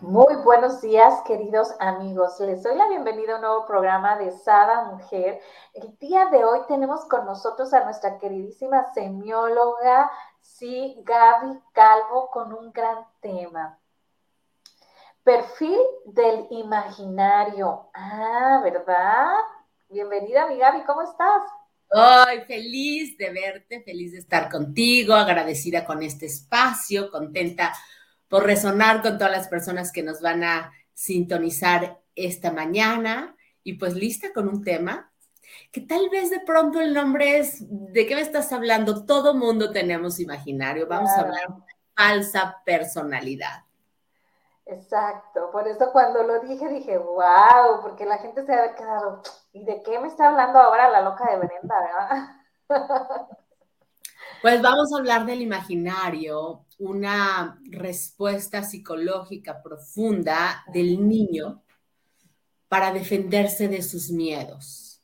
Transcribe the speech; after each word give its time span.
Muy 0.00 0.36
buenos 0.44 0.80
días, 0.80 1.22
queridos 1.26 1.74
amigos. 1.80 2.38
Les 2.38 2.62
doy 2.62 2.76
la 2.76 2.88
bienvenida 2.88 3.32
a 3.32 3.36
un 3.36 3.40
nuevo 3.40 3.66
programa 3.66 4.16
de 4.16 4.30
Sada 4.30 4.84
Mujer. 4.84 5.40
El 5.74 5.98
día 5.98 6.26
de 6.26 6.44
hoy 6.44 6.60
tenemos 6.68 7.04
con 7.06 7.26
nosotros 7.26 7.74
a 7.74 7.82
nuestra 7.82 8.16
queridísima 8.16 8.92
semióloga, 8.94 10.08
sí, 10.40 10.96
Gaby 11.04 11.58
Calvo, 11.72 12.30
con 12.30 12.52
un 12.52 12.72
gran 12.72 12.98
tema. 13.20 13.76
Perfil 15.24 15.80
del 16.04 16.46
imaginario. 16.50 17.90
Ah, 17.92 18.60
¿verdad? 18.62 19.34
Bienvenida, 19.88 20.46
mi 20.46 20.58
Gaby, 20.58 20.84
¿cómo 20.84 21.02
estás? 21.02 21.42
Ay, 21.90 22.42
feliz 22.42 23.18
de 23.18 23.30
verte, 23.30 23.82
feliz 23.82 24.12
de 24.12 24.18
estar 24.18 24.48
contigo, 24.48 25.14
agradecida 25.14 25.84
con 25.84 26.04
este 26.04 26.26
espacio, 26.26 27.10
contenta 27.10 27.74
por 28.28 28.44
resonar 28.44 29.02
con 29.02 29.18
todas 29.18 29.32
las 29.32 29.48
personas 29.48 29.92
que 29.92 30.02
nos 30.02 30.20
van 30.20 30.44
a 30.44 30.72
sintonizar 30.94 32.00
esta 32.14 32.52
mañana 32.52 33.36
y 33.62 33.74
pues 33.74 33.94
lista 33.94 34.32
con 34.32 34.48
un 34.48 34.62
tema 34.62 35.10
que 35.72 35.80
tal 35.80 36.08
vez 36.10 36.30
de 36.30 36.40
pronto 36.40 36.80
el 36.80 36.94
nombre 36.94 37.38
es, 37.38 37.58
¿de 37.60 38.06
qué 38.06 38.14
me 38.14 38.20
estás 38.20 38.52
hablando? 38.52 39.04
Todo 39.04 39.34
mundo 39.34 39.70
tenemos 39.70 40.20
imaginario, 40.20 40.86
vamos 40.86 41.10
a 41.10 41.20
hablar 41.20 41.48
de 41.48 41.74
falsa 41.94 42.62
personalidad. 42.64 43.64
Exacto, 44.66 45.50
por 45.50 45.66
eso 45.66 45.90
cuando 45.92 46.22
lo 46.24 46.40
dije 46.40 46.68
dije, 46.68 46.98
wow, 46.98 47.80
porque 47.80 48.04
la 48.04 48.18
gente 48.18 48.44
se 48.44 48.52
ha 48.52 48.74
quedado, 48.74 49.22
¿y 49.52 49.64
de 49.64 49.82
qué 49.82 49.98
me 49.98 50.08
está 50.08 50.28
hablando 50.28 50.58
ahora 50.58 50.90
la 50.90 51.00
loca 51.00 51.30
de 51.30 51.38
Brenda, 51.38 51.74
verdad? 51.80 53.28
Pues 54.40 54.62
vamos 54.62 54.92
a 54.92 54.98
hablar 54.98 55.26
del 55.26 55.42
imaginario, 55.42 56.64
una 56.78 57.58
respuesta 57.64 58.62
psicológica 58.62 59.60
profunda 59.64 60.64
del 60.72 61.08
niño 61.08 61.64
para 62.68 62.92
defenderse 62.92 63.66
de 63.66 63.82
sus 63.82 64.10
miedos. 64.10 65.02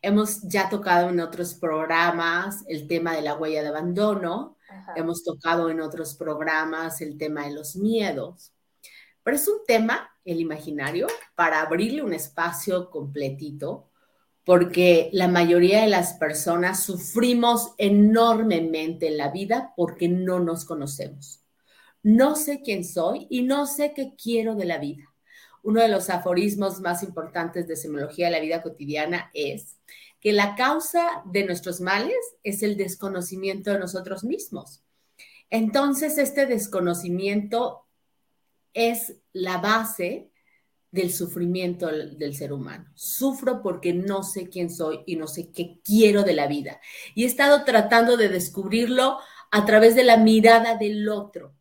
Hemos 0.00 0.42
ya 0.42 0.68
tocado 0.68 1.08
en 1.08 1.18
otros 1.18 1.54
programas 1.54 2.64
el 2.68 2.86
tema 2.86 3.14
de 3.14 3.22
la 3.22 3.34
huella 3.34 3.62
de 3.62 3.68
abandono, 3.68 4.58
hemos 4.94 5.24
tocado 5.24 5.68
en 5.68 5.80
otros 5.80 6.14
programas 6.14 7.00
el 7.00 7.18
tema 7.18 7.46
de 7.46 7.54
los 7.54 7.74
miedos, 7.74 8.52
pero 9.24 9.36
es 9.36 9.48
un 9.48 9.64
tema, 9.66 10.08
el 10.24 10.38
imaginario, 10.38 11.08
para 11.34 11.62
abrirle 11.62 12.02
un 12.02 12.14
espacio 12.14 12.90
completito 12.90 13.91
porque 14.44 15.08
la 15.12 15.28
mayoría 15.28 15.82
de 15.82 15.88
las 15.88 16.14
personas 16.14 16.82
sufrimos 16.82 17.74
enormemente 17.78 19.08
en 19.08 19.16
la 19.16 19.30
vida 19.30 19.72
porque 19.76 20.08
no 20.08 20.40
nos 20.40 20.64
conocemos. 20.64 21.42
No 22.02 22.34
sé 22.34 22.62
quién 22.62 22.84
soy 22.84 23.26
y 23.30 23.42
no 23.42 23.66
sé 23.66 23.92
qué 23.94 24.14
quiero 24.20 24.56
de 24.56 24.64
la 24.64 24.78
vida. 24.78 25.04
Uno 25.62 25.80
de 25.80 25.88
los 25.88 26.10
aforismos 26.10 26.80
más 26.80 27.04
importantes 27.04 27.68
de 27.68 27.76
semiología 27.76 28.26
de 28.26 28.32
la 28.32 28.40
vida 28.40 28.62
cotidiana 28.62 29.30
es 29.32 29.76
que 30.20 30.32
la 30.32 30.56
causa 30.56 31.22
de 31.26 31.44
nuestros 31.44 31.80
males 31.80 32.16
es 32.42 32.64
el 32.64 32.76
desconocimiento 32.76 33.72
de 33.72 33.78
nosotros 33.78 34.24
mismos. 34.24 34.82
Entonces, 35.50 36.18
este 36.18 36.46
desconocimiento 36.46 37.86
es 38.74 39.16
la 39.32 39.58
base 39.58 40.31
del 40.92 41.10
sufrimiento 41.10 41.88
del 41.88 42.36
ser 42.36 42.52
humano. 42.52 42.84
Sufro 42.94 43.62
porque 43.62 43.94
no 43.94 44.22
sé 44.22 44.48
quién 44.50 44.70
soy 44.70 45.02
y 45.06 45.16
no 45.16 45.26
sé 45.26 45.50
qué 45.50 45.80
quiero 45.82 46.22
de 46.22 46.34
la 46.34 46.46
vida. 46.46 46.80
Y 47.14 47.24
he 47.24 47.26
estado 47.26 47.64
tratando 47.64 48.18
de 48.18 48.28
descubrirlo 48.28 49.18
a 49.50 49.64
través 49.64 49.96
de 49.96 50.04
la 50.04 50.18
mirada 50.18 50.76
del 50.76 51.08
otro. 51.08 51.54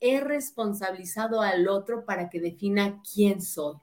He 0.00 0.20
responsabilizado 0.20 1.42
al 1.42 1.68
otro 1.68 2.06
para 2.06 2.30
que 2.30 2.40
defina 2.40 3.02
quién 3.02 3.42
soy. 3.42 3.76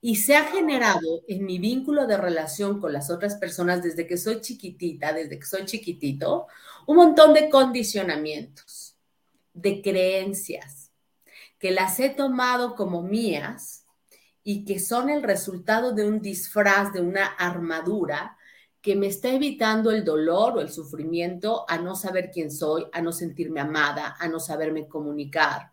Y 0.00 0.16
se 0.16 0.36
ha 0.36 0.44
generado 0.44 1.22
en 1.28 1.46
mi 1.46 1.60
vínculo 1.60 2.06
de 2.08 2.16
relación 2.16 2.80
con 2.80 2.92
las 2.92 3.10
otras 3.10 3.36
personas 3.36 3.84
desde 3.84 4.06
que 4.06 4.18
soy 4.18 4.40
chiquitita, 4.40 5.12
desde 5.12 5.38
que 5.38 5.46
soy 5.46 5.64
chiquitito, 5.64 6.48
un 6.86 6.96
montón 6.96 7.32
de 7.34 7.48
condicionamientos, 7.48 8.96
de 9.54 9.80
creencias, 9.80 10.90
que 11.58 11.70
las 11.70 12.00
he 12.00 12.10
tomado 12.10 12.74
como 12.74 13.00
mías 13.00 13.83
y 14.44 14.64
que 14.66 14.78
son 14.78 15.08
el 15.08 15.22
resultado 15.22 15.92
de 15.92 16.06
un 16.06 16.20
disfraz, 16.20 16.92
de 16.92 17.00
una 17.00 17.26
armadura 17.26 18.36
que 18.82 18.94
me 18.94 19.06
está 19.06 19.30
evitando 19.30 19.90
el 19.90 20.04
dolor 20.04 20.58
o 20.58 20.60
el 20.60 20.70
sufrimiento 20.70 21.64
a 21.66 21.78
no 21.78 21.96
saber 21.96 22.30
quién 22.30 22.50
soy, 22.50 22.86
a 22.92 23.00
no 23.00 23.12
sentirme 23.12 23.60
amada, 23.60 24.14
a 24.20 24.28
no 24.28 24.38
saberme 24.38 24.86
comunicar. 24.86 25.72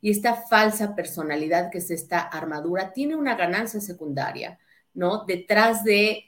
Y 0.00 0.10
esta 0.10 0.34
falsa 0.34 0.96
personalidad 0.96 1.70
que 1.70 1.78
es 1.78 1.92
esta 1.92 2.18
armadura 2.18 2.92
tiene 2.92 3.14
una 3.14 3.36
ganancia 3.36 3.80
secundaria, 3.80 4.58
¿no? 4.94 5.24
Detrás 5.26 5.84
de 5.84 6.24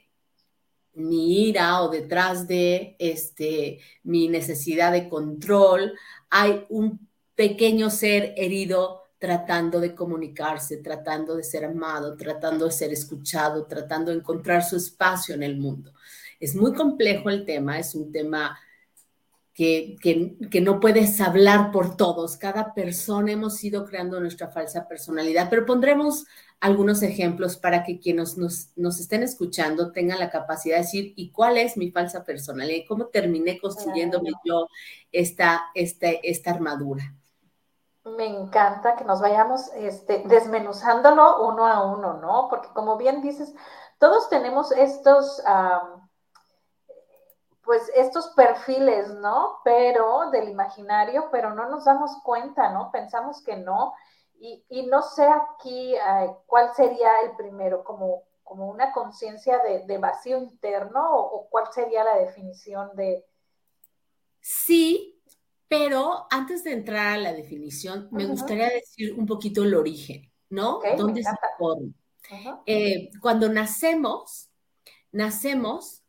mi 0.93 1.49
ira 1.49 1.81
o 1.81 1.89
detrás 1.89 2.47
de 2.47 2.95
este, 2.99 3.79
mi 4.03 4.29
necesidad 4.29 4.93
de 4.93 5.09
control, 5.09 5.93
hay 6.29 6.65
un 6.69 7.09
pequeño 7.35 7.89
ser 7.89 8.33
herido 8.37 9.02
tratando 9.23 9.79
de 9.79 9.95
comunicarse, 9.95 10.79
tratando 10.79 11.37
de 11.37 11.45
ser 11.45 11.63
amado, 11.63 12.17
tratando 12.17 12.65
de 12.65 12.71
ser 12.71 12.91
escuchado, 12.91 13.65
tratando 13.67 14.11
de 14.11 14.17
encontrar 14.17 14.65
su 14.65 14.75
espacio 14.75 15.33
en 15.33 15.43
el 15.43 15.55
mundo. 15.55 15.93
Es 16.41 16.57
muy 16.57 16.73
complejo 16.73 17.29
el 17.29 17.45
tema, 17.45 17.79
es 17.79 17.95
un 17.95 18.11
tema 18.11 18.59
que, 19.53 19.95
que, 20.01 20.59
no 20.59 20.81
puedes 20.81 21.21
hablar 21.21 21.71
por 21.71 21.95
todos. 21.95 22.35
Cada 22.35 22.73
persona 22.73 23.31
hemos 23.31 23.63
ido 23.63 23.85
creando 23.85 24.19
nuestra 24.19 24.49
falsa 24.49 24.89
personalidad, 24.89 25.49
pero 25.49 25.65
pondremos 25.65 26.25
algunos 26.59 27.01
ejemplos 27.01 27.55
para 27.55 27.85
que 27.85 27.99
quienes 27.99 28.37
nos, 28.37 28.71
nos, 28.75 28.99
estén 28.99 29.23
escuchando 29.23 29.93
tengan 29.93 30.19
la 30.19 30.31
capacidad 30.31 30.75
de 30.75 30.81
decir, 30.81 31.13
¿y 31.15 31.29
cuál 31.29 31.55
es 31.55 31.77
mi 31.77 31.91
falsa 31.91 32.25
personalidad? 32.25 32.75
¿Y 32.75 32.85
cómo 32.85 33.05
terminé 33.05 33.57
construyéndome 33.57 34.31
yo 34.43 34.67
esta, 35.13 35.61
esta, 35.75 36.09
esta 36.09 36.51
armadura? 36.51 37.15
Me 38.05 38.27
encanta 38.27 38.97
que 38.97 39.05
nos 39.05 39.21
vayamos 39.21 39.69
este, 39.75 40.23
desmenuzándolo 40.25 41.47
uno 41.47 41.65
a 41.65 41.85
uno, 41.85 42.13
¿no? 42.15 42.47
Porque 42.49 42.67
como 42.73 42.97
bien 42.97 43.21
dices, 43.21 43.53
todos 43.97 44.27
tenemos 44.27 44.73
estos, 44.73 45.41
pues 47.63 47.89
estos 47.95 48.27
perfiles, 48.35 49.09
¿no? 49.15 49.59
Pero 49.63 50.29
del 50.31 50.49
imaginario, 50.49 51.29
pero 51.31 51.53
no 51.53 51.69
nos 51.69 51.85
damos 51.85 52.11
cuenta, 52.23 52.69
¿no? 52.69 52.91
Pensamos 52.91 53.41
que 53.41 53.55
no. 53.55 53.93
Y, 54.37 54.87
no 54.87 55.01
sé 55.01 55.25
aquí 55.25 55.95
cuál 56.47 56.73
sería 56.75 57.21
el 57.21 57.37
primero, 57.37 57.85
como, 57.85 58.23
como 58.43 58.67
una 58.67 58.91
conciencia 58.91 59.59
de, 59.59 59.97
vacío 59.97 60.37
interno 60.37 61.15
o, 61.15 61.37
o 61.37 61.49
cuál 61.49 61.71
sería 61.71 62.03
la 62.03 62.15
definición 62.15 62.93
de... 62.97 63.25
Sí, 64.41 65.12
pero 65.73 66.27
antes 66.29 66.63
de 66.63 66.71
entrar 66.71 67.13
a 67.13 67.17
la 67.17 67.33
definición, 67.33 68.07
me 68.11 68.27
gustaría 68.27 68.69
decir 68.69 69.15
un 69.17 69.25
poquito 69.25 69.63
el 69.63 69.73
origen, 69.73 70.31
¿no? 70.51 70.79
¿Dónde 70.95 71.23
se 71.23 71.31
forma? 71.57 71.91
Eh, 72.67 73.09
cuando 73.19 73.49
nacemos, 73.49 74.51
nacemos 75.11 76.03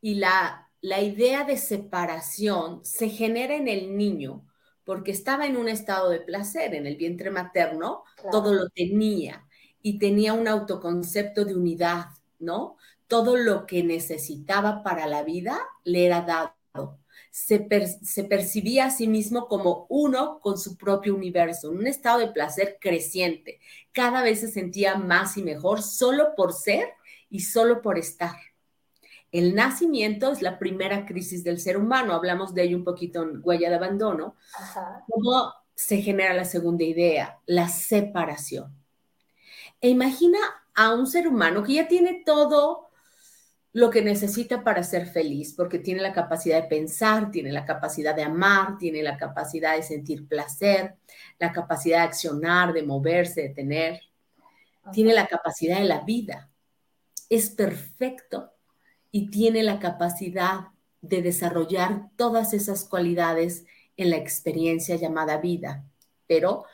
y 0.00 0.14
la, 0.14 0.70
la 0.80 1.00
idea 1.00 1.42
de 1.42 1.56
separación 1.56 2.84
se 2.84 3.08
genera 3.08 3.56
en 3.56 3.66
el 3.66 3.96
niño 3.96 4.46
porque 4.84 5.10
estaba 5.10 5.46
en 5.46 5.56
un 5.56 5.68
estado 5.68 6.10
de 6.10 6.20
placer, 6.20 6.76
en 6.76 6.86
el 6.86 6.96
vientre 6.96 7.32
materno, 7.32 8.04
todo 8.30 8.54
lo 8.54 8.68
tenía 8.68 9.48
y 9.82 9.98
tenía 9.98 10.32
un 10.32 10.46
autoconcepto 10.46 11.44
de 11.44 11.56
unidad, 11.56 12.06
¿no? 12.38 12.76
Todo 13.08 13.36
lo 13.36 13.66
que 13.66 13.82
necesitaba 13.82 14.84
para 14.84 15.08
la 15.08 15.24
vida 15.24 15.58
le 15.82 16.06
era 16.06 16.22
dado 16.22 16.57
se, 17.30 17.60
percibía 17.60 18.86
a 18.86 18.90
sí 18.90 19.06
mismo 19.06 19.48
como 19.48 19.86
uno 19.88 20.40
con 20.40 20.58
su 20.58 20.76
propio 20.76 21.14
universo, 21.14 21.70
en 21.70 21.78
un 21.78 21.86
estado 21.86 22.18
de 22.20 22.28
placer 22.28 22.78
creciente. 22.80 23.60
Cada 23.92 24.22
vez 24.22 24.40
se 24.40 24.48
sentía 24.48 24.96
más 24.96 25.36
y 25.36 25.42
mejor 25.42 25.82
solo 25.82 26.34
por 26.36 26.52
ser 26.52 26.88
y 27.30 27.40
solo 27.40 27.82
por 27.82 27.98
estar. 27.98 28.36
El 29.30 29.54
nacimiento 29.54 30.32
es 30.32 30.40
la 30.40 30.58
primera 30.58 31.04
crisis 31.04 31.44
del 31.44 31.60
ser 31.60 31.76
humano, 31.76 32.14
hablamos 32.14 32.54
de 32.54 32.62
ello 32.62 32.76
un 32.76 32.84
poquito 32.84 33.22
en 33.22 33.40
Huella 33.42 33.68
de 33.68 33.76
Abandono. 33.76 34.36
¿Cómo 35.06 35.52
se 35.74 35.98
genera 35.98 36.32
la 36.32 36.44
segunda 36.46 36.84
idea? 36.84 37.38
La 37.46 37.68
separación. 37.68 38.74
E 39.80 39.90
imagina 39.90 40.38
a 40.74 40.94
un 40.94 41.06
ser 41.06 41.28
humano 41.28 41.62
que 41.62 41.74
ya 41.74 41.88
tiene 41.88 42.22
todo 42.24 42.87
lo 43.72 43.90
que 43.90 44.02
necesita 44.02 44.64
para 44.64 44.82
ser 44.82 45.06
feliz, 45.06 45.54
porque 45.54 45.78
tiene 45.78 46.00
la 46.00 46.12
capacidad 46.12 46.62
de 46.62 46.68
pensar, 46.68 47.30
tiene 47.30 47.52
la 47.52 47.64
capacidad 47.64 48.14
de 48.14 48.22
amar, 48.22 48.78
tiene 48.78 49.02
la 49.02 49.16
capacidad 49.16 49.76
de 49.76 49.82
sentir 49.82 50.26
placer, 50.26 50.96
la 51.38 51.52
capacidad 51.52 51.98
de 51.98 52.04
accionar, 52.04 52.72
de 52.72 52.82
moverse, 52.82 53.42
de 53.42 53.48
tener, 53.50 54.00
tiene 54.92 55.12
la 55.12 55.26
capacidad 55.26 55.78
de 55.78 55.84
la 55.84 56.00
vida. 56.00 56.50
Es 57.28 57.50
perfecto 57.50 58.52
y 59.10 59.30
tiene 59.30 59.62
la 59.62 59.78
capacidad 59.78 60.68
de 61.02 61.20
desarrollar 61.20 62.08
todas 62.16 62.54
esas 62.54 62.84
cualidades 62.84 63.66
en 63.98 64.10
la 64.10 64.16
experiencia 64.16 64.96
llamada 64.96 65.36
vida. 65.36 65.84
Pero 66.26 66.64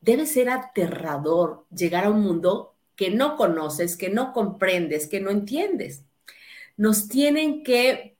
debe 0.00 0.26
ser 0.26 0.50
aterrador 0.50 1.66
llegar 1.74 2.04
a 2.04 2.10
un 2.10 2.20
mundo 2.20 2.76
que 2.94 3.10
no 3.10 3.36
conoces, 3.36 3.96
que 3.96 4.08
no 4.08 4.32
comprendes, 4.32 5.08
que 5.08 5.20
no 5.20 5.30
entiendes 5.30 6.04
nos 6.76 7.08
tienen 7.08 7.62
que 7.62 8.16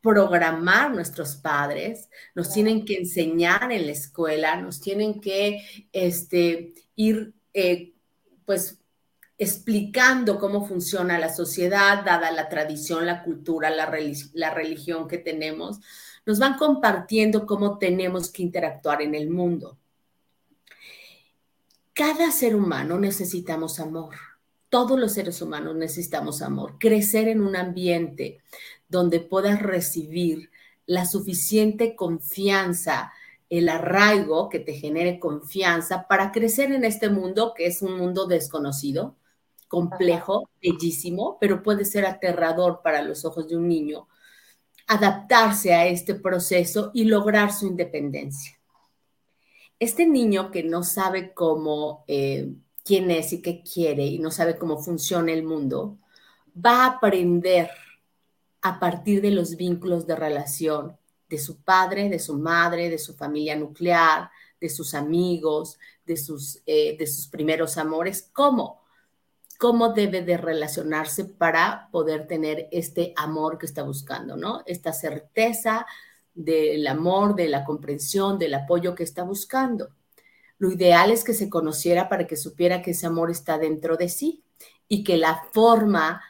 programar 0.00 0.92
nuestros 0.92 1.36
padres, 1.36 2.08
nos 2.34 2.52
tienen 2.52 2.84
que 2.84 2.96
enseñar 2.96 3.72
en 3.72 3.86
la 3.86 3.92
escuela, 3.92 4.56
nos 4.56 4.80
tienen 4.80 5.20
que 5.20 5.62
este, 5.92 6.72
ir, 6.94 7.34
eh, 7.52 7.92
pues, 8.44 8.78
explicando 9.36 10.38
cómo 10.38 10.66
funciona 10.66 11.18
la 11.18 11.32
sociedad, 11.32 12.04
dada 12.04 12.30
la 12.30 12.48
tradición, 12.48 13.06
la 13.06 13.22
cultura, 13.22 13.70
la, 13.70 13.92
la 14.32 14.50
religión 14.50 15.06
que 15.06 15.18
tenemos, 15.18 15.78
nos 16.26 16.38
van 16.38 16.58
compartiendo 16.58 17.46
cómo 17.46 17.78
tenemos 17.78 18.30
que 18.30 18.42
interactuar 18.42 19.02
en 19.02 19.14
el 19.14 19.30
mundo. 19.30 19.78
Cada 21.92 22.30
ser 22.30 22.54
humano 22.54 22.98
necesitamos 22.98 23.80
amor 23.80 24.27
todos 24.68 24.98
los 24.98 25.12
seres 25.12 25.40
humanos 25.42 25.76
necesitamos 25.76 26.42
amor, 26.42 26.76
crecer 26.78 27.28
en 27.28 27.40
un 27.40 27.56
ambiente 27.56 28.38
donde 28.88 29.20
puedas 29.20 29.60
recibir 29.60 30.50
la 30.86 31.06
suficiente 31.06 31.94
confianza, 31.94 33.12
el 33.50 33.68
arraigo 33.68 34.48
que 34.48 34.58
te 34.58 34.74
genere 34.74 35.18
confianza 35.18 36.06
para 36.08 36.32
crecer 36.32 36.72
en 36.72 36.84
este 36.84 37.08
mundo 37.08 37.52
que 37.54 37.66
es 37.66 37.82
un 37.82 37.98
mundo 37.98 38.26
desconocido, 38.26 39.16
complejo, 39.68 40.48
bellísimo, 40.62 41.36
pero 41.40 41.62
puede 41.62 41.84
ser 41.84 42.06
aterrador 42.06 42.80
para 42.82 43.02
los 43.02 43.24
ojos 43.24 43.48
de 43.48 43.56
un 43.56 43.68
niño, 43.68 44.08
adaptarse 44.86 45.74
a 45.74 45.86
este 45.86 46.14
proceso 46.14 46.90
y 46.94 47.04
lograr 47.04 47.52
su 47.52 47.66
independencia. 47.66 48.58
Este 49.78 50.06
niño 50.06 50.50
que 50.50 50.64
no 50.64 50.82
sabe 50.82 51.32
cómo 51.34 52.04
eh, 52.08 52.50
quién 52.88 53.10
es 53.10 53.34
y 53.34 53.42
qué 53.42 53.62
quiere 53.62 54.06
y 54.06 54.18
no 54.18 54.30
sabe 54.30 54.56
cómo 54.56 54.78
funciona 54.78 55.30
el 55.30 55.42
mundo, 55.42 55.98
va 56.56 56.84
a 56.84 56.86
aprender 56.86 57.68
a 58.62 58.80
partir 58.80 59.20
de 59.20 59.30
los 59.30 59.56
vínculos 59.56 60.06
de 60.06 60.16
relación 60.16 60.96
de 61.28 61.38
su 61.38 61.58
padre, 61.62 62.08
de 62.08 62.18
su 62.18 62.38
madre, 62.38 62.88
de 62.88 62.96
su 62.96 63.12
familia 63.14 63.56
nuclear, 63.56 64.30
de 64.58 64.70
sus 64.70 64.94
amigos, 64.94 65.78
de 66.06 66.16
sus, 66.16 66.62
eh, 66.64 66.96
primeros 67.30 67.76
amores, 67.76 68.30
cómo, 68.32 68.80
cómo 69.58 69.92
debe 69.92 70.22
de 70.22 70.38
relacionarse 70.38 71.26
para 71.26 71.90
poder 71.92 72.26
tener 72.26 72.68
este 72.72 73.12
amor 73.16 73.58
que 73.58 73.66
está 73.66 73.82
buscando, 73.82 74.34
¿no? 74.34 74.62
Esta 74.64 74.94
certeza 74.94 75.86
del 76.34 76.86
amor, 76.86 77.34
de 77.34 77.48
la 77.48 77.66
comprensión, 77.66 78.38
del 78.38 78.54
apoyo 78.54 78.94
que 78.94 79.02
está 79.02 79.24
buscando. 79.24 79.90
Lo 80.58 80.72
ideal 80.72 81.10
es 81.10 81.24
que 81.24 81.34
se 81.34 81.48
conociera 81.48 82.08
para 82.08 82.26
que 82.26 82.36
supiera 82.36 82.82
que 82.82 82.90
ese 82.90 83.06
amor 83.06 83.30
está 83.30 83.58
dentro 83.58 83.96
de 83.96 84.08
sí 84.08 84.42
y 84.88 85.04
que 85.04 85.16
la 85.16 85.44
forma 85.52 86.22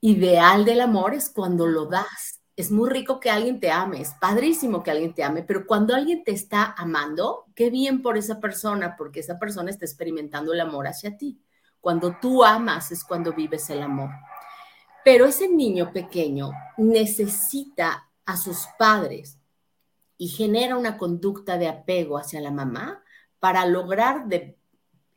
ideal 0.00 0.66
del 0.66 0.82
amor 0.82 1.14
es 1.14 1.30
cuando 1.30 1.66
lo 1.66 1.86
das. 1.86 2.42
Es 2.56 2.70
muy 2.70 2.90
rico 2.90 3.18
que 3.18 3.30
alguien 3.30 3.58
te 3.58 3.70
ame, 3.70 4.02
es 4.02 4.12
padrísimo 4.20 4.82
que 4.82 4.90
alguien 4.90 5.14
te 5.14 5.24
ame, 5.24 5.42
pero 5.42 5.66
cuando 5.66 5.94
alguien 5.94 6.22
te 6.22 6.32
está 6.32 6.74
amando, 6.76 7.46
qué 7.54 7.70
bien 7.70 8.02
por 8.02 8.18
esa 8.18 8.38
persona, 8.38 8.94
porque 8.96 9.20
esa 9.20 9.38
persona 9.38 9.70
está 9.70 9.86
experimentando 9.86 10.52
el 10.52 10.60
amor 10.60 10.86
hacia 10.86 11.16
ti. 11.16 11.40
Cuando 11.80 12.16
tú 12.20 12.44
amas 12.44 12.92
es 12.92 13.02
cuando 13.02 13.32
vives 13.32 13.68
el 13.70 13.82
amor. 13.82 14.10
Pero 15.04 15.26
ese 15.26 15.48
niño 15.48 15.92
pequeño 15.92 16.50
necesita 16.76 18.08
a 18.24 18.36
sus 18.36 18.66
padres 18.78 19.38
y 20.16 20.28
genera 20.28 20.76
una 20.76 20.96
conducta 20.96 21.58
de 21.58 21.68
apego 21.68 22.16
hacia 22.16 22.40
la 22.40 22.50
mamá 22.50 23.03
para 23.44 23.66
lograr 23.66 24.26
de 24.26 24.56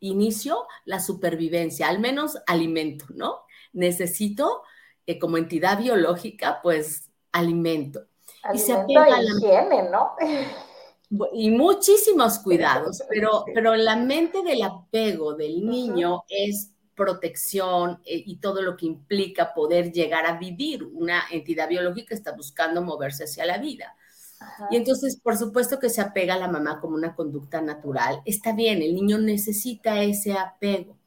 inicio 0.02 0.68
la 0.84 1.00
supervivencia, 1.00 1.88
al 1.88 2.00
menos 2.00 2.38
alimento, 2.46 3.06
¿no? 3.16 3.46
Necesito 3.72 4.64
eh, 5.06 5.18
como 5.18 5.38
entidad 5.38 5.80
biológica, 5.80 6.60
pues 6.62 7.10
alimento. 7.32 8.02
y 8.54 8.58
se 8.58 8.74
apega 8.74 9.06
a 9.06 9.22
la 9.22 9.32
higiene, 9.32 9.90
¿no? 9.90 10.10
Y 11.32 11.52
muchísimos 11.52 12.40
cuidados, 12.44 13.02
pero, 13.08 13.46
pero 13.54 13.78
la 13.78 13.96
mente 13.96 14.44
del 14.44 14.62
apego 14.62 15.34
del 15.34 15.66
niño 15.66 16.26
es 16.28 16.74
protección 16.96 18.02
eh, 18.04 18.24
y 18.26 18.42
todo 18.42 18.62
lo 18.62 18.76
que 18.76 18.88
implica 18.88 19.54
poder 19.54 19.94
llegar 19.94 20.26
a 20.26 20.38
vivir. 20.38 20.84
Una 20.84 21.24
entidad 21.32 21.70
biológica 21.70 22.14
está 22.14 22.34
buscando 22.34 22.82
moverse 22.82 23.24
hacia 23.24 23.46
la 23.46 23.58
vida. 23.58 23.96
Y 24.70 24.76
entonces, 24.76 25.20
por 25.22 25.38
supuesto 25.38 25.80
que 25.80 25.90
se 25.90 26.02
apega 26.02 26.36
a 26.36 26.40
la 26.40 26.48
mamá 26.48 26.80
como 26.80 26.96
una 26.96 27.16
conducta 27.16 27.62
natural. 27.62 28.22
Está 28.26 28.54
bien, 28.54 28.82
el 28.82 28.96
niño 28.96 29.18
necesita 29.18 30.04
ese 30.04 30.34
apego. 30.34 30.98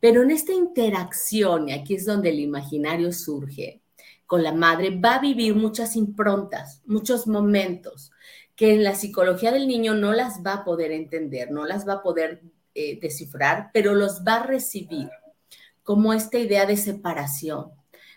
Pero 0.00 0.22
en 0.22 0.30
esta 0.30 0.52
interacción, 0.52 1.68
y 1.68 1.72
aquí 1.72 1.94
es 1.94 2.06
donde 2.06 2.30
el 2.30 2.40
imaginario 2.40 3.12
surge, 3.12 3.80
con 4.26 4.42
la 4.42 4.52
madre, 4.52 4.90
va 4.90 5.16
a 5.16 5.20
vivir 5.20 5.54
muchas 5.54 5.96
improntas, 5.96 6.82
muchos 6.86 7.26
momentos 7.26 8.10
que 8.56 8.72
en 8.72 8.84
la 8.84 8.94
psicología 8.94 9.50
del 9.50 9.66
niño 9.66 9.94
no 9.94 10.12
las 10.12 10.44
va 10.44 10.54
a 10.54 10.64
poder 10.64 10.92
entender, 10.92 11.50
no 11.50 11.66
las 11.66 11.86
va 11.86 11.94
a 11.94 12.02
poder 12.02 12.42
eh, 12.74 12.98
descifrar, 13.00 13.70
pero 13.72 13.94
los 13.94 14.22
va 14.26 14.36
a 14.36 14.46
recibir 14.46 15.08
como 15.82 16.12
esta 16.12 16.38
idea 16.38 16.64
de 16.66 16.76
separación, 16.76 17.72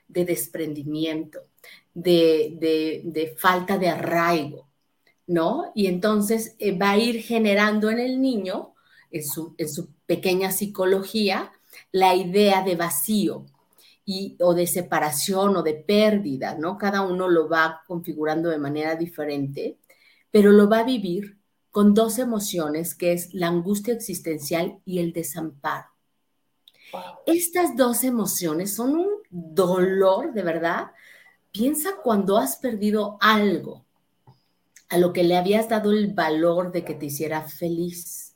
de 0.07 0.25
desprendimiento, 0.25 1.46
de, 1.97 3.35
falta 3.38 3.77
de 3.77 3.89
arraigo, 3.89 4.67
¿no? 5.25 5.71
Y 5.75 5.88
entonces 5.88 6.55
eh, 6.59 6.77
va 6.77 6.91
a 6.91 6.97
ir 6.97 7.21
generando 7.21 7.89
en 7.89 7.99
el 7.99 8.21
niño, 8.21 8.73
en 9.11 9.23
su, 9.23 9.55
en 9.57 9.69
su 9.69 9.89
pequeña 10.05 10.51
psicología, 10.51 11.51
la 11.91 12.15
idea 12.15 12.63
de 12.63 12.75
vacío, 12.75 13.45
y, 14.05 14.38
o 14.39 14.53
de 14.53 14.67
separación 14.67 15.57
o 15.57 15.63
de 15.63 15.74
pérdida, 15.74 16.55
¿no? 16.57 16.77
Cada 16.77 17.01
uno 17.01 17.27
lo 17.27 17.50
va 17.50 17.81
configurando 17.88 18.50
de 18.50 18.57
manera 18.57 18.95
diferente, 18.95 19.77
pero 20.31 20.51
lo 20.51 20.69
va 20.69 20.79
a 20.79 20.83
vivir 20.83 21.38
con 21.72 21.93
dos 21.93 22.17
emociones, 22.17 22.95
que 22.95 23.12
es 23.12 23.33
la 23.33 23.48
angustia 23.48 23.93
existencial 23.93 24.79
y 24.86 25.00
el 25.00 25.12
desamparo. 25.12 25.88
Estas 27.25 27.75
dos 27.75 28.05
emociones 28.05 28.74
son 28.74 28.95
un 28.95 29.10
dolor, 29.29 30.33
de 30.33 30.41
verdad, 30.41 30.91
Piensa 31.57 31.95
cuando 32.03 32.37
has 32.37 32.57
perdido 32.57 33.17
algo 33.19 33.83
a 34.89 34.99
lo 34.99 35.11
que 35.11 35.23
le 35.23 35.35
habías 35.35 35.67
dado 35.67 35.91
el 35.91 36.13
valor 36.13 36.71
de 36.71 36.85
que 36.85 36.93
te 36.93 37.07
hiciera 37.07 37.41
feliz. 37.41 38.35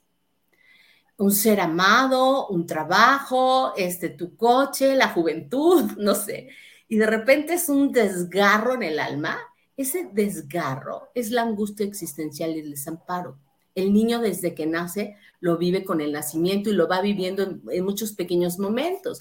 Un 1.17 1.31
ser 1.31 1.59
amado, 1.59 2.47
un 2.47 2.65
trabajo, 2.65 3.73
este, 3.77 4.09
tu 4.09 4.35
coche, 4.35 4.95
la 4.95 5.09
juventud, 5.09 5.83
no 5.99 6.15
sé. 6.15 6.49
Y 6.87 6.97
de 6.97 7.05
repente 7.05 7.53
es 7.53 7.69
un 7.69 7.91
desgarro 7.91 8.73
en 8.73 8.81
el 8.81 8.99
alma. 8.99 9.37
Ese 9.77 10.09
desgarro 10.11 11.09
es 11.13 11.29
la 11.29 11.43
angustia 11.43 11.85
existencial 11.85 12.55
y 12.55 12.61
el 12.61 12.71
desamparo. 12.71 13.37
El 13.75 13.93
niño 13.93 14.19
desde 14.19 14.55
que 14.55 14.65
nace 14.65 15.15
lo 15.39 15.59
vive 15.59 15.83
con 15.83 16.01
el 16.01 16.11
nacimiento 16.11 16.71
y 16.71 16.73
lo 16.73 16.87
va 16.87 17.01
viviendo 17.01 17.43
en, 17.43 17.61
en 17.69 17.85
muchos 17.85 18.13
pequeños 18.13 18.57
momentos 18.57 19.19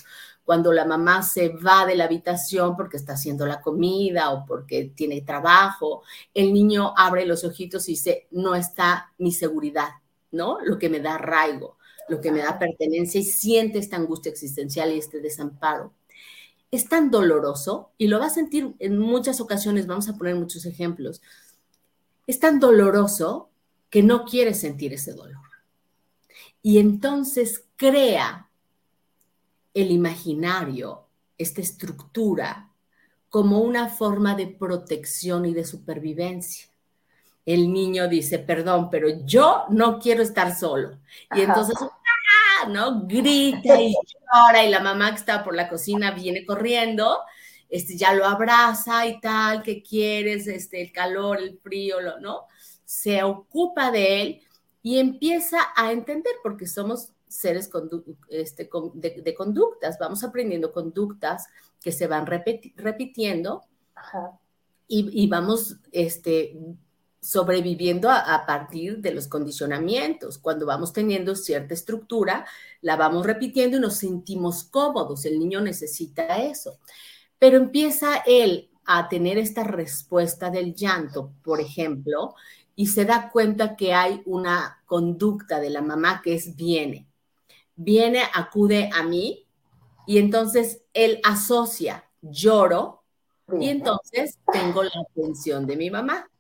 cuando 0.50 0.72
la 0.72 0.84
mamá 0.84 1.22
se 1.22 1.50
va 1.50 1.86
de 1.86 1.94
la 1.94 2.06
habitación 2.06 2.76
porque 2.76 2.96
está 2.96 3.12
haciendo 3.12 3.46
la 3.46 3.60
comida 3.60 4.32
o 4.32 4.44
porque 4.44 4.90
tiene 4.96 5.20
trabajo, 5.20 6.02
el 6.34 6.52
niño 6.52 6.92
abre 6.96 7.24
los 7.24 7.44
ojitos 7.44 7.88
y 7.88 7.92
dice, 7.92 8.26
no 8.32 8.56
está 8.56 9.12
mi 9.18 9.30
seguridad, 9.30 9.90
¿no? 10.32 10.58
Lo 10.64 10.76
que 10.76 10.88
me 10.88 10.98
da 10.98 11.14
arraigo, 11.14 11.78
lo 12.08 12.20
que 12.20 12.32
me 12.32 12.40
da 12.40 12.58
pertenencia 12.58 13.20
y 13.20 13.22
siente 13.22 13.78
esta 13.78 13.94
angustia 13.96 14.30
existencial 14.30 14.90
y 14.90 14.98
este 14.98 15.20
desamparo. 15.20 15.94
Es 16.72 16.88
tan 16.88 17.12
doloroso 17.12 17.92
y 17.96 18.08
lo 18.08 18.18
va 18.18 18.26
a 18.26 18.30
sentir 18.30 18.74
en 18.80 18.98
muchas 18.98 19.40
ocasiones, 19.40 19.86
vamos 19.86 20.08
a 20.08 20.18
poner 20.18 20.34
muchos 20.34 20.66
ejemplos, 20.66 21.22
es 22.26 22.40
tan 22.40 22.58
doloroso 22.58 23.50
que 23.88 24.02
no 24.02 24.24
quiere 24.24 24.54
sentir 24.54 24.94
ese 24.94 25.12
dolor. 25.12 25.46
Y 26.60 26.80
entonces 26.80 27.66
crea 27.76 28.49
el 29.74 29.90
imaginario, 29.90 31.06
esta 31.38 31.60
estructura, 31.60 32.70
como 33.28 33.60
una 33.60 33.88
forma 33.88 34.34
de 34.34 34.48
protección 34.48 35.46
y 35.46 35.54
de 35.54 35.64
supervivencia. 35.64 36.68
El 37.46 37.72
niño 37.72 38.08
dice, 38.08 38.38
perdón, 38.38 38.90
pero 38.90 39.08
yo 39.24 39.64
no 39.70 39.98
quiero 39.98 40.22
estar 40.22 40.54
solo. 40.56 40.98
Y 41.34 41.40
entonces 41.40 41.76
¿no? 42.68 43.06
Grita 43.06 43.80
y 43.80 43.94
llora 43.94 44.64
y 44.64 44.70
la 44.70 44.80
mamá 44.80 45.10
que 45.10 45.16
está 45.16 45.42
por 45.42 45.54
la 45.54 45.68
cocina 45.68 46.10
viene 46.10 46.44
corriendo, 46.44 47.20
este, 47.68 47.96
ya 47.96 48.12
lo 48.12 48.26
abraza 48.26 49.06
y 49.06 49.20
tal, 49.20 49.62
¿qué 49.62 49.82
quieres? 49.82 50.46
Este, 50.46 50.82
el 50.82 50.92
calor, 50.92 51.38
el 51.38 51.58
frío, 51.58 51.96
¿no? 52.20 52.46
Se 52.84 53.22
ocupa 53.22 53.90
de 53.90 54.22
él 54.22 54.42
y 54.82 54.98
empieza 54.98 55.58
a 55.76 55.92
entender, 55.92 56.32
porque 56.42 56.66
somos 56.66 57.12
seres 57.30 57.70
este, 58.28 58.68
de, 58.94 59.34
conductas, 59.34 59.98
vamos 59.98 60.24
aprendiendo 60.24 60.72
conductas 60.72 61.46
que 61.80 61.92
se 61.92 62.08
van 62.08 62.26
repitiendo 62.26 63.62
Y, 64.88 65.28
vamos 65.28 65.76
este, 65.92 66.58
sobreviviendo 67.20 68.10
a, 68.10 68.44
partir 68.46 68.98
de 68.98 69.14
los 69.14 69.28
condicionamientos. 69.28 70.38
Cuando 70.38 70.66
vamos 70.66 70.92
teniendo 70.92 71.36
cierta 71.36 71.72
estructura, 71.72 72.44
la 72.80 72.96
vamos 72.96 73.24
repitiendo 73.24 73.76
y 73.76 73.80
nos 73.80 73.94
sentimos 73.94 74.64
cómodos. 74.64 75.24
El 75.24 75.38
niño 75.38 75.60
necesita 75.60 76.42
eso. 76.42 76.80
Pero 77.38 77.56
empieza 77.56 78.22
él 78.26 78.70
a 78.84 79.08
tener 79.08 79.38
esta 79.38 79.62
respuesta 79.62 80.50
del 80.50 80.74
llanto, 80.74 81.32
por 81.44 81.60
ejemplo, 81.60 82.34
y 82.74 82.88
se 82.88 83.04
da 83.04 83.30
cuenta 83.30 83.76
que 83.76 83.94
hay 83.94 84.22
una 84.26 84.82
conducta 84.86 85.60
de 85.60 85.70
la 85.70 85.82
mamá 85.82 86.22
que 86.24 86.34
es 86.34 86.56
viene 86.56 87.09
viene, 87.82 88.20
acude 88.34 88.90
a 88.92 89.02
mí 89.02 89.46
y 90.06 90.18
entonces 90.18 90.82
él 90.92 91.18
asocia, 91.24 92.04
lloro 92.20 93.04
y 93.58 93.70
entonces 93.70 94.38
tengo 94.52 94.82
la 94.82 94.92
atención 95.10 95.66
de 95.66 95.76
mi 95.76 95.90
mamá, 95.90 96.30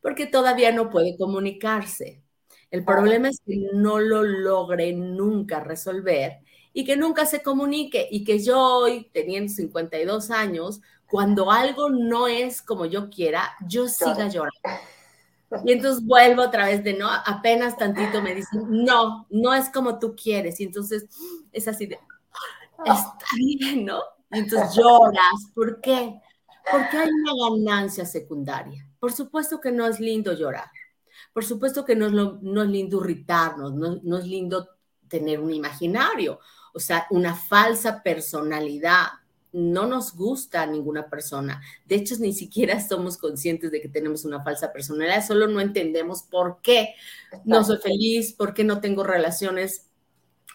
porque 0.00 0.26
todavía 0.26 0.70
no 0.70 0.88
puede 0.88 1.16
comunicarse. 1.18 2.22
El 2.70 2.84
problema 2.84 3.28
es 3.28 3.40
que 3.44 3.68
no 3.74 3.98
lo 3.98 4.22
logre 4.22 4.92
nunca 4.92 5.60
resolver 5.60 6.38
y 6.72 6.84
que 6.84 6.96
nunca 6.96 7.26
se 7.26 7.42
comunique 7.42 8.06
y 8.08 8.22
que 8.22 8.38
yo 8.38 8.60
hoy, 8.60 9.10
teniendo 9.12 9.52
52 9.52 10.30
años, 10.30 10.80
cuando 11.10 11.50
algo 11.50 11.90
no 11.90 12.28
es 12.28 12.62
como 12.62 12.86
yo 12.86 13.10
quiera, 13.10 13.56
yo 13.66 13.88
siga 13.88 14.28
llorando. 14.28 14.52
Y 15.64 15.72
entonces 15.72 16.04
vuelvo 16.04 16.42
otra 16.42 16.66
vez 16.66 16.82
de 16.82 16.94
no, 16.94 17.08
apenas 17.08 17.76
tantito 17.76 18.20
me 18.20 18.34
dicen, 18.34 18.64
no, 18.68 19.26
no 19.30 19.54
es 19.54 19.68
como 19.70 19.98
tú 19.98 20.14
quieres. 20.16 20.60
Y 20.60 20.64
entonces 20.64 21.06
es 21.52 21.68
así 21.68 21.86
de, 21.86 21.98
está 22.84 23.26
bien, 23.36 23.84
¿no? 23.84 24.00
Y 24.32 24.40
entonces 24.40 24.74
lloras. 24.76 25.50
¿Por 25.54 25.80
qué? 25.80 26.20
Porque 26.70 26.96
hay 26.96 27.08
una 27.08 27.32
ganancia 27.50 28.04
secundaria. 28.04 28.88
Por 28.98 29.12
supuesto 29.12 29.60
que 29.60 29.70
no 29.70 29.86
es 29.86 30.00
lindo 30.00 30.32
llorar. 30.32 30.70
Por 31.32 31.44
supuesto 31.44 31.84
que 31.84 31.94
no 31.94 32.06
es, 32.06 32.12
no 32.12 32.62
es 32.62 32.68
lindo 32.68 33.00
irritarnos, 33.00 33.74
no, 33.74 34.00
no 34.02 34.18
es 34.18 34.26
lindo 34.26 34.68
tener 35.08 35.40
un 35.40 35.52
imaginario, 35.52 36.40
o 36.74 36.80
sea, 36.80 37.06
una 37.10 37.34
falsa 37.34 38.02
personalidad 38.02 39.06
no 39.56 39.86
nos 39.86 40.14
gusta 40.14 40.62
a 40.62 40.66
ninguna 40.66 41.08
persona. 41.08 41.62
De 41.86 41.94
hecho, 41.94 42.14
ni 42.18 42.34
siquiera 42.34 42.78
somos 42.86 43.16
conscientes 43.16 43.70
de 43.70 43.80
que 43.80 43.88
tenemos 43.88 44.24
una 44.24 44.42
falsa 44.42 44.72
personalidad, 44.72 45.26
solo 45.26 45.48
no 45.48 45.60
entendemos 45.60 46.22
por 46.22 46.60
qué 46.62 46.94
no 47.44 47.64
soy 47.64 47.78
feliz, 47.78 48.34
por 48.34 48.52
qué 48.52 48.64
no 48.64 48.80
tengo 48.80 49.02
relaciones 49.02 49.86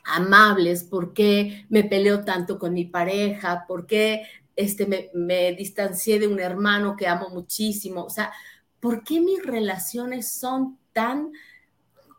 amables, 0.05 0.83
por 0.83 1.13
qué 1.13 1.65
me 1.69 1.83
peleo 1.83 2.23
tanto 2.23 2.59
con 2.59 2.73
mi 2.73 2.85
pareja, 2.85 3.65
por 3.67 3.87
qué 3.87 4.23
este, 4.55 4.85
me, 4.85 5.09
me 5.13 5.53
distancié 5.53 6.19
de 6.19 6.27
un 6.27 6.39
hermano 6.39 6.95
que 6.95 7.07
amo 7.07 7.29
muchísimo. 7.29 8.03
O 8.03 8.09
sea, 8.09 8.31
¿por 8.79 9.03
qué 9.03 9.19
mis 9.19 9.43
relaciones 9.43 10.31
son 10.31 10.77
tan 10.93 11.31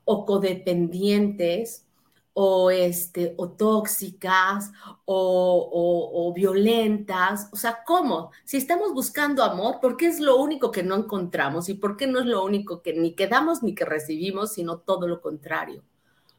o 0.05 0.27
codependientes 0.27 1.87
o, 2.35 2.71
este, 2.71 3.35
o 3.37 3.51
tóxicas 3.51 4.73
o, 5.05 6.33
violentas. 6.35 7.49
O 7.53 7.57
sea, 7.57 7.85
¿cómo? 7.85 8.31
Si 8.45 8.57
estamos 8.57 8.93
buscando 8.95 9.43
amor, 9.45 9.81
¿por 9.81 9.97
qué 9.97 10.07
es 10.07 10.21
lo 10.21 10.37
único 10.37 10.71
que 10.71 10.83
no 10.83 10.97
encontramos? 10.97 11.69
¿Y 11.69 11.75
por 11.75 11.97
qué 11.97 12.07
no 12.07 12.21
es 12.21 12.27
lo 12.27 12.45
único 12.45 12.83
que 12.83 12.95
ni 12.95 13.15
que 13.15 13.27
damos 13.27 13.63
ni 13.63 13.75
que 13.75 13.85
recibimos, 13.85 14.53
sino 14.53 14.79
todo 14.79 15.07
lo 15.07 15.21
contrario? 15.21 15.83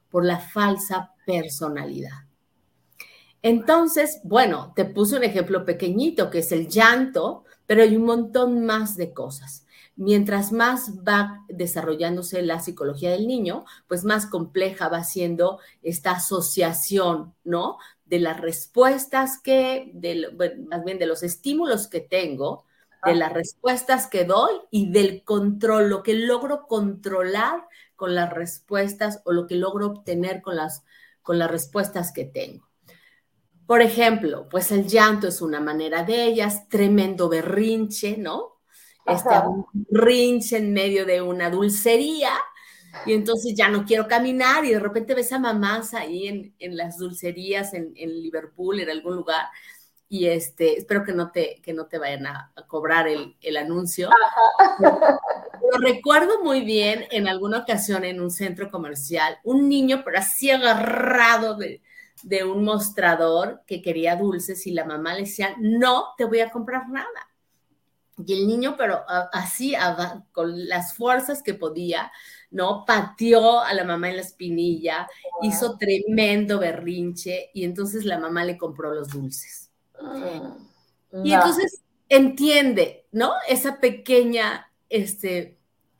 Por 0.09 0.25
la 0.25 0.39
falsa 0.39 1.13
personalidad. 1.25 2.27
Entonces, 3.41 4.21
bueno, 4.23 4.71
te 4.75 4.85
puse 4.85 5.17
un 5.17 5.23
ejemplo 5.23 5.65
pequeñito 5.65 6.29
que 6.29 6.39
es 6.39 6.51
el 6.51 6.67
llanto, 6.67 7.43
pero 7.65 7.83
hay 7.83 7.95
un 7.95 8.05
montón 8.05 8.65
más 8.65 8.95
de 8.95 9.13
cosas 9.13 9.62
mientras 9.95 10.51
más 10.51 10.99
va 11.07 11.45
desarrollándose 11.47 12.41
la 12.41 12.59
psicología 12.59 13.11
del 13.11 13.27
niño, 13.27 13.65
pues 13.87 14.03
más 14.03 14.25
compleja 14.25 14.89
va 14.89 15.03
siendo 15.03 15.59
esta 15.81 16.11
asociación, 16.11 17.33
¿no? 17.43 17.77
De 18.05 18.19
las 18.19 18.39
respuestas 18.39 19.39
que, 19.39 19.91
más 20.67 20.83
bien 20.83 20.99
de 20.99 21.05
los 21.05 21.23
estímulos 21.23 21.87
que 21.87 22.01
tengo, 22.01 22.65
de 23.05 23.15
las 23.15 23.33
respuestas 23.33 24.07
que 24.07 24.23
doy 24.23 24.53
y 24.71 24.91
del 24.91 25.23
control, 25.23 25.89
lo 25.89 26.03
que 26.03 26.13
logro 26.13 26.67
controlar 26.67 27.67
con 27.95 28.15
las 28.15 28.31
respuestas 28.31 29.21
o 29.25 29.33
lo 29.33 29.45
que 29.45 29.55
logro 29.55 29.87
obtener 29.87 30.41
con 30.41 30.55
las, 30.55 30.83
con 31.21 31.37
las 31.37 31.51
respuestas 31.51 32.13
que 32.13 32.25
tengo. 32.25 32.67
Por 33.65 33.81
ejemplo, 33.81 34.47
pues 34.49 34.71
el 34.71 34.87
llanto 34.87 35.27
es 35.27 35.41
una 35.41 35.59
manera 35.59 36.03
de 36.03 36.25
ellas, 36.25 36.67
tremendo 36.69 37.29
berrinche, 37.29 38.17
¿no? 38.17 38.52
Este, 39.05 39.29
un 39.47 39.65
rinche 39.89 40.57
en 40.57 40.73
medio 40.73 41.05
de 41.05 41.21
una 41.21 41.49
dulcería 41.49 42.31
y 43.05 43.13
entonces 43.13 43.53
ya 43.55 43.69
no 43.69 43.85
quiero 43.85 44.07
caminar 44.07 44.65
y 44.65 44.71
de 44.71 44.79
repente 44.79 45.15
ves 45.15 45.31
a 45.33 45.39
mamás 45.39 45.93
ahí 45.93 46.27
en, 46.27 46.55
en 46.59 46.77
las 46.77 46.97
dulcerías 46.97 47.73
en, 47.73 47.93
en, 47.95 48.21
Liverpool, 48.21 48.79
en 48.79 48.89
algún 48.89 49.15
lugar, 49.15 49.47
y 50.07 50.27
este, 50.27 50.77
espero 50.77 51.03
que 51.03 51.13
no 51.13 51.31
te, 51.31 51.59
que 51.63 51.73
no 51.73 51.87
te 51.87 51.97
vayan 51.97 52.27
a, 52.27 52.53
cobrar 52.67 53.07
el, 53.07 53.35
el 53.41 53.57
anuncio. 53.57 54.09
Lo 54.79 55.79
recuerdo 55.79 56.43
muy 56.43 56.61
bien 56.61 57.05
en 57.09 57.27
alguna 57.27 57.59
ocasión 57.59 58.03
en 58.03 58.21
un 58.21 58.29
centro 58.29 58.69
comercial, 58.69 59.39
un 59.43 59.67
niño, 59.67 60.03
pero 60.05 60.19
así 60.19 60.51
agarrado 60.51 61.55
de, 61.55 61.81
de 62.21 62.43
un 62.43 62.63
mostrador 62.63 63.63
que 63.65 63.81
quería 63.81 64.15
dulces 64.15 64.67
y 64.67 64.71
la 64.71 64.85
mamá 64.85 65.13
le 65.13 65.21
decía, 65.21 65.55
no 65.59 66.13
te 66.17 66.25
voy 66.25 66.41
a 66.41 66.51
comprar 66.51 66.89
nada. 66.89 67.32
Y 68.25 68.33
el 68.33 68.47
niño, 68.47 68.75
pero 68.77 69.03
así, 69.31 69.73
con 70.31 70.67
las 70.67 70.93
fuerzas 70.93 71.41
que 71.41 71.55
podía, 71.55 72.11
¿no? 72.51 72.85
Pateó 72.85 73.61
a 73.61 73.73
la 73.73 73.83
mamá 73.83 74.09
en 74.09 74.17
la 74.17 74.21
espinilla, 74.21 75.07
hizo 75.41 75.77
tremendo 75.77 76.59
berrinche 76.59 77.49
y 77.53 77.63
entonces 77.63 78.05
la 78.05 78.19
mamá 78.19 78.45
le 78.45 78.57
compró 78.57 78.93
los 78.93 79.09
dulces. 79.09 79.71
Mm, 81.11 81.25
y 81.25 81.33
entonces 81.33 81.81
entiende, 82.09 83.07
¿no? 83.11 83.33
Esa 83.47 83.79
pequeña, 83.79 84.71
este, 84.89 85.57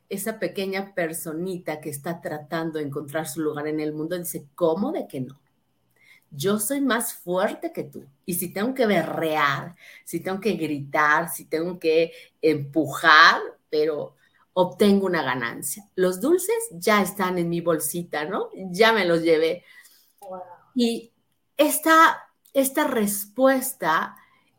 esa 0.08 0.38
pequeña 0.38 0.94
personita 0.94 1.80
que 1.80 1.90
está 1.90 2.20
tratando 2.20 2.78
de 2.78 2.84
encontrar 2.84 3.28
su 3.28 3.40
lugar 3.40 3.66
en 3.66 3.80
el 3.80 3.92
mundo, 3.92 4.16
dice, 4.16 4.46
¿cómo 4.54 4.92
de 4.92 5.08
que 5.08 5.20
no? 5.20 5.40
Yo 6.36 6.58
soy 6.58 6.80
más 6.80 7.14
fuerte 7.14 7.72
que 7.72 7.84
tú. 7.84 8.04
Y 8.26 8.34
si 8.34 8.52
tengo 8.52 8.74
que 8.74 8.86
berrear, 8.86 9.74
si 10.04 10.20
tengo 10.20 10.40
que 10.40 10.54
gritar, 10.54 11.28
si 11.28 11.44
tengo 11.44 11.78
que 11.78 12.12
empujar, 12.42 13.40
pero 13.70 14.16
obtengo 14.52 15.06
una 15.06 15.22
ganancia. 15.22 15.88
Los 15.94 16.20
dulces 16.20 16.68
ya 16.72 17.02
están 17.02 17.38
en 17.38 17.48
mi 17.48 17.60
bolsita, 17.60 18.24
¿no? 18.24 18.50
Ya 18.54 18.92
me 18.92 19.04
los 19.04 19.22
llevé. 19.22 19.64
Y 20.74 21.12
esta, 21.56 22.28
esta 22.52 22.86
respuesta 22.86 24.16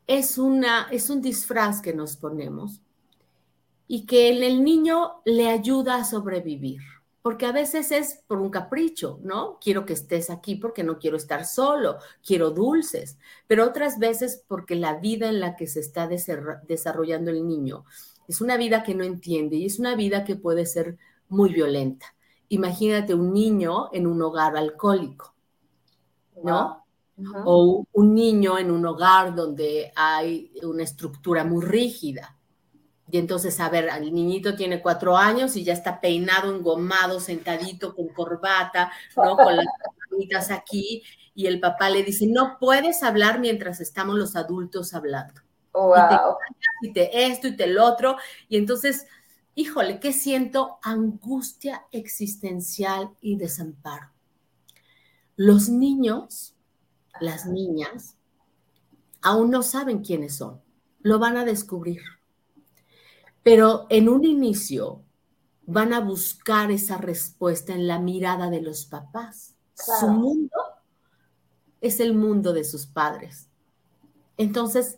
es, 0.07 0.37
una, 0.37 0.87
es 0.91 1.09
un 1.09 1.21
disfraz 1.21 1.81
que 1.81 1.93
nos 1.93 2.17
ponemos 2.17 2.81
y 3.87 4.05
que 4.05 4.29
en 4.29 4.43
el 4.43 4.63
niño 4.63 5.21
le 5.25 5.49
ayuda 5.49 5.97
a 5.97 6.03
sobrevivir 6.05 6.81
porque 7.25 7.47
a 7.47 7.51
veces 7.51 7.91
es 7.91 8.23
por 8.27 8.37
un 8.37 8.51
capricho, 8.51 9.19
¿no? 9.23 9.57
Quiero 9.59 9.83
que 9.83 9.93
estés 9.93 10.29
aquí 10.29 10.57
porque 10.57 10.83
no 10.83 10.99
quiero 10.99 11.17
estar 11.17 11.43
solo, 11.43 11.97
quiero 12.23 12.51
dulces, 12.51 13.17
pero 13.47 13.65
otras 13.65 13.97
veces 13.97 14.43
porque 14.47 14.75
la 14.75 14.99
vida 14.99 15.27
en 15.27 15.39
la 15.39 15.55
que 15.55 15.65
se 15.65 15.79
está 15.79 16.07
desarrollando 16.07 17.31
el 17.31 17.47
niño 17.47 17.83
es 18.27 18.41
una 18.41 18.57
vida 18.57 18.83
que 18.83 18.93
no 18.93 19.03
entiende 19.03 19.55
y 19.55 19.65
es 19.65 19.79
una 19.79 19.95
vida 19.95 20.23
que 20.23 20.35
puede 20.35 20.67
ser 20.67 20.99
muy 21.27 21.51
violenta. 21.51 22.13
Imagínate 22.49 23.15
un 23.15 23.33
niño 23.33 23.89
en 23.91 24.05
un 24.05 24.21
hogar 24.21 24.55
alcohólico, 24.55 25.33
¿no? 26.43 26.85
O 27.43 27.87
un 27.91 28.13
niño 28.13 28.59
en 28.59 28.69
un 28.69 28.85
hogar 28.85 29.33
donde 29.33 29.91
hay 29.95 30.51
una 30.61 30.83
estructura 30.83 31.43
muy 31.43 31.65
rígida 31.65 32.37
y 33.15 33.17
entonces, 33.17 33.61
a 33.61 33.69
ver, 33.69 33.87
el 33.97 34.13
niñito 34.13 34.57
tiene 34.57 34.81
cuatro 34.81 35.15
años 35.15 35.55
y 35.55 35.63
ya 35.63 35.71
está 35.71 36.01
peinado, 36.01 36.53
engomado, 36.53 37.21
sentadito, 37.21 37.95
con 37.95 38.09
corbata, 38.09 38.91
¿no? 39.15 39.37
Con 39.37 39.55
las 39.55 39.65
manitas 40.11 40.51
aquí. 40.51 41.01
Y 41.33 41.47
el 41.47 41.61
papá 41.61 41.89
le 41.89 42.03
dice, 42.03 42.27
no 42.27 42.57
puedes 42.59 43.03
hablar 43.03 43.39
mientras 43.39 43.79
estamos 43.79 44.17
los 44.17 44.35
adultos 44.35 44.93
hablando. 44.93 45.39
Y, 46.81 46.91
te, 46.91 47.25
esto 47.27 47.47
y 47.47 47.55
te 47.55 47.63
el 47.63 47.77
otro. 47.77 48.17
Y 48.49 48.57
entonces, 48.57 49.07
híjole, 49.53 50.01
¿qué 50.01 50.11
siento? 50.11 50.77
Angustia 50.83 51.85
existencial 51.93 53.11
y 53.21 53.37
desamparo. 53.37 54.09
Los 55.37 55.69
niños, 55.69 56.53
las 57.21 57.45
niñas, 57.45 58.17
aún 59.21 59.51
no 59.51 59.63
saben 59.63 60.03
quiénes 60.03 60.35
son, 60.35 60.61
lo 60.99 61.17
van 61.17 61.37
a 61.37 61.45
descubrir. 61.45 62.01
Pero 63.45 63.85
en 63.91 64.09
un 64.09 64.25
inicio 64.25 65.03
van 65.67 65.93
a 65.93 65.99
buscar 65.99 66.71
esa 66.71 66.97
respuesta 66.97 67.73
en 67.73 67.85
la 67.85 67.99
mirada 67.99 68.49
de 68.49 68.59
los 68.59 68.87
papás. 68.87 69.53
Su 69.75 70.07
mundo 70.07 70.57
es 71.79 71.99
el 71.99 72.15
mundo 72.15 72.53
de 72.53 72.63
sus 72.63 72.87
padres. 72.87 73.47
Entonces, 74.37 74.97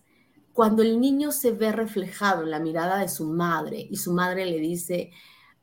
cuando 0.53 0.81
el 0.81 1.01
niño 1.01 1.33
se 1.33 1.51
ve 1.51 1.73
reflejado 1.73 2.43
en 2.43 2.51
la 2.51 2.61
mirada 2.61 2.99
de 2.99 3.09
su 3.09 3.25
madre 3.25 3.85
y 3.91 3.97
su 3.97 4.13
madre 4.13 4.45
le 4.45 4.59
dice, 4.59 5.11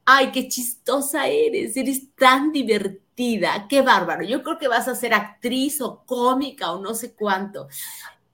ay, 0.04 0.30
qué 0.30 0.46
chistosa 0.48 1.26
eres, 1.28 1.78
eres 1.78 2.14
tan 2.14 2.52
divertida, 2.52 3.66
qué 3.66 3.80
bárbaro, 3.80 4.24
yo 4.24 4.42
creo 4.42 4.58
que 4.58 4.68
vas 4.68 4.88
a 4.88 4.94
ser 4.94 5.14
actriz 5.14 5.80
o 5.80 6.04
cómica 6.04 6.70
o 6.72 6.82
no 6.82 6.92
sé 6.92 7.14
cuánto. 7.14 7.66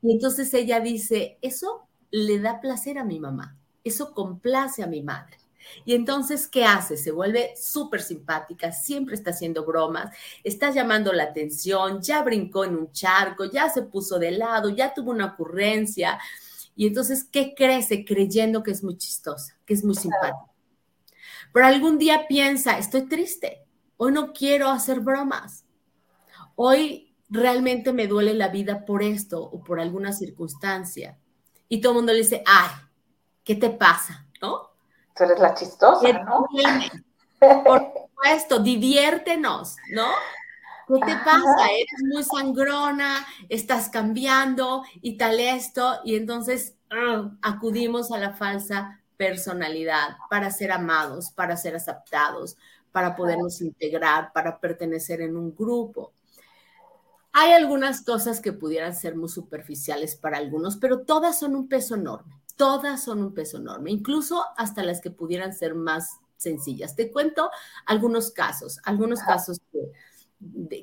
Y 0.03 0.11
entonces 0.11 0.53
ella 0.55 0.81
dice, 0.81 1.39
eso 1.41 1.87
le 2.11 2.41
da 2.41 2.61
placer 2.61 2.99
a 2.99 3.05
mi 3.05 3.21
mamá, 3.21 3.60
eso 3.85 4.13
complace 4.13 4.83
a 4.83 4.87
mi 4.87 5.03
madre. 5.03 5.41
Y 5.85 5.95
entonces, 5.95 6.47
¿qué 6.47 6.65
hace? 6.65 6.97
Se 6.97 7.11
vuelve 7.11 7.55
súper 7.57 8.03
simpática, 8.03 8.73
siempre 8.73 9.15
está 9.15 9.31
haciendo 9.31 9.65
bromas, 9.65 10.15
está 10.43 10.71
llamando 10.71 11.13
la 11.13 11.25
atención, 11.25 12.01
ya 12.03 12.23
brincó 12.23 12.65
en 12.65 12.77
un 12.77 12.93
charco, 12.93 13.45
ya 13.45 13.69
se 13.69 13.83
puso 13.83 14.19
de 14.19 14.33
lado, 14.33 14.69
ya 14.71 14.93
tuvo 14.95 15.11
una 15.11 15.27
ocurrencia. 15.27 16.19
Y 16.75 16.87
entonces, 16.87 17.25
¿qué 17.25 17.55
crece 17.55 18.05
creyendo 18.05 18.63
que 18.63 18.71
es 18.71 18.83
muy 18.83 18.97
chistosa, 18.97 19.59
que 19.65 19.75
es 19.75 19.85
muy 19.85 19.95
simpática? 19.95 20.51
Pero 21.53 21.67
algún 21.67 21.99
día 21.99 22.27
piensa, 22.29 22.79
estoy 22.79 23.09
triste, 23.09 23.65
hoy 23.97 24.13
no 24.13 24.33
quiero 24.33 24.69
hacer 24.69 25.01
bromas, 25.01 25.65
hoy 26.55 27.15
realmente 27.29 27.93
me 27.93 28.07
duele 28.07 28.35
la 28.35 28.49
vida 28.49 28.85
por 28.85 29.03
esto 29.03 29.43
o 29.43 29.63
por 29.63 29.81
alguna 29.81 30.13
circunstancia. 30.13 31.19
Y 31.69 31.81
todo 31.81 31.93
el 31.93 31.97
mundo 31.99 32.13
le 32.13 32.19
dice, 32.19 32.43
ay, 32.47 32.71
¿qué 33.45 33.55
te 33.55 33.71
pasa? 33.71 34.27
¿No? 34.41 34.71
Tú 35.17 35.25
eres 35.25 35.39
la 35.39 35.55
chistosa, 35.55 36.13
¿no? 36.25 36.47
Por 37.65 37.93
supuesto, 37.93 38.59
diviértenos, 38.59 39.77
¿no? 39.93 40.09
¿Qué 40.87 41.07
te 41.07 41.17
pasa? 41.19 41.71
Eres 41.71 42.03
muy 42.13 42.25
sangrona, 42.25 43.25
estás 43.49 43.89
cambiando 43.91 44.83
y 45.01 45.17
tal 45.17 45.39
esto. 45.39 46.01
Y 46.05 46.17
entonces 46.17 46.75
ah, 46.91 47.31
acudimos 47.43 48.11
a 48.11 48.19
la 48.19 48.33
falsa 48.33 49.01
personalidad 49.17 50.17
para 50.29 50.51
ser 50.51 50.73
amados, 50.73 51.31
para 51.31 51.57
ser 51.57 51.77
aceptados, 51.77 52.57
para 52.91 53.15
podernos 53.15 53.61
integrar, 53.61 54.33
para 54.33 54.59
pertenecer 54.59 55.21
en 55.21 55.37
un 55.37 55.55
grupo. 55.55 56.13
Hay 57.33 57.53
algunas 57.53 58.03
cosas 58.03 58.41
que 58.41 58.53
pudieran 58.53 58.95
ser 58.95 59.15
muy 59.15 59.29
superficiales 59.29 60.17
para 60.17 60.39
algunos, 60.39 60.77
pero 60.77 61.03
todas 61.03 61.39
son 61.39 61.55
un 61.55 61.69
peso 61.69 61.95
enorme, 61.95 62.40
todas 62.61 63.03
son 63.03 63.23
un 63.23 63.33
peso 63.33 63.57
enorme, 63.57 63.91
incluso 63.91 64.45
hasta 64.55 64.83
las 64.83 65.01
que 65.01 65.11
pudieran 65.11 65.55
ser 65.55 65.75
más 65.75 66.21
sencillas. 66.37 66.95
Te 66.95 67.11
cuento 67.11 67.51
algunos 67.87 68.33
casos, 68.33 68.81
algunos 68.85 69.21
casos 69.21 69.63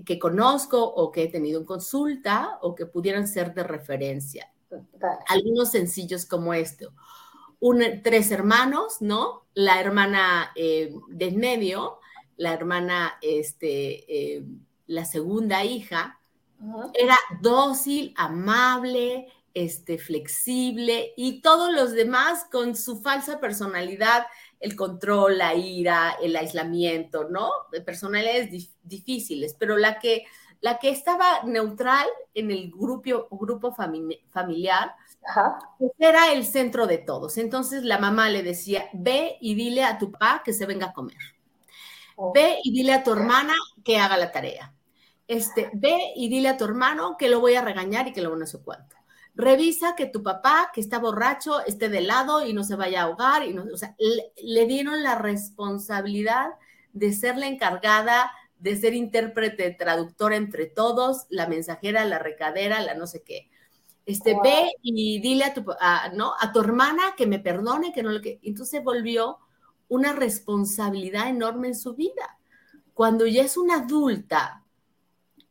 que, 0.04 0.18
conozco 0.18 0.84
o 0.84 1.12
que 1.12 1.26
he 1.26 1.28
tenido 1.28 1.60
en 1.60 1.68
consulta 1.68 2.58
o 2.64 2.74
que 2.74 2.88
pudieran 2.88 3.28
ser 3.28 3.54
de 3.54 3.62
referencia. 3.62 4.52
Algunos 5.28 5.70
sencillos 5.70 6.26
como 6.26 6.52
esto. 6.56 6.94
tres 8.04 8.32
hermanos, 8.32 9.00
¿no? 9.00 9.46
La 9.54 9.80
hermana 9.80 10.54
eh, 10.56 10.96
de 11.10 11.30
medio, 11.30 12.00
la 12.38 12.54
hermana, 12.54 13.20
este, 13.22 14.38
eh, 14.38 14.48
la 14.88 15.06
segunda 15.06 15.64
hija, 15.64 16.20
era 16.96 17.18
dócil, 17.40 18.16
amable, 18.18 19.28
este, 19.58 19.98
flexible 19.98 21.14
y 21.18 21.42
todos 21.42 21.74
los 21.74 21.92
demás 21.94 22.46
con 22.52 22.76
su 22.76 23.02
falsa 23.02 23.40
personalidad, 23.40 24.28
el 24.60 24.76
control, 24.76 25.38
la 25.38 25.56
ira, 25.56 26.16
el 26.22 26.36
aislamiento, 26.36 27.30
¿no? 27.30 27.50
De 27.72 27.82
personalidades 27.82 28.76
difíciles, 28.84 29.56
pero 29.58 29.78
la 29.78 30.00
que, 30.00 30.26
la 30.62 30.78
que 30.78 30.90
estaba 30.90 31.44
neutral 31.44 32.08
en 32.34 32.52
el 32.52 32.72
grupo, 32.72 33.28
grupo 33.32 33.74
familiar 33.74 34.96
pues 35.78 35.92
era 35.98 36.32
el 36.32 36.46
centro 36.46 36.88
de 36.88 37.00
todos. 37.00 37.38
Entonces 37.38 37.84
la 37.84 38.00
mamá 38.00 38.30
le 38.30 38.44
decía, 38.44 38.90
ve 38.94 39.38
y 39.42 39.56
dile 39.56 39.84
a 39.84 39.98
tu 39.98 40.12
papá 40.12 40.42
que 40.44 40.54
se 40.54 40.66
venga 40.66 40.88
a 40.88 40.94
comer. 40.94 41.18
Oh. 42.16 42.32
Ve 42.34 42.60
y 42.64 42.72
dile 42.72 42.94
a 42.94 43.04
tu 43.04 43.12
hermana 43.12 43.54
que 43.84 43.98
haga 43.98 44.18
la 44.18 44.32
tarea 44.32 44.74
este, 45.28 45.70
ve 45.74 46.14
y 46.16 46.30
dile 46.30 46.50
a 46.50 46.58
tu 46.58 46.66
hermano 46.66 47.18
que 47.18 47.30
lo 47.30 47.40
voy 47.40 47.56
a 47.56 47.62
regañar 47.62 48.08
y 48.08 48.14
que 48.14 48.22
lo 48.22 48.34
a 48.34 48.44
hacer 48.44 48.62
cuánto. 48.64 48.96
Revisa 49.38 49.96
que 49.96 50.08
tu 50.08 50.24
papá, 50.24 50.72
que 50.74 50.82
está 50.82 50.98
borracho, 50.98 51.64
esté 51.66 51.90
de 51.90 52.02
lado 52.02 52.46
y 52.46 52.54
no 52.54 52.64
se 52.64 52.76
vaya 52.76 53.02
a 53.02 53.04
ahogar. 53.06 53.46
Y 53.46 53.54
no, 53.54 53.66
o 53.72 53.78
sea, 53.78 53.96
le, 54.00 54.66
dieron 54.66 55.04
la 55.04 55.16
responsabilidad 55.16 56.50
de 56.94 57.14
ser 57.14 57.38
la 57.38 57.48
encargada 57.48 58.32
de 58.60 58.76
ser 58.76 58.96
intérprete, 58.96 59.70
traductora 59.70 60.36
entre 60.36 60.66
todos, 60.66 61.28
la 61.30 61.46
mensajera, 61.46 62.04
la 62.06 62.18
recadera, 62.18 62.82
la 62.82 62.96
no 62.96 63.06
sé 63.06 63.22
qué. 63.22 63.52
Este, 64.08 64.36
ve 64.42 64.72
y 64.82 65.22
dile 65.22 65.44
a 65.44 65.54
tu, 65.54 65.64
¿no? 66.16 66.34
a 66.40 66.52
tu 66.52 66.62
hermana 66.62 67.14
que 67.16 67.28
me 67.28 67.38
perdone, 67.38 67.94
que 67.94 68.02
no 68.02 68.10
lo 68.10 68.20
que. 68.20 68.40
Entonces 68.42 68.84
volvió 68.84 69.38
una 69.90 70.14
responsabilidad 70.14 71.30
enorme 71.30 71.68
en 71.68 71.76
su 71.76 71.94
vida. 71.94 72.40
Cuando 72.96 73.28
ya 73.28 73.44
es 73.44 73.58
una 73.58 73.76
adulta, 73.76 74.64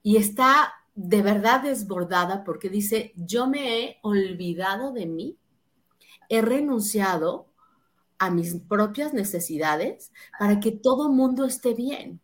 y 0.06 0.18
está 0.18 0.72
de 0.96 1.20
verdad 1.20 1.60
desbordada 1.60 2.42
porque 2.42 2.70
dice, 2.70 3.12
yo 3.16 3.46
me 3.46 3.80
he 3.80 3.98
olvidado 4.02 4.92
de 4.92 5.06
mí, 5.06 5.38
he 6.28 6.40
renunciado 6.40 7.46
a 8.18 8.30
mis 8.30 8.54
propias 8.54 9.12
necesidades 9.12 10.10
para 10.38 10.58
que 10.58 10.72
todo 10.72 11.10
mundo 11.10 11.44
esté 11.44 11.74
bien. 11.74 12.20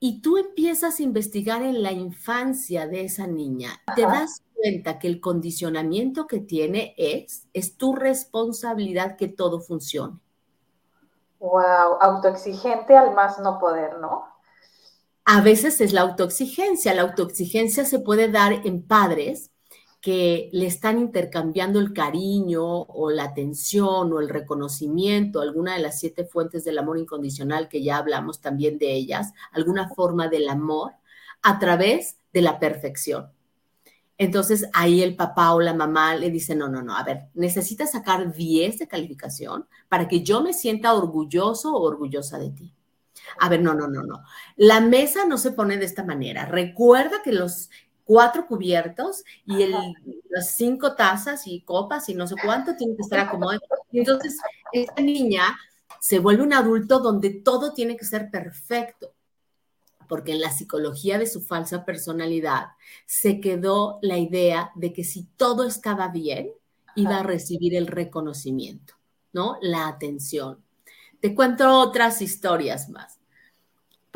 Y 0.00 0.22
tú 0.22 0.38
empiezas 0.38 0.98
a 0.98 1.02
investigar 1.02 1.62
en 1.62 1.82
la 1.82 1.92
infancia 1.92 2.86
de 2.86 3.04
esa 3.04 3.26
niña, 3.26 3.82
te 3.94 4.02
das 4.02 4.42
cuenta 4.54 4.98
que 4.98 5.08
el 5.08 5.20
condicionamiento 5.20 6.26
que 6.26 6.40
tiene 6.40 6.94
es, 6.96 7.48
es 7.52 7.76
tu 7.76 7.94
responsabilidad 7.94 9.16
que 9.16 9.28
todo 9.28 9.60
funcione. 9.60 10.18
Wow, 11.40 11.98
autoexigente 12.00 12.96
al 12.96 13.14
más 13.14 13.38
no 13.38 13.58
poder, 13.58 13.98
¿no? 13.98 14.27
A 15.30 15.42
veces 15.42 15.82
es 15.82 15.92
la 15.92 16.00
autoexigencia. 16.00 16.94
La 16.94 17.02
autoexigencia 17.02 17.84
se 17.84 17.98
puede 17.98 18.30
dar 18.30 18.66
en 18.66 18.80
padres 18.82 19.50
que 20.00 20.48
le 20.54 20.64
están 20.64 20.98
intercambiando 20.98 21.80
el 21.80 21.92
cariño 21.92 22.64
o 22.64 23.10
la 23.10 23.24
atención 23.24 24.10
o 24.10 24.20
el 24.20 24.30
reconocimiento, 24.30 25.42
alguna 25.42 25.74
de 25.74 25.80
las 25.80 26.00
siete 26.00 26.24
fuentes 26.24 26.64
del 26.64 26.78
amor 26.78 26.96
incondicional 26.96 27.68
que 27.68 27.82
ya 27.82 27.98
hablamos 27.98 28.40
también 28.40 28.78
de 28.78 28.94
ellas, 28.94 29.34
alguna 29.52 29.90
forma 29.90 30.28
del 30.28 30.48
amor 30.48 30.92
a 31.42 31.58
través 31.58 32.16
de 32.32 32.40
la 32.40 32.58
perfección. 32.58 33.30
Entonces 34.16 34.64
ahí 34.72 35.02
el 35.02 35.14
papá 35.14 35.52
o 35.52 35.60
la 35.60 35.74
mamá 35.74 36.16
le 36.16 36.30
dice, 36.30 36.56
no, 36.56 36.70
no, 36.70 36.80
no, 36.80 36.96
a 36.96 37.02
ver, 37.02 37.28
necesitas 37.34 37.90
sacar 37.90 38.32
10 38.32 38.78
de 38.78 38.88
calificación 38.88 39.68
para 39.90 40.08
que 40.08 40.22
yo 40.22 40.42
me 40.42 40.54
sienta 40.54 40.94
orgulloso 40.94 41.74
o 41.74 41.82
orgullosa 41.82 42.38
de 42.38 42.48
ti. 42.48 42.77
A 43.38 43.48
ver, 43.48 43.60
no, 43.62 43.74
no, 43.74 43.88
no, 43.88 44.02
no. 44.02 44.22
La 44.56 44.80
mesa 44.80 45.24
no 45.24 45.38
se 45.38 45.52
pone 45.52 45.76
de 45.76 45.84
esta 45.84 46.04
manera. 46.04 46.46
Recuerda 46.46 47.22
que 47.22 47.32
los 47.32 47.70
cuatro 48.08 48.46
cubiertos 48.46 49.22
y 49.44 49.62
el, 49.62 49.74
las 50.30 50.52
cinco 50.52 50.96
tazas 50.96 51.46
y 51.46 51.60
copas 51.60 52.08
y 52.08 52.14
no 52.14 52.26
sé 52.26 52.36
cuánto 52.42 52.74
tienen 52.74 52.96
que 52.96 53.02
estar 53.02 53.20
acomodados. 53.20 53.62
entonces, 53.92 54.38
esta 54.72 55.02
niña 55.02 55.42
se 56.00 56.18
vuelve 56.18 56.42
un 56.42 56.54
adulto 56.54 57.00
donde 57.00 57.28
todo 57.28 57.74
tiene 57.74 57.98
que 57.98 58.06
ser 58.06 58.30
perfecto, 58.30 59.14
porque 60.08 60.32
en 60.32 60.40
la 60.40 60.50
psicología 60.50 61.18
de 61.18 61.26
su 61.26 61.42
falsa 61.42 61.84
personalidad 61.84 62.68
se 63.04 63.40
quedó 63.40 63.98
la 64.00 64.16
idea 64.16 64.72
de 64.74 64.94
que 64.94 65.04
si 65.04 65.24
todo 65.36 65.64
estaba 65.64 66.08
bien, 66.08 66.50
iba 66.94 67.18
a 67.18 67.22
recibir 67.22 67.76
el 67.76 67.86
reconocimiento, 67.86 68.94
¿no? 69.34 69.58
La 69.60 69.86
atención. 69.86 70.64
Te 71.20 71.34
cuento 71.34 71.78
otras 71.78 72.22
historias 72.22 72.88
más. 72.88 73.17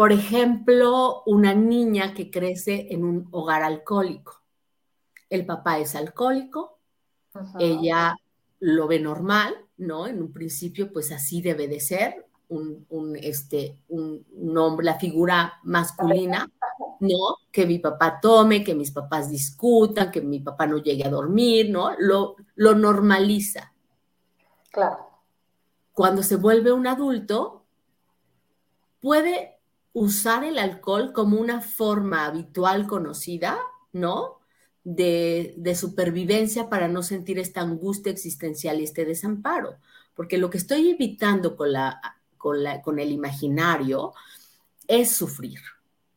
Por 0.03 0.11
ejemplo, 0.11 1.23
una 1.27 1.55
niña 1.55 2.12
que 2.12 2.29
crece 2.29 2.88
en 2.91 3.05
un 3.05 3.29
hogar 3.31 3.62
alcohólico. 3.62 4.43
El 5.31 5.47
papá 5.47 5.79
es 5.79 5.95
alcohólico, 5.95 6.81
ella 7.61 8.17
lo 8.59 8.88
ve 8.88 8.99
normal, 8.99 9.55
¿no? 9.77 10.09
En 10.09 10.21
un 10.21 10.33
principio, 10.33 10.93
pues 10.93 11.12
así 11.12 11.41
debe 11.41 11.69
de 11.69 11.79
ser, 11.79 12.27
un, 12.49 13.17
este, 13.23 13.79
un, 13.91 14.59
hombre, 14.59 14.87
la 14.87 14.99
figura 14.99 15.61
masculina, 15.62 16.51
¿no? 16.99 17.37
Que 17.53 17.65
mi 17.65 17.79
papá 17.79 18.19
tome, 18.21 18.65
que 18.65 18.75
mis 18.75 18.91
papás 18.91 19.31
discutan, 19.31 20.11
que 20.11 20.21
mi 20.21 20.41
papá 20.41 20.67
no 20.67 20.79
llegue 20.79 21.07
a 21.07 21.11
dormir, 21.11 21.71
¿no? 21.71 21.95
Lo, 21.97 22.35
lo 22.57 22.75
normaliza. 22.75 23.73
Claro. 24.73 24.99
Cuando 25.93 26.25
se 26.25 26.35
vuelve 26.35 26.73
un 26.73 26.88
adulto, 26.88 27.62
puede 29.01 29.62
usar 29.92 30.44
el 30.44 30.59
alcohol 30.59 31.12
como 31.12 31.38
una 31.38 31.61
forma 31.61 32.26
habitual 32.26 32.87
conocida, 32.87 33.59
¿no? 33.92 34.38
De, 34.85 35.55
de, 35.59 35.74
supervivencia 35.76 36.68
para 36.68 36.88
no 36.88 37.05
sentir 37.05 37.38
esta 37.38 37.61
angustia 37.61 38.11
existencial 38.11 38.81
y 38.81 38.85
este 38.85 39.05
desamparo. 39.05 39.76
Porque 40.14 40.38
lo 40.38 40.50
que 40.50 40.59
estoy 40.59 40.90
evitando 40.90 41.57
con, 41.57 41.72
la, 41.72 42.00
con, 42.37 42.62
la, 42.62 42.83
con 42.83 42.98
el 42.98 43.12
imaginario 43.12 44.12
es 44.88 45.12
sufrir. 45.12 45.61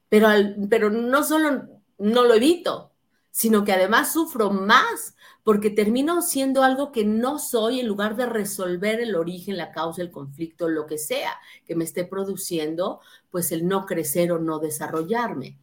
Pero, 0.09 0.29
pero 0.69 0.89
no 0.89 1.23
solo 1.23 1.67
no 1.97 2.25
lo 2.25 2.33
evito, 2.33 2.91
sino 3.36 3.65
que 3.65 3.74
además 3.74 4.13
sufro 4.13 4.50
más 4.50 5.13
porque 5.43 5.69
termino 5.69 6.21
siendo 6.21 6.63
algo 6.63 6.93
que 6.93 7.04
no 7.04 7.38
soy 7.38 7.82
en 7.82 7.88
lugar 7.88 8.15
de 8.15 8.26
resolver 8.28 9.02
el 9.02 9.13
origen, 9.13 9.58
la 9.58 9.74
causa, 9.74 10.02
el 10.02 10.10
conflicto, 10.10 10.69
lo 10.69 10.86
que 10.86 10.98
sea 10.98 11.34
que 11.65 11.76
me 11.76 11.84
esté 11.84 12.06
produciendo, 12.06 13.02
pues 13.32 13.52
el 13.52 13.67
no 13.67 13.86
crecer 13.86 14.32
o 14.32 14.39
no 14.39 14.60
desarrollarme. 14.60 15.60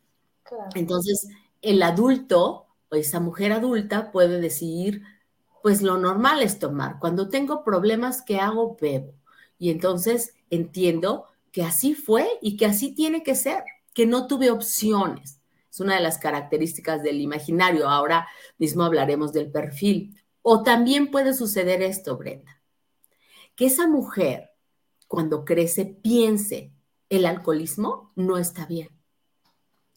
Entonces, 0.75 1.29
el 1.63 1.83
adulto 1.83 2.67
o 2.91 2.95
esa 2.95 3.21
mujer 3.21 3.53
adulta 3.53 4.13
puede 4.13 4.39
decidir, 4.39 5.01
pues 5.63 5.81
lo 5.81 5.97
normal 5.97 6.43
es 6.43 6.59
tomar. 6.59 6.99
Cuando 6.99 7.31
tengo 7.31 7.65
problemas, 7.65 8.21
¿qué 8.21 8.39
hago? 8.39 8.77
Bebo. 8.79 9.15
Y 9.59 9.71
entonces 9.71 10.35
entiendo 10.51 11.25
que 11.51 11.63
así 11.63 11.95
fue 11.95 12.29
y 12.43 12.59
que 12.59 12.67
así 12.67 12.95
tiene 12.95 13.23
que 13.23 13.35
ser, 13.35 13.65
que 13.95 14.05
no 14.05 14.27
tuve 14.27 14.51
opciones. 14.51 15.42
Es 15.73 15.81
una 15.81 15.95
de 15.95 16.03
las 16.03 16.19
características 16.19 17.03
del 17.03 17.21
imaginario. 17.21 17.89
Ahora 17.89 18.29
mismo 18.59 18.85
hablaremos 18.85 19.33
del 19.33 19.51
perfil. 19.51 20.23
O 20.43 20.63
también 20.63 21.11
puede 21.11 21.33
suceder 21.33 21.83
esto, 21.83 22.19
Brenda, 22.19 22.61
que 23.55 23.67
esa 23.67 23.87
mujer 23.87 24.51
cuando 25.09 25.47
crece 25.47 25.87
piense 25.87 26.73
el 27.09 27.25
alcoholismo 27.25 28.13
no 28.17 28.37
está 28.37 28.67
bien. 28.67 28.91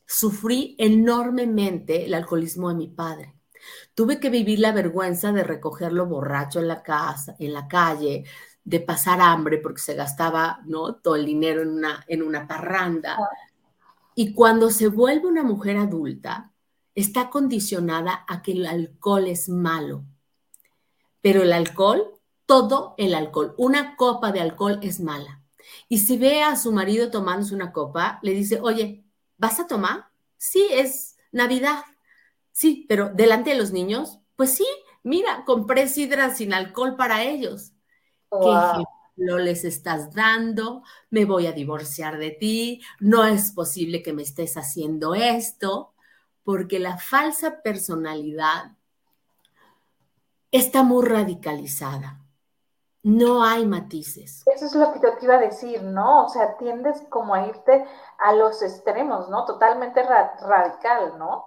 Sufrí 0.06 0.76
enormemente 0.78 2.06
el 2.06 2.14
alcoholismo 2.14 2.70
de 2.70 2.76
mi 2.76 2.88
padre. 2.88 3.34
Tuve 3.96 4.20
que 4.20 4.30
vivir 4.30 4.60
la 4.60 4.72
vergüenza 4.72 5.34
de 5.34 5.44
recogerlo 5.44 6.06
borracho 6.06 6.60
en 6.60 6.68
la 6.70 6.84
casa, 6.84 7.36
en 7.40 7.54
la 7.54 7.68
calle, 7.68 8.24
de 8.64 8.80
pasar 8.80 9.20
hambre 9.20 9.58
porque 9.58 9.82
se 9.82 9.94
gastaba 9.94 10.62
¿no? 10.66 10.96
todo 10.96 11.16
el 11.16 11.26
dinero 11.26 11.64
en 11.64 11.70
una, 11.70 12.04
en 12.08 12.22
una 12.22 12.48
parranda. 12.48 13.18
Y 14.16 14.34
cuando 14.34 14.72
se 14.72 14.88
vuelve 14.88 15.28
una 15.28 15.44
mujer 15.44 15.78
adulta, 15.78 16.54
está 16.96 17.30
condicionada 17.30 18.26
a 18.28 18.42
que 18.42 18.54
el 18.54 18.66
alcohol 18.66 19.28
es 19.28 19.50
malo. 19.50 20.06
Pero 21.22 21.44
el 21.44 21.52
alcohol, 21.52 22.14
todo 22.46 22.96
el 22.98 23.14
alcohol, 23.14 23.54
una 23.58 23.98
copa 23.98 24.32
de 24.32 24.40
alcohol 24.40 24.80
es 24.82 25.02
mala. 25.02 25.44
Y 25.90 26.00
si 26.00 26.18
ve 26.18 26.42
a 26.42 26.56
su 26.56 26.72
marido 26.72 27.12
tomándose 27.12 27.54
una 27.54 27.74
copa, 27.74 28.20
le 28.22 28.32
dice, 28.32 28.60
oye, 28.62 29.04
¿vas 29.38 29.60
a 29.60 29.68
tomar? 29.68 30.06
Sí, 30.38 30.66
es 30.72 31.18
Navidad. 31.32 31.84
Sí, 32.52 32.86
pero 32.88 33.10
delante 33.10 33.50
de 33.50 33.58
los 33.58 33.72
niños, 33.72 34.20
pues 34.38 34.52
sí, 34.52 34.66
mira, 35.04 35.44
compré 35.46 35.90
sidra 35.90 36.34
sin 36.34 36.54
alcohol 36.54 36.96
para 36.96 37.24
ellos. 37.24 37.74
¿Qué 38.32 38.86
ejemplo 39.16 39.40
les 39.40 39.64
estás 39.64 40.14
dando? 40.14 40.84
Me 41.10 41.26
voy 41.26 41.48
a 41.48 41.52
divorciar 41.52 42.18
de 42.18 42.32
ti, 42.32 42.82
no 43.00 43.26
es 43.26 43.52
posible 43.52 44.02
que 44.02 44.14
me 44.14 44.24
estés 44.24 44.58
haciendo 44.58 45.16
esto, 45.16 45.94
porque 46.44 46.80
la 46.80 46.98
falsa 46.98 47.62
personalidad 47.62 48.74
está 50.52 50.84
muy 50.84 51.06
radicalizada. 51.06 52.22
No 53.04 53.44
hay 53.44 53.68
matices. 53.68 54.44
Eso 54.48 54.66
es 54.66 54.74
lo 54.74 54.92
que 54.92 55.00
te 55.00 55.26
iba 55.26 55.36
a 55.36 55.40
decir, 55.40 55.84
¿no? 55.84 56.26
O 56.26 56.30
sea, 56.30 56.58
tiendes 56.58 57.02
como 57.10 57.36
a 57.36 57.48
irte 57.48 57.86
a 58.18 58.34
los 58.34 58.64
extremos, 58.64 59.30
¿no? 59.30 59.46
Totalmente 59.46 60.02
radical, 60.02 61.20
¿no? 61.20 61.46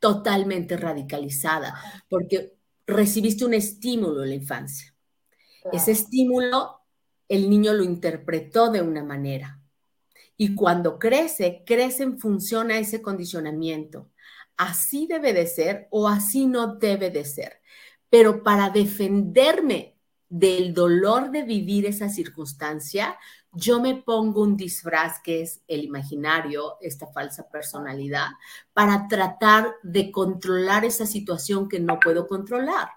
Totalmente 0.00 0.76
radicalizada, 0.76 1.74
porque 2.08 2.58
recibiste 2.86 3.44
un 3.44 3.54
estímulo 3.54 4.24
en 4.24 4.30
la 4.30 4.34
infancia 4.34 4.93
ese 5.72 5.92
estímulo, 5.92 6.80
el 7.28 7.48
niño 7.48 7.72
lo 7.72 7.84
interpretó 7.84 8.70
de 8.70 8.82
una 8.82 9.02
manera. 9.02 9.60
Y 10.36 10.54
cuando 10.54 10.98
crece, 10.98 11.62
crece 11.64 12.02
en 12.02 12.18
función 12.18 12.70
a 12.70 12.78
ese 12.78 13.00
condicionamiento. 13.00 14.10
Así 14.56 15.06
debe 15.06 15.32
de 15.32 15.46
ser 15.46 15.88
o 15.90 16.08
así 16.08 16.46
no 16.46 16.76
debe 16.76 17.10
de 17.10 17.24
ser. 17.24 17.60
Pero 18.10 18.42
para 18.42 18.70
defenderme 18.70 19.96
del 20.28 20.74
dolor 20.74 21.30
de 21.30 21.42
vivir 21.42 21.86
esa 21.86 22.08
circunstancia, 22.08 23.16
yo 23.52 23.80
me 23.80 23.94
pongo 23.94 24.42
un 24.42 24.56
disfraz 24.56 25.20
que 25.22 25.42
es 25.42 25.62
el 25.68 25.84
imaginario, 25.84 26.76
esta 26.80 27.06
falsa 27.06 27.48
personalidad, 27.48 28.28
para 28.72 29.06
tratar 29.06 29.74
de 29.82 30.10
controlar 30.10 30.84
esa 30.84 31.06
situación 31.06 31.68
que 31.68 31.78
no 31.78 32.00
puedo 32.00 32.26
controlar. 32.26 32.88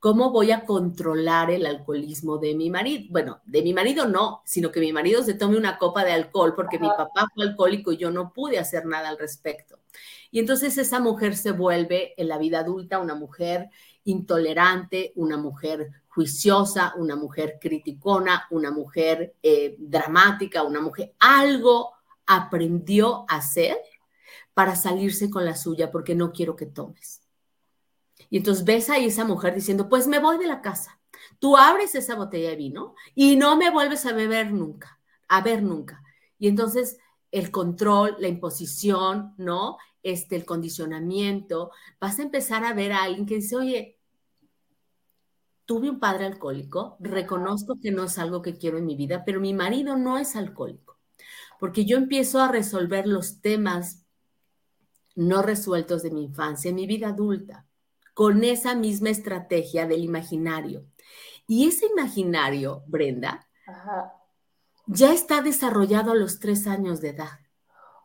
¿Cómo 0.00 0.30
voy 0.30 0.52
a 0.52 0.64
controlar 0.64 1.50
el 1.50 1.66
alcoholismo 1.66 2.38
de 2.38 2.54
mi 2.54 2.70
marido? 2.70 3.06
Bueno, 3.10 3.40
de 3.46 3.62
mi 3.62 3.74
marido 3.74 4.06
no, 4.06 4.42
sino 4.44 4.70
que 4.70 4.78
mi 4.78 4.92
marido 4.92 5.24
se 5.24 5.34
tome 5.34 5.58
una 5.58 5.76
copa 5.76 6.04
de 6.04 6.12
alcohol 6.12 6.54
porque 6.54 6.78
mi 6.78 6.88
papá 6.88 7.28
fue 7.34 7.44
alcohólico 7.44 7.90
y 7.90 7.96
yo 7.96 8.12
no 8.12 8.32
pude 8.32 8.60
hacer 8.60 8.86
nada 8.86 9.08
al 9.08 9.18
respecto. 9.18 9.80
Y 10.30 10.38
entonces 10.38 10.78
esa 10.78 11.00
mujer 11.00 11.34
se 11.36 11.50
vuelve 11.50 12.14
en 12.16 12.28
la 12.28 12.38
vida 12.38 12.60
adulta 12.60 13.00
una 13.00 13.16
mujer 13.16 13.70
intolerante, 14.04 15.12
una 15.16 15.36
mujer 15.36 15.90
juiciosa, 16.06 16.94
una 16.96 17.16
mujer 17.16 17.58
criticona, 17.60 18.46
una 18.50 18.70
mujer 18.70 19.34
eh, 19.42 19.74
dramática, 19.78 20.62
una 20.62 20.80
mujer, 20.80 21.14
algo 21.18 21.92
aprendió 22.26 23.24
a 23.28 23.36
hacer 23.36 23.76
para 24.54 24.76
salirse 24.76 25.28
con 25.28 25.44
la 25.44 25.56
suya 25.56 25.90
porque 25.90 26.14
no 26.14 26.30
quiero 26.30 26.54
que 26.54 26.66
tomes. 26.66 27.27
Y 28.30 28.38
entonces 28.38 28.64
ves 28.64 28.90
ahí 28.90 29.06
esa 29.06 29.24
mujer 29.24 29.54
diciendo, 29.54 29.88
pues 29.88 30.06
me 30.06 30.18
voy 30.18 30.38
de 30.38 30.46
la 30.46 30.60
casa. 30.60 31.00
Tú 31.38 31.56
abres 31.56 31.94
esa 31.94 32.14
botella 32.14 32.50
de 32.50 32.56
vino 32.56 32.94
y 33.14 33.36
no 33.36 33.56
me 33.56 33.70
vuelves 33.70 34.06
a 34.06 34.12
beber 34.12 34.52
nunca, 34.52 35.00
a 35.28 35.40
ver 35.40 35.62
nunca. 35.62 36.02
Y 36.38 36.48
entonces 36.48 36.98
el 37.30 37.50
control, 37.50 38.16
la 38.18 38.28
imposición, 38.28 39.34
¿no? 39.36 39.78
Este, 40.02 40.36
el 40.36 40.44
condicionamiento, 40.44 41.70
vas 42.00 42.18
a 42.18 42.22
empezar 42.22 42.64
a 42.64 42.72
ver 42.72 42.92
a 42.92 43.02
alguien 43.02 43.26
que 43.26 43.36
dice, 43.36 43.56
oye, 43.56 43.98
tuve 45.64 45.90
un 45.90 46.00
padre 46.00 46.24
alcohólico, 46.26 46.96
reconozco 47.00 47.78
que 47.80 47.90
no 47.90 48.04
es 48.04 48.18
algo 48.18 48.40
que 48.40 48.56
quiero 48.56 48.78
en 48.78 48.86
mi 48.86 48.96
vida, 48.96 49.24
pero 49.26 49.40
mi 49.40 49.52
marido 49.52 49.96
no 49.96 50.16
es 50.16 50.34
alcohólico, 50.34 50.98
porque 51.60 51.84
yo 51.84 51.98
empiezo 51.98 52.40
a 52.40 52.48
resolver 52.48 53.06
los 53.06 53.40
temas 53.42 54.06
no 55.14 55.42
resueltos 55.42 56.02
de 56.02 56.10
mi 56.10 56.24
infancia 56.24 56.70
en 56.70 56.76
mi 56.76 56.86
vida 56.86 57.08
adulta 57.08 57.67
con 58.18 58.42
esa 58.42 58.74
misma 58.74 59.10
estrategia 59.10 59.86
del 59.86 60.02
imaginario. 60.02 60.84
Y 61.46 61.68
ese 61.68 61.86
imaginario, 61.86 62.82
Brenda, 62.88 63.46
ya 64.88 65.12
está 65.12 65.40
desarrollado 65.40 66.10
a 66.10 66.16
los 66.16 66.40
tres 66.40 66.66
años 66.66 67.00
de 67.00 67.10
edad. 67.10 67.38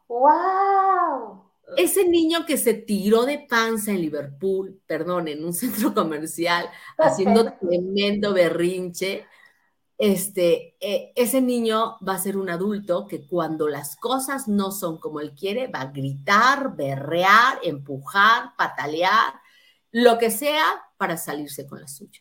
¡Wow! 0.08 1.50
Ese 1.78 2.08
niño 2.08 2.46
que 2.46 2.58
se 2.58 2.76
tiró 2.76 3.26
de 3.26 3.40
panza 3.50 3.90
en 3.90 4.02
Liverpool, 4.02 4.80
perdón, 4.86 5.30
en 5.30 5.44
un 5.44 5.52
centro 5.54 5.96
comercial, 5.96 6.70
haciendo 7.00 7.52
tremendo 7.54 8.36
berrinche, 8.36 9.26
este, 9.98 10.76
e, 10.80 11.12
ese 11.16 11.42
niño 11.42 11.98
va 12.08 12.14
a 12.14 12.20
ser 12.20 12.38
un 12.38 12.52
adulto 12.52 13.08
que 13.08 13.26
cuando 13.26 13.68
las 13.68 13.96
cosas 13.96 14.48
no 14.48 14.70
son 14.70 15.00
como 15.00 15.22
él 15.22 15.34
quiere, 15.34 15.70
va 15.70 15.82
a 15.82 15.92
gritar, 15.92 16.76
berrear, 16.76 17.58
empujar, 17.64 18.52
patalear, 18.56 19.42
lo 19.94 20.18
que 20.18 20.32
sea 20.32 20.66
para 20.98 21.18
salirse 21.18 21.68
con 21.68 21.80
la 21.80 21.88
suya. 21.88 22.20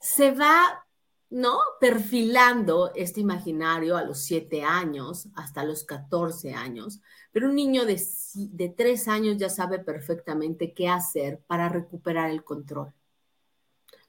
Se 0.00 0.32
va, 0.32 0.86
¿no? 1.28 1.58
Perfilando 1.78 2.92
este 2.94 3.20
imaginario 3.20 3.96
a 3.96 4.04
los 4.04 4.18
siete 4.18 4.64
años, 4.64 5.28
hasta 5.34 5.64
los 5.64 5.84
14 5.84 6.54
años, 6.54 7.00
pero 7.30 7.48
un 7.48 7.56
niño 7.56 7.84
de, 7.84 8.02
de 8.34 8.68
tres 8.70 9.06
años 9.06 9.36
ya 9.36 9.50
sabe 9.50 9.80
perfectamente 9.80 10.72
qué 10.72 10.88
hacer 10.88 11.40
para 11.46 11.68
recuperar 11.68 12.30
el 12.30 12.42
control. 12.42 12.94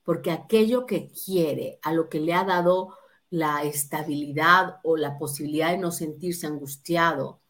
Porque 0.03 0.31
aquello 0.31 0.85
que 0.85 1.09
quiere, 1.09 1.79
a 1.81 1.91
lo 1.91 2.07
que 2.07 2.21
le 2.21 2.33
ha 2.33 2.45
dado 2.45 2.97
la 3.29 3.63
estabilidad 3.63 4.79
o 4.83 4.95
la 4.95 5.17
posibilidad 5.17 5.71
de 5.71 5.79
no 5.79 5.91
sentirse 5.91 6.47
angustiado, 6.47 7.41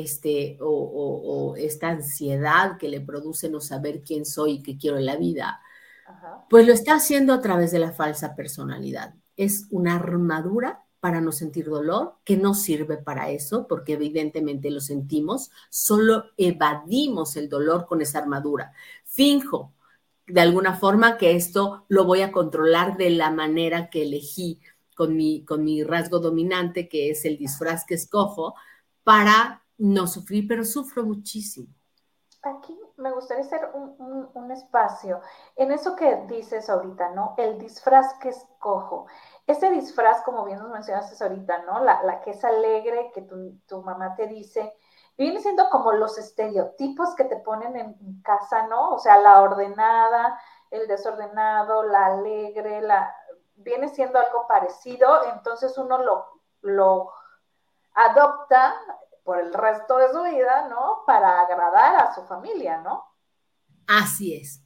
este, 0.00 0.58
o, 0.60 1.54
esta 1.56 1.88
ansiedad 1.88 2.76
que 2.78 2.88
le 2.88 3.00
produce 3.00 3.48
no 3.48 3.60
saber 3.60 4.02
quién 4.02 4.24
soy 4.24 4.52
y 4.52 4.62
qué 4.62 4.76
quiero 4.76 4.98
en 4.98 5.06
la 5.06 5.16
vida, 5.16 5.60
pues 6.48 6.66
lo 6.66 6.72
está 6.72 6.94
haciendo 6.94 7.32
a 7.32 7.40
través 7.40 7.72
de 7.72 7.78
la 7.78 7.92
falsa 7.92 8.36
personalidad. 8.36 9.14
Es 9.36 9.66
una 9.70 9.96
armadura 9.96 10.84
para 11.00 11.20
no 11.20 11.32
sentir 11.32 11.66
dolor, 11.66 12.16
que 12.24 12.36
no 12.36 12.54
sirve 12.54 12.96
para 12.96 13.30
eso, 13.30 13.66
porque 13.68 13.94
evidentemente 13.94 14.70
lo 14.70 14.80
sentimos, 14.80 15.50
solo 15.70 16.24
evadimos 16.36 17.36
el 17.36 17.48
dolor 17.48 17.86
con 17.86 18.02
esa 18.02 18.18
armadura. 18.18 18.72
Finjo 19.04 19.72
de 20.26 20.40
alguna 20.40 20.74
forma 20.74 21.16
que 21.18 21.36
esto 21.36 21.84
lo 21.88 22.04
voy 22.04 22.22
a 22.22 22.32
controlar 22.32 22.96
de 22.96 23.10
la 23.10 23.30
manera 23.30 23.88
que 23.90 24.02
elegí 24.02 24.60
con 24.96 25.16
mi, 25.16 25.44
con 25.44 25.62
mi 25.64 25.84
rasgo 25.84 26.18
dominante, 26.18 26.88
que 26.88 27.10
es 27.10 27.24
el 27.24 27.38
disfraz 27.38 27.84
que 27.84 27.94
escojo, 27.94 28.54
para 29.04 29.62
no 29.78 30.06
sufrir, 30.06 30.46
pero 30.48 30.64
sufro 30.64 31.04
muchísimo. 31.04 31.68
Aquí 32.42 32.78
me 32.96 33.12
gustaría 33.12 33.44
hacer 33.44 33.70
un, 33.74 34.50
espacio 34.50 35.20
en 35.56 35.72
eso 35.72 35.96
que 35.96 36.24
dices 36.28 36.70
ahorita, 36.70 37.10
¿no? 37.10 37.34
El 37.36 37.58
disfraz 37.58 38.14
que 38.20 38.28
escojo. 38.28 39.06
Ese 39.46 39.70
disfraz, 39.70 40.22
como 40.22 40.44
bien 40.44 40.58
nos 40.60 40.70
mencionaste 40.70 41.22
ahorita, 41.22 41.62
¿no? 41.64 41.80
La, 41.80 42.20
que 42.20 42.30
es 42.30 42.44
alegre, 42.44 43.10
que 43.12 43.22
tu, 43.22 43.58
tu, 43.66 43.82
mamá 43.82 44.14
te 44.14 44.28
dice, 44.28 44.72
viene 45.18 45.40
siendo 45.40 45.68
como 45.68 45.92
los 45.92 46.16
estereotipos 46.18 47.14
que 47.16 47.24
te 47.24 47.36
ponen 47.36 47.76
en 47.76 48.22
casa, 48.22 48.66
¿no? 48.68 48.90
O 48.90 48.98
sea, 48.98 49.18
la 49.18 49.42
ordenada, 49.42 50.38
el 50.70 50.86
desordenado, 50.86 51.82
la 51.82 52.06
alegre, 52.06 52.80
la 52.80 53.14
viene 53.56 53.88
siendo 53.88 54.18
algo 54.18 54.46
parecido, 54.46 55.24
entonces 55.32 55.76
uno 55.78 55.98
lo, 55.98 56.26
lo 56.62 57.10
adopta 57.94 58.74
por 59.26 59.40
el 59.40 59.52
resto 59.52 59.98
de 59.98 60.12
su 60.12 60.22
vida, 60.22 60.68
¿no? 60.70 61.02
Para 61.04 61.40
agradar 61.40 61.96
a 61.96 62.14
su 62.14 62.22
familia, 62.22 62.80
¿no? 62.80 63.02
Así 63.88 64.34
es. 64.34 64.62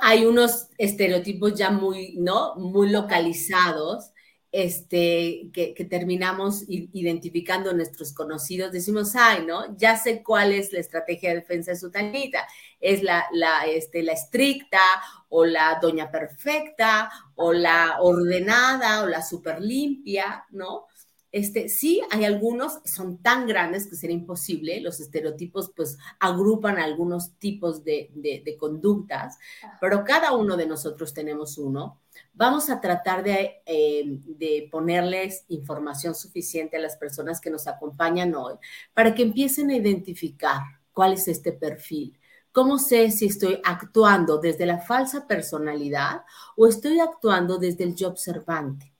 hay 0.00 0.24
unos 0.24 0.68
estereotipos 0.78 1.54
ya 1.54 1.70
muy, 1.70 2.16
¿no? 2.16 2.54
Muy 2.56 2.88
localizados, 2.88 4.10
este, 4.50 5.50
que, 5.52 5.74
terminamos 5.90 6.64
identificando 6.66 7.74
nuestros 7.74 8.14
conocidos. 8.14 8.72
Decimos, 8.72 9.14
ay, 9.16 9.44
¿no? 9.44 9.76
Ya 9.76 9.98
sé 9.98 10.22
cuál 10.22 10.52
es 10.52 10.72
la 10.72 10.80
estrategia 10.80 11.30
de 11.30 11.40
defensa 11.40 11.72
de 11.72 11.76
su 11.76 11.90
tanita. 11.90 12.46
Es 12.80 13.02
la, 13.02 13.26
la, 13.32 13.66
este, 13.66 14.02
la 14.02 14.12
estricta, 14.12 14.80
o 15.28 15.44
la 15.44 15.78
doña 15.82 16.10
perfecta, 16.10 17.10
o 17.34 17.52
la 17.52 17.98
ordenada, 18.00 19.02
o 19.02 19.06
la 19.06 19.20
super 19.20 19.60
limpia, 19.60 20.46
¿no? 20.50 20.86
Este, 21.34 21.68
sí, 21.68 22.00
hay 22.12 22.24
algunos, 22.24 22.78
son 22.84 23.18
tan 23.18 23.48
grandes 23.48 23.88
que 23.88 23.96
sería 23.96 24.14
imposible, 24.14 24.80
los 24.80 25.00
estereotipos 25.00 25.72
pues 25.74 25.98
agrupan 26.20 26.78
algunos 26.78 27.32
tipos 27.40 27.82
de, 27.82 28.56
conductas, 28.56 29.36
pero 29.80 30.04
cada 30.04 30.30
uno 30.36 30.56
de 30.56 30.68
nosotros 30.68 31.12
tenemos 31.12 31.58
uno. 31.58 31.98
Vamos 32.34 32.70
a 32.70 32.80
tratar 32.80 33.24
de, 33.24 33.62
eh, 33.66 34.04
de, 34.06 34.68
ponerles 34.70 35.44
información 35.48 36.14
suficiente 36.14 36.76
a 36.76 36.80
las 36.80 36.96
personas 36.96 37.40
que 37.40 37.50
nos 37.50 37.66
acompañan 37.66 38.32
hoy 38.36 38.54
para 38.94 39.12
que 39.12 39.24
empiecen 39.24 39.70
a 39.70 39.76
identificar 39.76 40.60
cuál 40.92 41.14
es 41.14 41.26
este 41.26 41.50
perfil. 41.50 42.16
¿Cómo 42.52 42.78
sé 42.78 43.10
si 43.10 43.26
estoy 43.26 43.60
actuando 43.64 44.38
desde 44.38 44.66
la 44.66 44.78
falsa 44.78 45.26
personalidad 45.26 46.22
o 46.56 46.68
estoy 46.68 47.00
actuando 47.00 47.58
desde 47.58 47.82
el 47.82 47.96
yo 47.96 48.06
observante? 48.06 48.94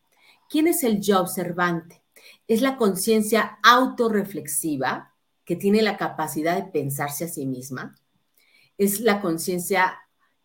¿Quién 0.48 0.66
es 0.66 0.82
el 0.82 1.00
yo 1.00 1.20
observante? 1.20 2.03
Es 2.46 2.62
la 2.62 2.76
conciencia 2.76 3.58
autorreflexiva 3.62 5.14
que 5.44 5.56
tiene 5.56 5.82
la 5.82 5.96
capacidad 5.96 6.56
de 6.56 6.70
pensarse 6.70 7.24
a 7.24 7.28
sí 7.28 7.46
misma. 7.46 7.94
Es 8.78 9.00
la 9.00 9.20
conciencia 9.20 9.98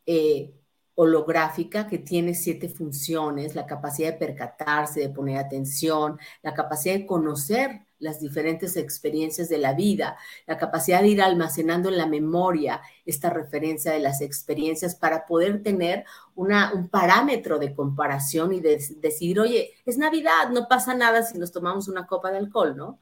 eh, 0.05 0.53
holográfica 0.95 1.88
que 1.88 1.97
tiene 1.97 2.35
siete 2.35 2.67
funciones, 2.67 3.55
la 3.55 3.65
capacidad 3.65 4.12
de 4.12 4.19
percatarse, 4.19 4.99
de 4.99 5.09
poner 5.09 5.38
atención, 5.38 6.19
la 6.41 6.53
capacidad 6.53 6.95
de 6.95 7.05
conocer 7.05 7.85
las 7.99 8.19
diferentes 8.19 8.77
experiencias 8.77 9.49
de 9.49 9.57
la 9.57 9.73
vida, 9.73 10.17
la 10.47 10.57
capacidad 10.57 11.01
de 11.01 11.09
ir 11.09 11.21
almacenando 11.21 11.89
en 11.89 11.97
la 11.97 12.05
memoria 12.05 12.81
esta 13.05 13.29
referencia 13.29 13.91
de 13.91 13.99
las 13.99 14.21
experiencias 14.21 14.95
para 14.95 15.25
poder 15.25 15.62
tener 15.62 16.05
una, 16.35 16.73
un 16.73 16.89
parámetro 16.89 17.59
de 17.59 17.73
comparación 17.73 18.53
y 18.53 18.62
de, 18.62 18.83
decir, 18.97 19.39
oye, 19.39 19.73
es 19.85 19.97
Navidad, 19.97 20.49
no 20.51 20.67
pasa 20.67 20.93
nada 20.93 21.23
si 21.23 21.38
nos 21.38 21.51
tomamos 21.51 21.88
una 21.88 22.07
copa 22.07 22.31
de 22.31 22.38
alcohol, 22.38 22.75
¿no? 22.75 22.99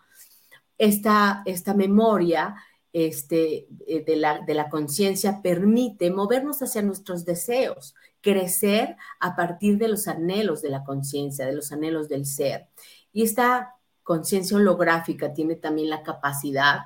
Esta, 0.78 1.42
esta 1.46 1.74
memoria 1.74 2.56
este, 2.94 3.68
eh, 3.88 4.04
de 4.06 4.16
la, 4.16 4.40
de 4.40 4.54
la 4.54 4.70
conciencia 4.70 5.42
permite 5.42 6.12
movernos 6.12 6.62
hacia 6.62 6.82
nuestros 6.82 7.26
deseos, 7.26 7.96
crecer 8.22 8.96
a 9.20 9.36
partir 9.36 9.78
de 9.78 9.88
los 9.88 10.08
anhelos 10.08 10.62
de 10.62 10.70
la 10.70 10.84
conciencia, 10.84 11.46
de 11.46 11.54
los 11.54 11.72
anhelos 11.72 12.10
del 12.10 12.26
ser. 12.26 12.68
Y 13.14 13.24
esta 13.24 13.77
conciencia 14.08 14.56
holográfica 14.56 15.34
tiene 15.34 15.58
también 15.58 15.90
la 15.90 16.02
capacidad 16.02 16.86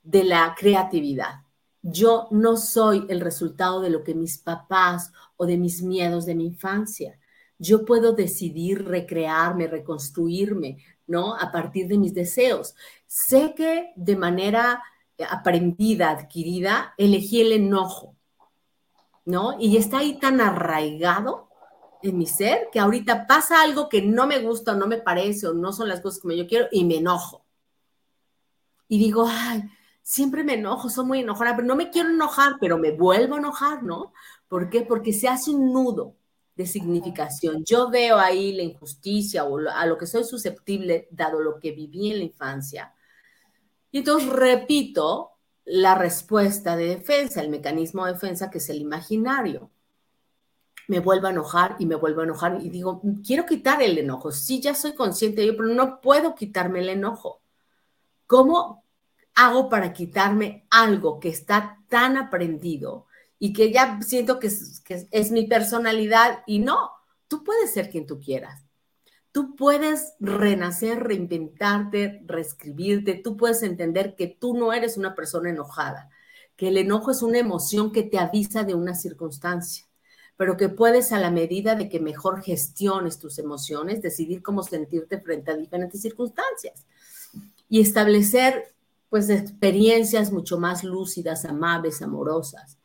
de 0.00 0.22
la 0.22 0.54
creatividad. 0.56 1.42
Yo 1.82 2.28
no 2.30 2.56
soy 2.56 3.04
el 3.08 3.20
resultado 3.20 3.80
de 3.80 3.90
lo 3.90 4.04
que 4.04 4.14
mis 4.14 4.38
papás 4.38 5.12
o 5.36 5.44
de 5.44 5.58
mis 5.58 5.82
miedos 5.82 6.24
de 6.24 6.36
mi 6.36 6.46
infancia. 6.46 7.18
Yo 7.58 7.84
puedo 7.84 8.12
decidir 8.12 8.84
recrearme, 8.84 9.66
reconstruirme, 9.66 10.78
¿no? 11.08 11.34
A 11.34 11.50
partir 11.50 11.88
de 11.88 11.98
mis 11.98 12.14
deseos. 12.14 12.76
Sé 13.08 13.54
que 13.56 13.92
de 13.96 14.14
manera 14.14 14.84
aprendida, 15.28 16.10
adquirida, 16.10 16.94
elegí 16.96 17.40
el 17.40 17.50
enojo, 17.50 18.14
¿no? 19.24 19.58
Y 19.58 19.76
está 19.78 19.98
ahí 19.98 20.16
tan 20.20 20.40
arraigado 20.40 21.48
en 22.02 22.18
mi 22.18 22.26
ser 22.26 22.68
que 22.72 22.80
ahorita 22.80 23.26
pasa 23.26 23.62
algo 23.62 23.88
que 23.88 24.02
no 24.02 24.26
me 24.26 24.38
gusta 24.40 24.72
o 24.72 24.76
no 24.76 24.86
me 24.86 24.98
parece 24.98 25.46
o 25.46 25.54
no 25.54 25.72
son 25.72 25.88
las 25.88 26.00
cosas 26.00 26.20
como 26.20 26.34
yo 26.34 26.46
quiero 26.46 26.66
y 26.70 26.84
me 26.84 26.98
enojo. 26.98 27.44
Y 28.88 28.98
digo, 28.98 29.26
ay, 29.28 29.62
siempre 30.02 30.44
me 30.44 30.54
enojo, 30.54 30.90
soy 30.90 31.06
muy 31.06 31.20
enojada, 31.20 31.56
pero 31.56 31.66
no 31.66 31.76
me 31.76 31.90
quiero 31.90 32.10
enojar, 32.10 32.54
pero 32.60 32.78
me 32.78 32.90
vuelvo 32.90 33.36
a 33.36 33.38
enojar, 33.38 33.82
¿no? 33.82 34.12
¿Por 34.48 34.68
qué? 34.68 34.82
Porque 34.82 35.12
se 35.12 35.28
hace 35.28 35.50
un 35.50 35.72
nudo 35.72 36.16
de 36.54 36.66
significación. 36.66 37.64
Yo 37.64 37.88
veo 37.90 38.18
ahí 38.18 38.52
la 38.52 38.62
injusticia 38.62 39.44
o 39.44 39.58
a 39.68 39.86
lo 39.86 39.96
que 39.96 40.06
soy 40.06 40.24
susceptible, 40.24 41.08
dado 41.10 41.40
lo 41.40 41.58
que 41.58 41.72
viví 41.72 42.10
en 42.10 42.18
la 42.18 42.24
infancia. 42.24 42.94
Y 43.90 43.98
entonces 43.98 44.28
repito 44.28 45.30
la 45.64 45.94
respuesta 45.94 46.76
de 46.76 46.88
defensa, 46.88 47.40
el 47.40 47.48
mecanismo 47.48 48.04
de 48.04 48.12
defensa 48.12 48.50
que 48.50 48.58
es 48.58 48.68
el 48.68 48.80
imaginario 48.80 49.70
me 50.88 51.00
vuelvo 51.00 51.26
a 51.26 51.30
enojar 51.30 51.76
y 51.78 51.86
me 51.86 51.94
vuelvo 51.94 52.20
a 52.20 52.24
enojar 52.24 52.58
y 52.62 52.68
digo, 52.70 53.02
quiero 53.24 53.46
quitar 53.46 53.82
el 53.82 53.98
enojo. 53.98 54.32
Sí, 54.32 54.60
ya 54.60 54.74
soy 54.74 54.94
consciente 54.94 55.40
de 55.40 55.48
ello, 55.48 55.56
pero 55.56 55.68
no 55.74 56.00
puedo 56.00 56.34
quitarme 56.34 56.80
el 56.80 56.88
enojo. 56.88 57.42
¿Cómo 58.26 58.84
hago 59.34 59.68
para 59.68 59.92
quitarme 59.92 60.66
algo 60.70 61.20
que 61.20 61.28
está 61.28 61.78
tan 61.88 62.16
aprendido 62.16 63.06
y 63.38 63.52
que 63.52 63.72
ya 63.72 64.00
siento 64.02 64.38
que 64.38 64.48
es, 64.48 64.80
que 64.80 65.06
es 65.10 65.30
mi 65.30 65.46
personalidad? 65.46 66.42
Y 66.46 66.58
no, 66.58 66.90
tú 67.28 67.44
puedes 67.44 67.72
ser 67.72 67.90
quien 67.90 68.06
tú 68.06 68.20
quieras. 68.20 68.64
Tú 69.30 69.56
puedes 69.56 70.14
renacer, 70.20 71.02
reinventarte, 71.02 72.22
reescribirte. 72.26 73.14
Tú 73.14 73.36
puedes 73.36 73.62
entender 73.62 74.14
que 74.14 74.26
tú 74.26 74.54
no 74.54 74.74
eres 74.74 74.98
una 74.98 75.14
persona 75.14 75.48
enojada, 75.48 76.10
que 76.54 76.68
el 76.68 76.76
enojo 76.76 77.10
es 77.10 77.22
una 77.22 77.38
emoción 77.38 77.92
que 77.92 78.02
te 78.02 78.18
avisa 78.18 78.64
de 78.64 78.74
una 78.74 78.94
circunstancia 78.94 79.86
pero 80.36 80.56
que 80.56 80.68
puedes 80.68 81.12
a 81.12 81.18
la 81.18 81.30
medida 81.30 81.74
de 81.74 81.88
que 81.88 82.00
mejor 82.00 82.42
gestiones 82.42 83.18
tus 83.18 83.38
emociones, 83.38 84.02
decidir 84.02 84.42
cómo 84.42 84.62
sentirte 84.62 85.20
frente 85.20 85.50
a 85.50 85.56
diferentes 85.56 86.00
circunstancias 86.00 86.86
y 87.68 87.80
establecer 87.80 88.74
pues 89.08 89.28
experiencias 89.28 90.32
mucho 90.32 90.58
más 90.58 90.84
lúcidas, 90.84 91.44
amables, 91.44 92.00
amorosas. 92.00 92.78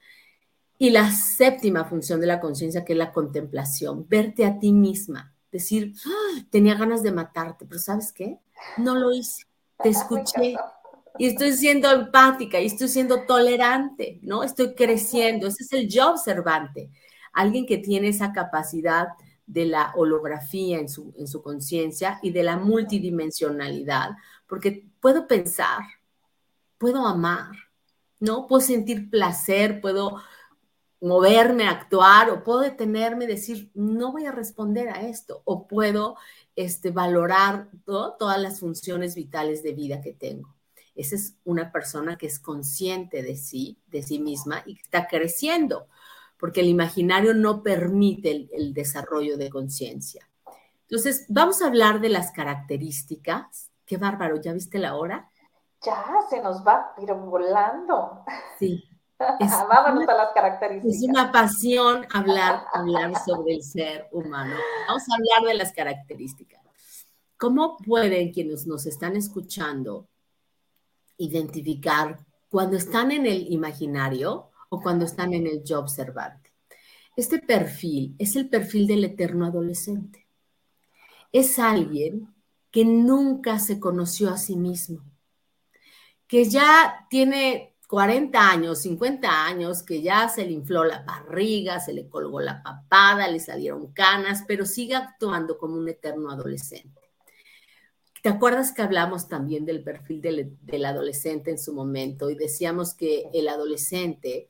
Y 0.77 0.89
la 0.89 1.09
séptima 1.11 1.85
función 1.85 2.19
de 2.19 2.27
la 2.27 2.39
conciencia, 2.39 2.83
que 2.83 2.93
es 2.93 2.99
la 2.99 3.11
contemplación, 3.13 4.05
verte 4.07 4.45
a 4.45 4.59
ti 4.59 4.73
misma, 4.73 5.33
decir, 5.51 5.93
ah, 6.05 6.43
tenía 6.51 6.75
ganas 6.75 7.01
de 7.01 7.11
matarte, 7.11 7.65
pero 7.65 7.79
¿sabes 7.79 8.11
qué? 8.11 8.39
No 8.77 8.95
lo 8.95 9.11
hice, 9.13 9.43
te 9.81 9.89
escuché 9.89 10.57
y 11.17 11.27
estoy 11.27 11.53
siendo 11.53 11.89
empática 11.89 12.59
y 12.59 12.67
estoy 12.67 12.89
siendo 12.89 13.25
tolerante, 13.25 14.19
¿no? 14.21 14.43
Estoy 14.43 14.75
creciendo, 14.75 15.47
ese 15.47 15.63
es 15.63 15.73
el 15.73 15.89
yo 15.89 16.11
observante 16.11 16.91
alguien 17.37 17.65
que 17.67 17.77
tiene 17.77 18.09
esa 18.09 18.33
capacidad 18.33 19.09
de 19.45 19.65
la 19.65 19.93
holografía 19.95 20.79
en 20.79 20.89
su, 20.89 21.13
en 21.17 21.27
su 21.27 21.41
conciencia 21.41 22.19
y 22.21 22.31
de 22.31 22.43
la 22.43 22.57
multidimensionalidad, 22.57 24.11
porque 24.47 24.85
puedo 24.99 25.27
pensar, 25.27 25.81
puedo 26.77 27.05
amar, 27.05 27.51
¿no? 28.19 28.47
Puedo 28.47 28.61
sentir 28.61 29.09
placer, 29.09 29.79
puedo 29.81 30.21
moverme, 30.99 31.67
actuar, 31.67 32.31
o 32.31 32.43
puedo 32.43 32.61
detenerme, 32.61 33.27
decir, 33.27 33.69
no 33.75 34.11
voy 34.11 34.25
a 34.25 34.31
responder 34.31 34.89
a 34.89 35.07
esto, 35.07 35.43
o 35.45 35.67
puedo 35.67 36.17
este, 36.55 36.89
valorar 36.89 37.69
todas 37.85 38.41
las 38.41 38.59
funciones 38.59 39.13
vitales 39.13 39.61
de 39.61 39.73
vida 39.73 40.01
que 40.01 40.13
tengo. 40.13 40.55
Esa 40.95 41.15
es 41.15 41.35
una 41.43 41.71
persona 41.71 42.17
que 42.17 42.25
es 42.25 42.39
consciente 42.39 43.21
de 43.21 43.35
sí, 43.35 43.79
de 43.85 44.01
sí 44.01 44.17
misma 44.17 44.63
y 44.65 44.73
que 44.73 44.81
está 44.81 45.07
creciendo 45.07 45.87
porque 46.37 46.61
el 46.61 46.67
imaginario 46.67 47.33
no 47.33 47.63
permite 47.63 48.49
el, 48.51 48.73
desarrollo 48.73 49.37
de 49.37 49.49
conciencia. 49.49 50.29
Entonces, 50.81 51.25
vamos 51.29 51.61
a 51.61 51.67
hablar 51.67 51.99
de 51.99 52.09
las 52.09 52.31
características. 52.31 53.71
Qué 53.85 53.97
bárbaro, 53.97 54.39
¿ya 54.41 54.53
viste 54.53 54.79
la 54.79 54.95
hora? 54.95 55.29
Ya, 55.83 56.05
se 56.29 56.41
nos 56.41 56.65
va, 56.65 56.93
pero 56.95 57.17
volando. 57.17 58.23
Sí. 58.59 58.83
Vámonos 59.19 60.07
a 60.07 60.13
las 60.13 60.33
características. 60.33 60.95
Es 60.95 61.03
una 61.03 61.31
pasión 61.31 62.05
hablar, 62.13 62.65
hablar 62.73 63.13
sobre 63.25 63.55
el 63.55 63.63
ser 63.63 64.07
humano. 64.11 64.55
Vamos 64.87 65.03
a 65.09 65.15
hablar 65.15 65.49
de 65.49 65.53
las 65.55 65.73
características. 65.73 66.61
¿cómo 67.37 67.77
pueden 67.77 68.33
quienes 68.33 68.67
nos 68.67 68.85
están 68.85 69.15
escuchando 69.15 70.07
identificar 71.17 72.19
cuando 72.49 72.77
están 72.77 73.11
en 73.11 73.25
el 73.25 73.51
imaginario 73.51 74.49
o 74.69 74.81
cuando 74.81 75.05
están 75.05 75.33
en 75.33 75.47
el 75.47 75.63
yo 75.63 75.79
observante? 75.79 76.51
Este 77.15 77.39
perfil 77.39 78.15
es 78.19 78.35
el 78.35 78.47
perfil 78.47 78.85
del 78.87 79.03
eterno 79.03 79.45
adolescente. 79.45 80.27
Es 81.31 81.57
alguien 81.57 82.33
que 82.71 82.85
nunca 82.85 83.59
se 83.59 83.79
conoció 83.79 84.29
a 84.29 84.37
sí 84.37 84.55
mismo, 84.55 85.03
que 86.27 86.45
ya 86.45 87.07
tiene 87.09 87.75
40 87.87 88.51
años, 88.51 88.81
50 88.81 89.45
años, 89.45 89.81
que 89.81 90.01
ya 90.01 90.27
se 90.29 90.45
le 90.45 90.51
infló 90.51 90.83
la 90.83 91.03
barriga, 91.03 91.79
se 91.79 91.93
le 91.93 92.07
colgó 92.09 92.41
la 92.41 92.61
papada, 92.61 93.27
le 93.29 93.39
salieron 93.39 93.93
canas, 93.93 94.43
pero 94.47 94.65
sigue 94.65 94.95
actuando 94.95 95.57
como 95.57 95.75
un 95.75 95.87
eterno 95.87 96.29
adolescente. 96.29 97.01
¿Te 98.21 98.29
acuerdas 98.29 98.73
que 98.73 98.81
hablamos 98.81 99.29
también 99.29 99.65
del 99.65 99.83
perfil 99.83 100.21
del, 100.21 100.57
del, 100.61 100.85
adolescente 100.85 101.49
en 101.49 101.57
su 101.57 101.73
momento 101.73 102.29
y 102.29 102.35
decíamos 102.35 102.93
que 102.93 103.29
el 103.33 103.47
adolescente 103.47 104.49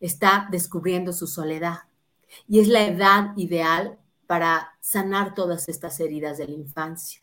está 0.00 0.48
descubriendo 0.50 1.12
su 1.12 1.26
soledad 1.26 1.80
y 2.46 2.60
es 2.60 2.68
la 2.68 2.86
edad 2.86 3.36
ideal 3.36 3.98
para 4.26 4.76
sanar 4.80 5.34
todas 5.34 5.68
estas 5.68 5.98
heridas 6.00 6.38
de 6.38 6.46
la 6.48 6.54
infancia? 6.54 7.22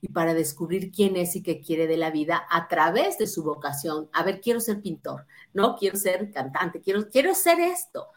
y 0.00 0.08
para 0.08 0.34
descubrir 0.34 0.90
quién 0.90 1.16
es 1.16 1.36
y 1.36 1.42
qué 1.42 1.60
quiere 1.60 1.86
de 1.86 1.96
la 1.96 2.10
vida 2.10 2.46
a 2.50 2.68
través 2.68 3.18
de 3.18 3.26
su 3.26 3.42
vocación. 3.42 4.08
A 4.12 4.22
ver, 4.22 4.40
quiero 4.40 4.60
ser 4.60 4.80
pintor, 4.80 5.26
no 5.52 5.76
quiero 5.76 5.96
ser 5.96 6.30
cantante, 6.30 6.80
quiero, 6.80 7.08
quiero 7.08 7.34
ser 7.34 7.60
esto. 7.60 8.08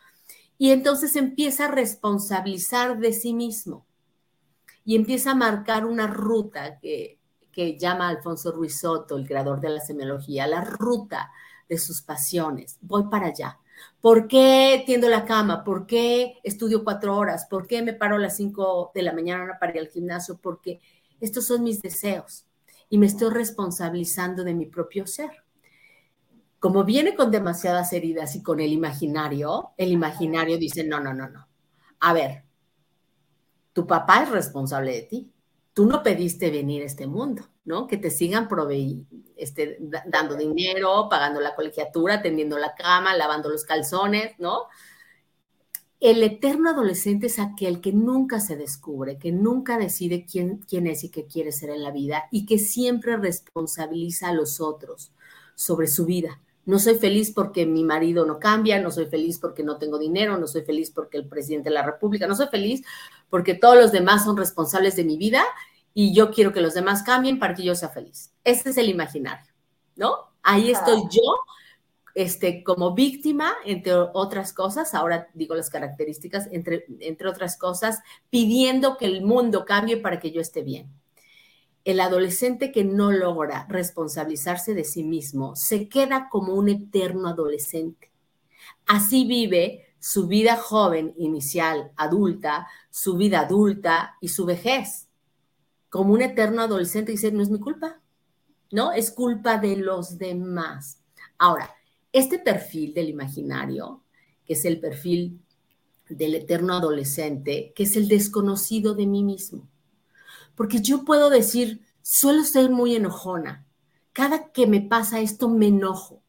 Y 0.57 0.71
entonces 0.71 1.15
empieza 1.15 1.65
a 1.65 1.71
responsabilizar 1.71 2.99
de 2.99 3.13
sí 3.13 3.33
mismo 3.33 3.85
y 4.85 4.95
empieza 4.95 5.31
a 5.31 5.35
marcar 5.35 5.85
una 5.85 6.07
ruta 6.07 6.79
que, 6.79 7.19
que 7.51 7.77
llama 7.77 8.07
Alfonso 8.07 8.51
Ruiz 8.51 8.79
Soto, 8.79 9.17
el 9.17 9.27
creador 9.27 9.59
de 9.59 9.69
la 9.69 9.81
semiología, 9.81 10.47
la 10.47 10.63
ruta 10.63 11.31
de 11.67 11.77
sus 11.77 12.01
pasiones. 12.01 12.77
Voy 12.81 13.05
para 13.09 13.27
allá. 13.27 13.59
¿Por 14.03 14.27
qué 14.27 14.83
tiendo 14.85 15.07
la 15.07 15.23
cama? 15.23 15.63
¿Por 15.63 15.87
qué 15.87 16.41
estudio 16.43 16.83
cuatro 16.83 17.15
horas? 17.15 17.45
¿Por 17.49 17.67
qué 17.67 17.81
me 17.81 17.93
paro 17.93 18.17
a 18.17 18.19
las 18.19 18.35
cinco 18.35 18.91
de 18.93 19.01
la 19.01 19.13
mañana 19.13 19.57
para 19.57 19.71
ir 19.71 19.79
al 19.79 19.87
gimnasio? 19.87 20.37
Porque 20.41 20.81
estos 21.21 21.47
son 21.47 21.63
mis 21.63 21.81
deseos 21.81 22.45
y 22.89 22.97
me 22.97 23.05
estoy 23.05 23.33
responsabilizando 23.33 24.43
de 24.43 24.55
mi 24.55 24.65
propio 24.65 25.07
ser. 25.07 25.45
Como 26.59 26.83
viene 26.83 27.15
con 27.15 27.31
demasiadas 27.31 27.93
heridas 27.93 28.35
y 28.35 28.43
con 28.43 28.59
el 28.59 28.73
imaginario, 28.73 29.71
el 29.77 29.93
imaginario 29.93 30.57
dice, 30.57 30.83
no, 30.83 30.99
no, 30.99 31.13
no, 31.13 31.29
no. 31.29 31.47
A 32.01 32.11
ver, 32.11 32.43
tu 33.71 33.87
papá 33.87 34.23
es 34.23 34.29
responsable 34.31 34.91
de 34.91 35.01
ti. 35.03 35.32
Tú 35.73 35.85
no 35.85 36.03
pediste 36.03 36.51
venir 36.51 36.83
a 36.83 36.85
este 36.85 37.07
mundo, 37.07 37.49
¿no? 37.65 37.87
Que 37.87 37.97
te 37.97 38.11
sigan 38.11 38.47
este, 39.35 39.79
dando 40.05 40.35
dinero, 40.35 41.07
pagando 41.09 41.41
la 41.41 41.55
colegiatura, 41.55 42.21
tendiendo 42.21 42.57
la 42.57 42.75
cama, 42.75 43.15
lavando 43.15 43.49
los 43.49 43.63
calzones, 43.63 44.37
¿no? 44.39 44.67
El 45.99 46.21
eterno 46.21 46.71
adolescente 46.71 47.27
es 47.27 47.39
aquel 47.39 47.79
que 47.79 47.93
nunca 47.93 48.41
se 48.41 48.57
descubre, 48.57 49.17
que 49.17 49.31
nunca 49.31 49.77
decide 49.77 50.25
quién, 50.29 50.57
quién 50.57 50.85
es 50.85 51.05
y 51.05 51.09
qué 51.09 51.25
quiere 51.27 51.53
ser 51.53 51.69
en 51.69 51.81
la 51.81 51.91
vida 51.91 52.25
y 52.29 52.45
que 52.45 52.59
siempre 52.59 53.15
responsabiliza 53.15 54.27
a 54.27 54.33
los 54.33 54.59
otros 54.59 55.13
sobre 55.55 55.87
su 55.87 56.05
vida. 56.05 56.41
No 56.65 56.79
soy 56.79 56.95
feliz 56.95 57.31
porque 57.31 57.65
mi 57.65 57.83
marido 57.83 58.25
no 58.25 58.39
cambia, 58.39 58.81
no 58.81 58.89
soy 58.89 59.05
feliz 59.07 59.39
porque 59.39 59.63
no 59.63 59.77
tengo 59.77 59.99
dinero, 59.99 60.37
no 60.37 60.47
soy 60.47 60.63
feliz 60.63 60.91
porque 60.91 61.17
el 61.17 61.27
presidente 61.27 61.69
de 61.69 61.75
la 61.75 61.83
República, 61.83 62.27
no 62.27 62.35
soy 62.35 62.47
feliz 62.47 62.83
porque 63.29 63.53
todos 63.53 63.75
los 63.75 63.91
demás 63.91 64.23
son 64.23 64.37
responsables 64.37 64.95
de 64.95 65.03
mi 65.03 65.17
vida 65.17 65.43
y 65.93 66.13
yo 66.13 66.31
quiero 66.31 66.53
que 66.53 66.61
los 66.61 66.73
demás 66.73 67.03
cambien 67.03 67.39
para 67.39 67.53
que 67.53 67.63
yo 67.63 67.75
sea 67.75 67.89
feliz. 67.89 68.33
Ese 68.43 68.69
es 68.69 68.77
el 68.77 68.89
imaginario, 68.89 69.51
¿no? 69.95 70.31
Ahí 70.41 70.71
estoy 70.71 71.03
yo 71.09 71.21
este, 72.15 72.63
como 72.63 72.93
víctima, 72.93 73.53
entre 73.65 73.93
otras 73.93 74.53
cosas, 74.53 74.93
ahora 74.93 75.29
digo 75.33 75.55
las 75.55 75.69
características, 75.69 76.47
entre, 76.51 76.85
entre 76.99 77.27
otras 77.27 77.57
cosas, 77.57 78.01
pidiendo 78.29 78.97
que 78.97 79.05
el 79.05 79.23
mundo 79.23 79.65
cambie 79.65 79.97
para 79.97 80.19
que 80.19 80.31
yo 80.31 80.41
esté 80.41 80.61
bien. 80.61 80.91
El 81.83 81.99
adolescente 81.99 82.71
que 82.71 82.83
no 82.83 83.11
logra 83.11 83.65
responsabilizarse 83.69 84.73
de 84.73 84.85
sí 84.85 85.03
mismo 85.03 85.55
se 85.55 85.89
queda 85.89 86.29
como 86.29 86.53
un 86.53 86.69
eterno 86.69 87.27
adolescente. 87.27 88.11
Así 88.85 89.25
vive 89.25 89.93
su 89.99 90.27
vida 90.27 90.57
joven, 90.57 91.13
inicial, 91.17 91.91
adulta, 91.95 92.67
su 92.89 93.15
vida 93.15 93.41
adulta 93.41 94.17
y 94.21 94.29
su 94.29 94.45
vejez. 94.45 95.07
Como 95.89 96.13
un 96.13 96.21
eterno 96.21 96.61
adolescente 96.61 97.11
dice, 97.11 97.31
no 97.31 97.41
es 97.41 97.49
mi 97.49 97.59
culpa, 97.59 98.01
¿no? 98.71 98.91
Es 98.91 99.11
culpa 99.11 99.57
de 99.57 99.77
los 99.77 100.17
demás. 100.17 100.99
Ahora, 101.37 101.73
este 102.11 102.39
perfil 102.39 102.93
del 102.93 103.09
imaginario, 103.09 104.03
que 104.45 104.53
es 104.53 104.65
el 104.65 104.79
perfil 104.79 105.39
del 106.09 106.35
eterno 106.35 106.73
adolescente, 106.75 107.73
que 107.75 107.83
es 107.83 107.95
el 107.95 108.07
desconocido 108.07 108.93
de 108.93 109.07
mí 109.07 109.23
mismo. 109.23 109.67
Porque 110.55 110.81
yo 110.81 111.03
puedo 111.03 111.29
decir, 111.29 111.85
suelo 112.01 112.43
ser 112.43 112.69
muy 112.69 112.95
enojona. 112.95 113.65
Cada 114.11 114.51
que 114.51 114.67
me 114.67 114.81
pasa 114.81 115.19
esto 115.19 115.49
me 115.49 115.67
enojo. 115.67 116.21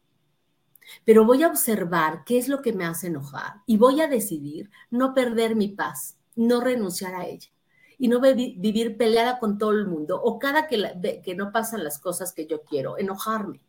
Pero 1.03 1.25
voy 1.25 1.43
a 1.43 1.47
observar 1.47 2.23
qué 2.25 2.37
es 2.37 2.47
lo 2.47 2.61
que 2.61 2.73
me 2.73 2.85
hace 2.85 3.07
enojar 3.07 3.61
y 3.65 3.77
voy 3.77 4.01
a 4.01 4.07
decidir 4.07 4.69
no 4.89 5.13
perder 5.13 5.55
mi 5.55 5.69
paz, 5.69 6.17
no 6.35 6.61
renunciar 6.61 7.15
a 7.15 7.25
ella 7.25 7.49
y 7.97 8.07
no 8.07 8.19
vivir 8.19 8.97
peleada 8.97 9.39
con 9.39 9.57
todo 9.57 9.71
el 9.71 9.87
mundo 9.87 10.21
o 10.21 10.37
cada 10.39 10.67
que, 10.67 11.35
no 11.35 11.51
pasan 11.51 11.83
las 11.83 11.99
cosas 11.99 12.33
que 12.33 12.45
yo 12.45 12.63
quiero, 12.63 12.97
enojarme. 12.97 13.61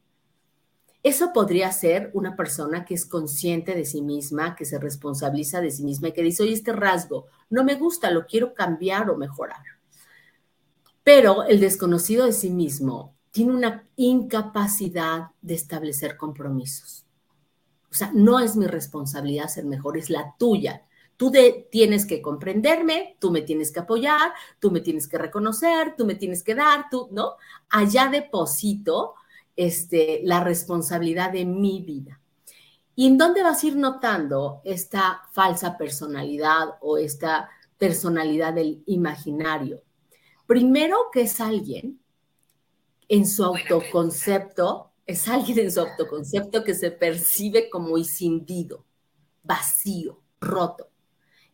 Eso 1.03 1.33
podría 1.33 1.71
ser 1.71 2.11
una 2.15 2.35
persona 2.35 2.85
que 2.85 2.95
es 2.95 3.07
consciente 3.07 3.75
de 3.75 3.85
sí 3.85 4.03
misma, 4.03 4.57
que 4.57 4.65
se 4.65 4.79
responsabiliza 4.79 5.61
de 5.61 5.71
sí 5.71 5.85
misma 5.85 6.09
y 6.09 6.13
que 6.13 6.23
dice, 6.23 6.43
oye, 6.43 6.53
este 6.53 6.73
rasgo 6.73 7.27
no 7.49 7.63
me 7.63 7.77
gusta, 7.77 8.11
lo 8.11 8.27
quiero 8.27 8.55
cambiar 8.55 9.09
o 9.11 9.17
mejorar. 9.17 9.76
Pero 11.07 11.45
el 11.45 11.61
desconocido 11.61 12.27
de 12.27 12.33
sí 12.33 12.51
mismo 12.51 13.15
tiene 13.31 13.55
una 13.55 13.87
incapacidad 13.95 15.29
de 15.41 15.55
establecer 15.55 16.17
compromisos. 16.17 17.07
O 17.89 17.95
sea, 17.95 18.11
no 18.13 18.41
es 18.41 18.57
mi 18.57 18.67
responsabilidad 18.67 19.47
ser 19.47 19.67
mejor, 19.67 19.97
es 19.97 20.11
la 20.11 20.35
tuya. 20.37 20.85
Tú 21.17 21.31
tienes 21.71 22.07
que 22.07 22.21
comprenderme, 22.21 23.17
tú 23.21 23.31
me 23.31 23.43
tienes 23.43 23.71
que 23.71 23.79
apoyar, 23.79 24.33
tú 24.59 24.73
me 24.73 24.81
tienes 24.81 25.07
que 25.07 25.17
reconocer, 25.17 25.95
tú 25.97 26.07
me 26.07 26.17
tienes 26.17 26.43
que 26.43 26.57
dar, 26.57 26.87
tú, 26.91 27.07
¿no? 27.13 27.35
Allá 27.69 28.09
deposito 28.09 29.15
este, 29.55 30.23
la 30.25 30.43
responsabilidad 30.43 31.31
de 31.31 31.45
mi 31.45 31.83
vida. 31.83 32.21
¿Y 32.97 33.07
en 33.07 33.17
dónde 33.17 33.45
vas 33.45 33.63
a 33.63 33.67
ir 33.69 33.77
notando 33.77 34.61
esta 34.65 35.23
falsa 35.31 35.79
personalidad 35.79 36.71
o 36.81 36.99
esta 36.99 37.49
personalidad 37.79 38.55
del 38.55 38.83
imaginario? 38.87 39.83
Primero 40.47 40.97
que 41.13 41.23
es 41.23 41.41
alguien 41.41 42.01
en 43.09 43.27
su 43.27 43.45
autoconcepto, 43.45 44.93
es 45.07 45.29
alguien 45.29 45.59
en 45.61 45.73
su 45.73 45.81
autoconcepto 45.81 46.65
que 46.65 46.75
se 46.75 46.91
percibe 46.91 47.71
como 47.71 47.97
escindido, 47.99 48.85
vacío, 49.43 50.21
roto. 50.41 50.89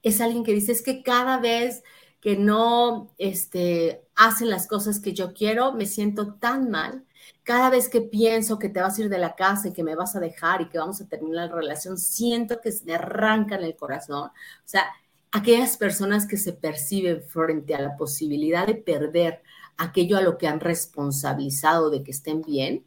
Es 0.03 0.21
alguien 0.21 0.45
que 0.45 0.53
dice, 0.53 0.73
es 0.73 0.83
que 0.83 1.03
cada 1.03 1.39
vez 1.39 1.83
que 2.21 2.37
no 2.37 3.13
este, 3.19 4.05
hacen 4.15 4.49
las 4.49 4.67
cosas 4.67 5.01
que 5.01 5.13
yo 5.13 5.35
quiero, 5.35 5.73
me 5.73 5.87
siento 5.87 6.35
tan 6.35 6.71
mal 6.71 7.05
cada 7.43 7.71
vez 7.71 7.89
que 7.89 8.01
pienso 8.01 8.59
que 8.59 8.69
te 8.69 8.81
vas 8.81 8.99
a 8.99 9.03
ir 9.03 9.09
de 9.09 9.19
la 9.19 9.35
casa 9.35 9.69
y 9.69 9.73
que 9.73 9.83
me 9.83 9.95
vas 9.97 10.15
a 10.15 10.21
dejar 10.21 10.61
y 10.63 10.69
que 10.69 10.79
vamos 10.79 11.01
a 11.01 11.09
terminar 11.09 11.49
la 11.49 11.57
relación, 11.57 11.99
siento 11.99 12.61
que 12.61 12.73
se 12.73 12.85
me 12.85 12.95
arrancan 12.95 13.63
el 13.65 13.77
corazón. 13.77 14.29
O 14.29 14.33
sea, 14.65 14.85
aquellas 15.33 15.79
personas 15.79 16.27
que 16.27 16.37
se 16.37 16.53
perciben 16.53 17.23
frente 17.23 17.75
a 17.75 17.81
la 17.81 17.97
posibilidad 17.97 18.67
de 18.67 18.75
perder 18.75 19.43
aquello 19.79 20.19
a 20.19 20.23
lo 20.23 20.37
que 20.37 20.47
han 20.47 20.61
responsabilizado 20.61 21.91
de 21.91 22.05
que 22.05 22.11
estén 22.11 22.43
bien, 22.43 22.85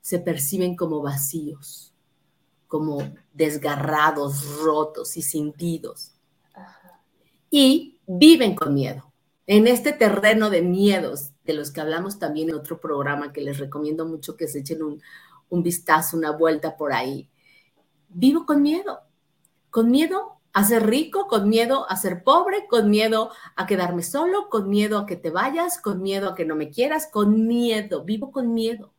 se 0.00 0.18
perciben 0.18 0.76
como 0.76 1.00
vacíos, 1.00 1.94
como 2.66 3.14
desgarrados, 3.32 4.58
rotos 4.58 5.16
y 5.16 5.22
sentidos. 5.22 6.12
Y 7.50 8.00
viven 8.06 8.56
con 8.56 8.74
miedo. 8.74 9.12
En 9.46 9.68
este 9.68 9.92
terreno 9.92 10.50
de 10.50 10.62
miedos, 10.62 11.30
de 11.44 11.54
los 11.54 11.70
que 11.70 11.80
hablamos 11.80 12.18
también 12.18 12.48
en 12.48 12.56
otro 12.56 12.80
programa 12.80 13.32
que 13.32 13.40
les 13.40 13.58
recomiendo 13.58 14.04
mucho 14.04 14.36
que 14.36 14.48
se 14.48 14.58
echen 14.58 14.82
un, 14.82 15.00
un 15.48 15.62
vistazo, 15.62 16.16
una 16.16 16.32
vuelta 16.32 16.76
por 16.76 16.92
ahí. 16.92 17.30
Vivo 18.08 18.44
con 18.44 18.60
miedo, 18.62 19.00
con 19.70 19.90
miedo 19.90 20.35
a 20.56 20.64
ser 20.64 20.86
rico, 20.86 21.26
con 21.26 21.50
miedo 21.50 21.84
a 21.90 21.96
ser 21.96 22.24
pobre, 22.24 22.66
con 22.66 22.88
miedo 22.88 23.30
a 23.56 23.66
quedarme 23.66 24.02
solo, 24.02 24.48
con 24.48 24.70
miedo 24.70 24.98
a 24.98 25.04
que 25.04 25.14
te 25.14 25.28
vayas, 25.28 25.78
con 25.78 26.00
miedo 26.00 26.30
a 26.30 26.34
que 26.34 26.46
no 26.46 26.56
me 26.56 26.70
quieras, 26.70 27.10
con 27.12 27.46
miedo, 27.46 28.04
vivo 28.04 28.32
con 28.32 28.54
miedo. 28.54 28.94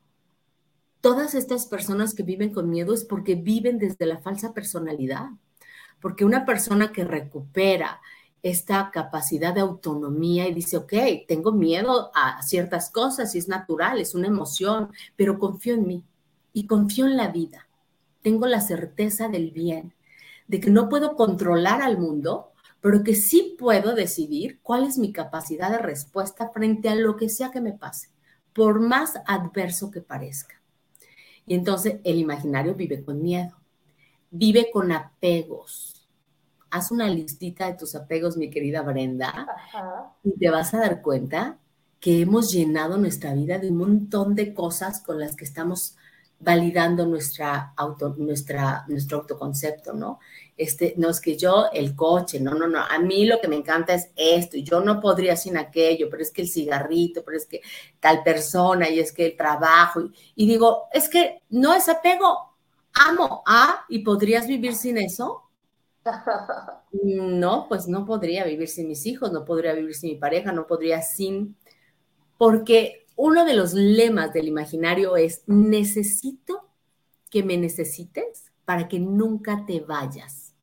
Todas 1.02 1.34
estas 1.34 1.66
personas 1.66 2.14
que 2.14 2.22
viven 2.22 2.54
con 2.54 2.70
miedo 2.70 2.94
es 2.94 3.04
porque 3.04 3.34
viven 3.34 3.80
desde 3.80 4.06
la 4.06 4.20
falsa 4.20 4.54
personalidad, 4.54 5.32
porque 6.00 6.26
una 6.26 6.46
persona 6.46 6.92
que 6.92 7.04
recupera 7.04 8.02
esta 8.44 8.92
capacidad 8.92 9.56
de 9.56 9.62
autonomía 9.62 10.48
y 10.48 10.54
dice, 10.54 10.78
ok, 10.78 10.94
tengo 11.28 11.54
miedo 11.54 12.12
a 12.14 12.40
ciertas 12.44 12.92
cosas 12.92 13.34
y 13.34 13.40
es 13.40 13.48
natural, 13.48 14.00
es 14.00 14.14
una 14.14 14.28
emoción, 14.28 14.92
pero 15.16 15.40
confío 15.40 15.74
en 15.74 15.88
mí 15.88 16.04
y 16.54 16.68
confío 16.68 17.08
en 17.08 17.18
la 17.18 17.30
vida. 17.30 17.68
Tengo 18.22 18.46
la 18.46 18.62
certeza 18.62 19.28
del 19.28 19.50
bien, 19.50 19.96
de 20.48 20.60
que 20.60 20.70
no 20.70 20.90
puedo 20.90 21.16
controlar 21.16 21.82
al 21.82 21.98
mundo, 21.98 22.52
pero 22.82 23.04
que 23.04 23.16
sí 23.16 23.56
puedo 23.58 23.96
decidir 23.96 24.60
cuál 24.62 24.86
es 24.86 24.98
mi 24.98 25.12
capacidad 25.12 25.72
de 25.72 25.80
respuesta 25.80 26.50
frente 26.50 26.90
a 26.90 26.96
lo 26.96 27.18
que 27.18 27.30
sea 27.30 27.52
que 27.52 27.62
me 27.62 27.74
pase, 27.74 28.10
por 28.54 28.80
más 28.80 29.20
adverso 29.26 29.92
que 29.92 30.02
parezca. 30.02 30.62
Y 31.46 31.56
entonces 31.56 32.00
el 32.04 32.18
imaginario 32.18 32.76
vive 32.76 33.04
con 33.04 33.22
miedo, 33.22 33.58
vive 34.32 34.70
con 34.72 34.92
apegos, 34.92 36.08
haz 36.70 36.92
una 36.92 37.08
listita 37.08 37.68
de 37.68 37.78
tus 37.78 37.96
apegos, 37.96 38.38
mi 38.38 38.50
querida 38.50 38.82
Brenda, 38.82 39.48
y 40.24 40.38
te 40.38 40.50
vas 40.50 40.74
a 40.74 40.80
dar 40.80 41.02
cuenta 41.02 41.58
que 42.00 42.22
hemos 42.22 42.52
llenado 42.52 42.98
nuestra 42.98 43.34
vida 43.34 43.58
de 43.58 43.70
un 43.70 43.78
montón 43.78 44.36
de 44.36 44.54
cosas 44.54 45.02
con 45.02 45.20
las 45.20 45.36
que 45.36 45.46
estamos 45.46 45.98
validando 46.40 47.06
nuestra 47.06 47.74
auto, 47.76 48.14
nuestra, 48.18 48.86
nuestro 48.88 49.20
autoconcepto, 49.20 49.94
¿no? 49.94 50.20
Este, 50.56 50.94
no 50.98 51.10
es 51.10 51.20
que 51.20 51.36
yo, 51.36 51.68
el 51.74 51.96
coche, 51.96 52.40
no, 52.40 52.54
no, 52.54 52.68
no, 52.68 52.80
a 52.80 53.00
mí 53.00 53.26
lo 53.26 53.40
que 53.40 53.48
me 53.48 53.56
encanta 53.56 53.94
es 53.94 54.10
esto, 54.16 54.58
y 54.58 54.64
yo 54.64 54.80
no 54.82 55.00
podría 55.00 55.36
sin 55.36 55.58
aquello, 55.58 56.10
pero 56.10 56.22
es 56.24 56.32
que 56.32 56.42
el 56.44 56.50
cigarrito, 56.50 57.24
pero 57.24 57.38
es 57.38 57.46
que 57.46 57.62
tal 58.00 58.24
persona, 58.24 58.90
y 58.90 59.00
es 59.00 59.12
que 59.12 59.26
el 59.28 59.38
trabajo, 59.38 60.02
y, 60.02 60.14
y 60.36 60.48
digo, 60.48 60.86
es 60.94 61.10
que 61.10 61.42
no 61.50 61.74
es 61.74 61.90
apego, 61.90 62.56
amo, 62.94 63.44
ah, 63.48 63.86
y 63.90 64.00
podrías 64.00 64.48
vivir 64.48 64.76
sin 64.76 64.98
eso, 64.98 65.44
no, 66.92 67.68
pues 67.68 67.88
no 67.88 68.06
podría 68.06 68.46
vivir 68.46 68.68
sin 68.68 68.88
mis 68.88 69.06
hijos, 69.06 69.32
no 69.32 69.44
podría 69.44 69.74
vivir 69.74 69.96
sin 69.96 70.12
mi 70.12 70.16
pareja, 70.18 70.52
no 70.52 70.68
podría 70.68 71.02
sin, 71.02 71.56
porque 72.38 73.07
uno 73.18 73.44
de 73.46 73.56
los 73.56 73.74
lemas 73.74 74.32
del 74.32 74.48
imaginario 74.48 75.18
es, 75.18 75.42
necesito 75.48 76.70
que 77.30 77.44
me 77.44 77.58
necesites 77.58 78.52
para 78.64 78.88
que 78.88 79.00
nunca 79.00 79.66
te 79.66 79.82
vayas. 79.82 80.54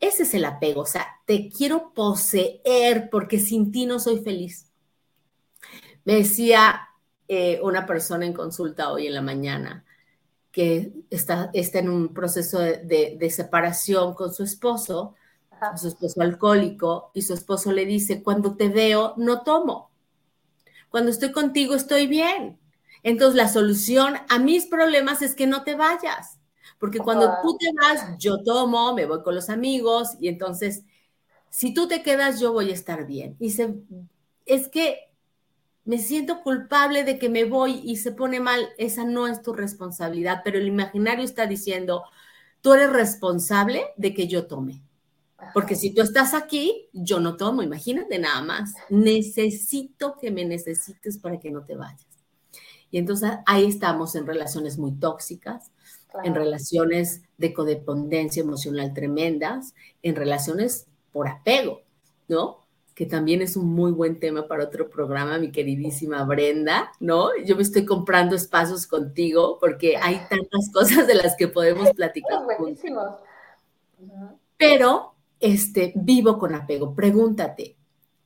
Ese 0.00 0.24
es 0.24 0.34
el 0.34 0.44
apego, 0.44 0.82
o 0.82 0.86
sea, 0.86 1.06
te 1.26 1.48
quiero 1.48 1.92
poseer 1.94 3.08
porque 3.10 3.38
sin 3.38 3.70
ti 3.72 3.86
no 3.86 4.00
soy 4.00 4.20
feliz. 4.20 4.70
Me 6.04 6.14
decía 6.14 6.88
eh, 7.28 7.60
una 7.62 7.86
persona 7.86 8.24
en 8.24 8.32
consulta 8.32 8.90
hoy 8.90 9.06
en 9.06 9.14
la 9.14 9.22
mañana, 9.22 9.84
que 10.52 10.92
está, 11.10 11.50
está 11.52 11.80
en 11.80 11.90
un 11.90 12.14
proceso 12.14 12.58
de, 12.58 13.28
separación 13.30 14.14
con 14.14 14.32
su 14.32 14.44
esposo, 14.44 15.14
su 15.76 15.88
esposo 15.88 16.22
alcohólico, 16.22 17.10
y 17.12 17.22
su 17.22 17.34
esposo 17.34 17.70
le 17.72 17.84
dice, 17.84 18.22
cuando 18.22 18.56
te 18.56 18.70
veo, 18.70 19.12
no 19.18 19.42
tomo. 19.42 19.90
Cuando 20.96 21.10
estoy 21.10 21.30
contigo, 21.30 21.74
estoy 21.74 22.06
bien. 22.06 22.58
Entonces, 23.02 23.36
la 23.36 23.48
solución 23.48 24.14
a 24.30 24.38
mis 24.38 24.64
problemas 24.64 25.20
es 25.20 25.34
que 25.34 25.46
no 25.46 25.62
te 25.62 25.74
vayas, 25.74 26.40
porque 26.78 27.00
cuando 27.00 27.28
tú 27.42 27.58
te 27.58 27.66
vas, 27.78 28.16
yo 28.16 28.42
tomo, 28.42 28.94
me 28.94 29.04
voy 29.04 29.22
con 29.22 29.34
los 29.34 29.50
amigos, 29.50 30.16
y 30.20 30.28
entonces, 30.28 30.84
si 31.50 31.74
tú 31.74 31.86
te 31.86 32.02
quedas, 32.02 32.40
yo 32.40 32.54
voy 32.54 32.70
a 32.70 32.72
estar 32.72 33.06
bien. 33.06 33.36
Y 33.38 33.50
se, 33.50 33.74
es 34.46 34.68
que 34.68 35.10
me 35.84 35.98
siento 35.98 36.40
culpable 36.42 37.04
de 37.04 37.18
que 37.18 37.28
me 37.28 37.44
voy 37.44 37.82
y 37.84 37.96
se 37.96 38.12
pone 38.12 38.40
mal, 38.40 38.66
esa 38.78 39.04
no 39.04 39.26
es 39.26 39.42
tu 39.42 39.52
responsabilidad, 39.52 40.40
pero 40.42 40.56
el 40.56 40.66
imaginario 40.66 41.26
está 41.26 41.44
diciendo, 41.44 42.04
tú 42.62 42.72
eres 42.72 42.90
responsable 42.90 43.84
de 43.98 44.14
que 44.14 44.28
yo 44.28 44.46
tome. 44.46 44.82
Porque 45.52 45.76
si 45.76 45.92
tú 45.92 46.02
estás 46.02 46.34
aquí, 46.34 46.88
yo 46.92 47.20
no 47.20 47.36
tomo, 47.36 47.62
imagínate 47.62 48.18
nada 48.18 48.42
más. 48.42 48.74
Necesito 48.88 50.16
que 50.18 50.30
me 50.30 50.44
necesites 50.44 51.18
para 51.18 51.38
que 51.38 51.50
no 51.50 51.64
te 51.64 51.76
vayas. 51.76 52.06
Y 52.90 52.98
entonces 52.98 53.32
ahí 53.46 53.66
estamos 53.66 54.14
en 54.14 54.26
relaciones 54.26 54.78
muy 54.78 54.92
tóxicas, 54.92 55.70
en 56.24 56.34
relaciones 56.34 57.22
de 57.36 57.52
codependencia 57.52 58.42
emocional 58.42 58.94
tremendas, 58.94 59.74
en 60.02 60.16
relaciones 60.16 60.86
por 61.12 61.28
apego, 61.28 61.82
¿no? 62.28 62.66
que 62.96 63.04
también 63.04 63.42
es 63.42 63.58
un 63.58 63.66
muy 63.66 63.92
buen 63.92 64.18
tema 64.18 64.48
para 64.48 64.64
otro 64.64 64.88
programa, 64.88 65.38
mi 65.38 65.52
queridísima 65.52 66.24
Brenda, 66.24 66.90
¿no? 66.98 67.28
Yo 67.44 67.54
me 67.54 67.60
estoy 67.60 67.84
comprando 67.84 68.34
espacios 68.34 68.86
contigo 68.86 69.58
porque 69.60 69.98
hay 69.98 70.18
tantas 70.30 70.70
cosas 70.72 71.06
de 71.06 71.14
las 71.14 71.36
que 71.36 71.46
podemos 71.46 71.90
platicar. 71.94 72.42
Buenísimos. 72.58 73.16
Pero, 74.56 75.12
este, 75.40 75.92
vivo 75.96 76.38
con 76.38 76.54
apego. 76.54 76.94
Pregúntate, 76.94 77.76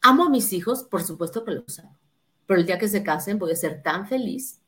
¿amo 0.00 0.24
a 0.24 0.30
mis 0.30 0.52
hijos? 0.52 0.84
Por 0.84 1.02
supuesto 1.02 1.44
que 1.44 1.52
los 1.52 1.78
amo. 1.78 1.98
Pero 2.46 2.60
el 2.60 2.66
día 2.66 2.78
que 2.78 2.88
se 2.88 3.02
casen 3.02 3.38
voy 3.38 3.52
a 3.52 3.56
ser 3.56 3.82
tan 3.82 4.06
feliz 4.06 4.60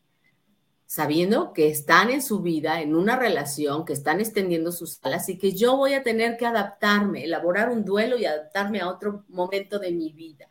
sabiendo 0.92 1.54
que 1.54 1.70
están 1.70 2.10
en 2.10 2.20
su 2.20 2.42
vida, 2.42 2.82
en 2.82 2.94
una 2.94 3.16
relación, 3.16 3.86
que 3.86 3.94
están 3.94 4.20
extendiendo 4.20 4.70
sus 4.72 5.02
alas 5.02 5.26
y 5.30 5.38
que 5.38 5.52
yo 5.52 5.78
voy 5.78 5.94
a 5.94 6.02
tener 6.02 6.36
que 6.36 6.44
adaptarme, 6.44 7.24
elaborar 7.24 7.70
un 7.70 7.82
duelo 7.82 8.18
y 8.18 8.26
adaptarme 8.26 8.80
a 8.80 8.90
otro 8.90 9.24
momento 9.30 9.78
de 9.78 9.90
mi 9.90 10.12
vida. 10.12 10.50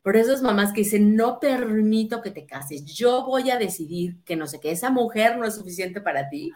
Por 0.00 0.16
eso 0.16 0.32
es 0.32 0.40
mamás 0.40 0.72
que 0.72 0.80
dicen, 0.80 1.14
no 1.14 1.40
permito 1.40 2.22
que 2.22 2.30
te 2.30 2.46
cases, 2.46 2.86
yo 2.86 3.26
voy 3.26 3.50
a 3.50 3.58
decidir 3.58 4.16
que 4.24 4.34
no 4.34 4.46
sé, 4.46 4.60
que 4.60 4.70
esa 4.70 4.88
mujer 4.88 5.36
no 5.36 5.44
es 5.44 5.56
suficiente 5.56 6.00
para 6.00 6.30
ti. 6.30 6.50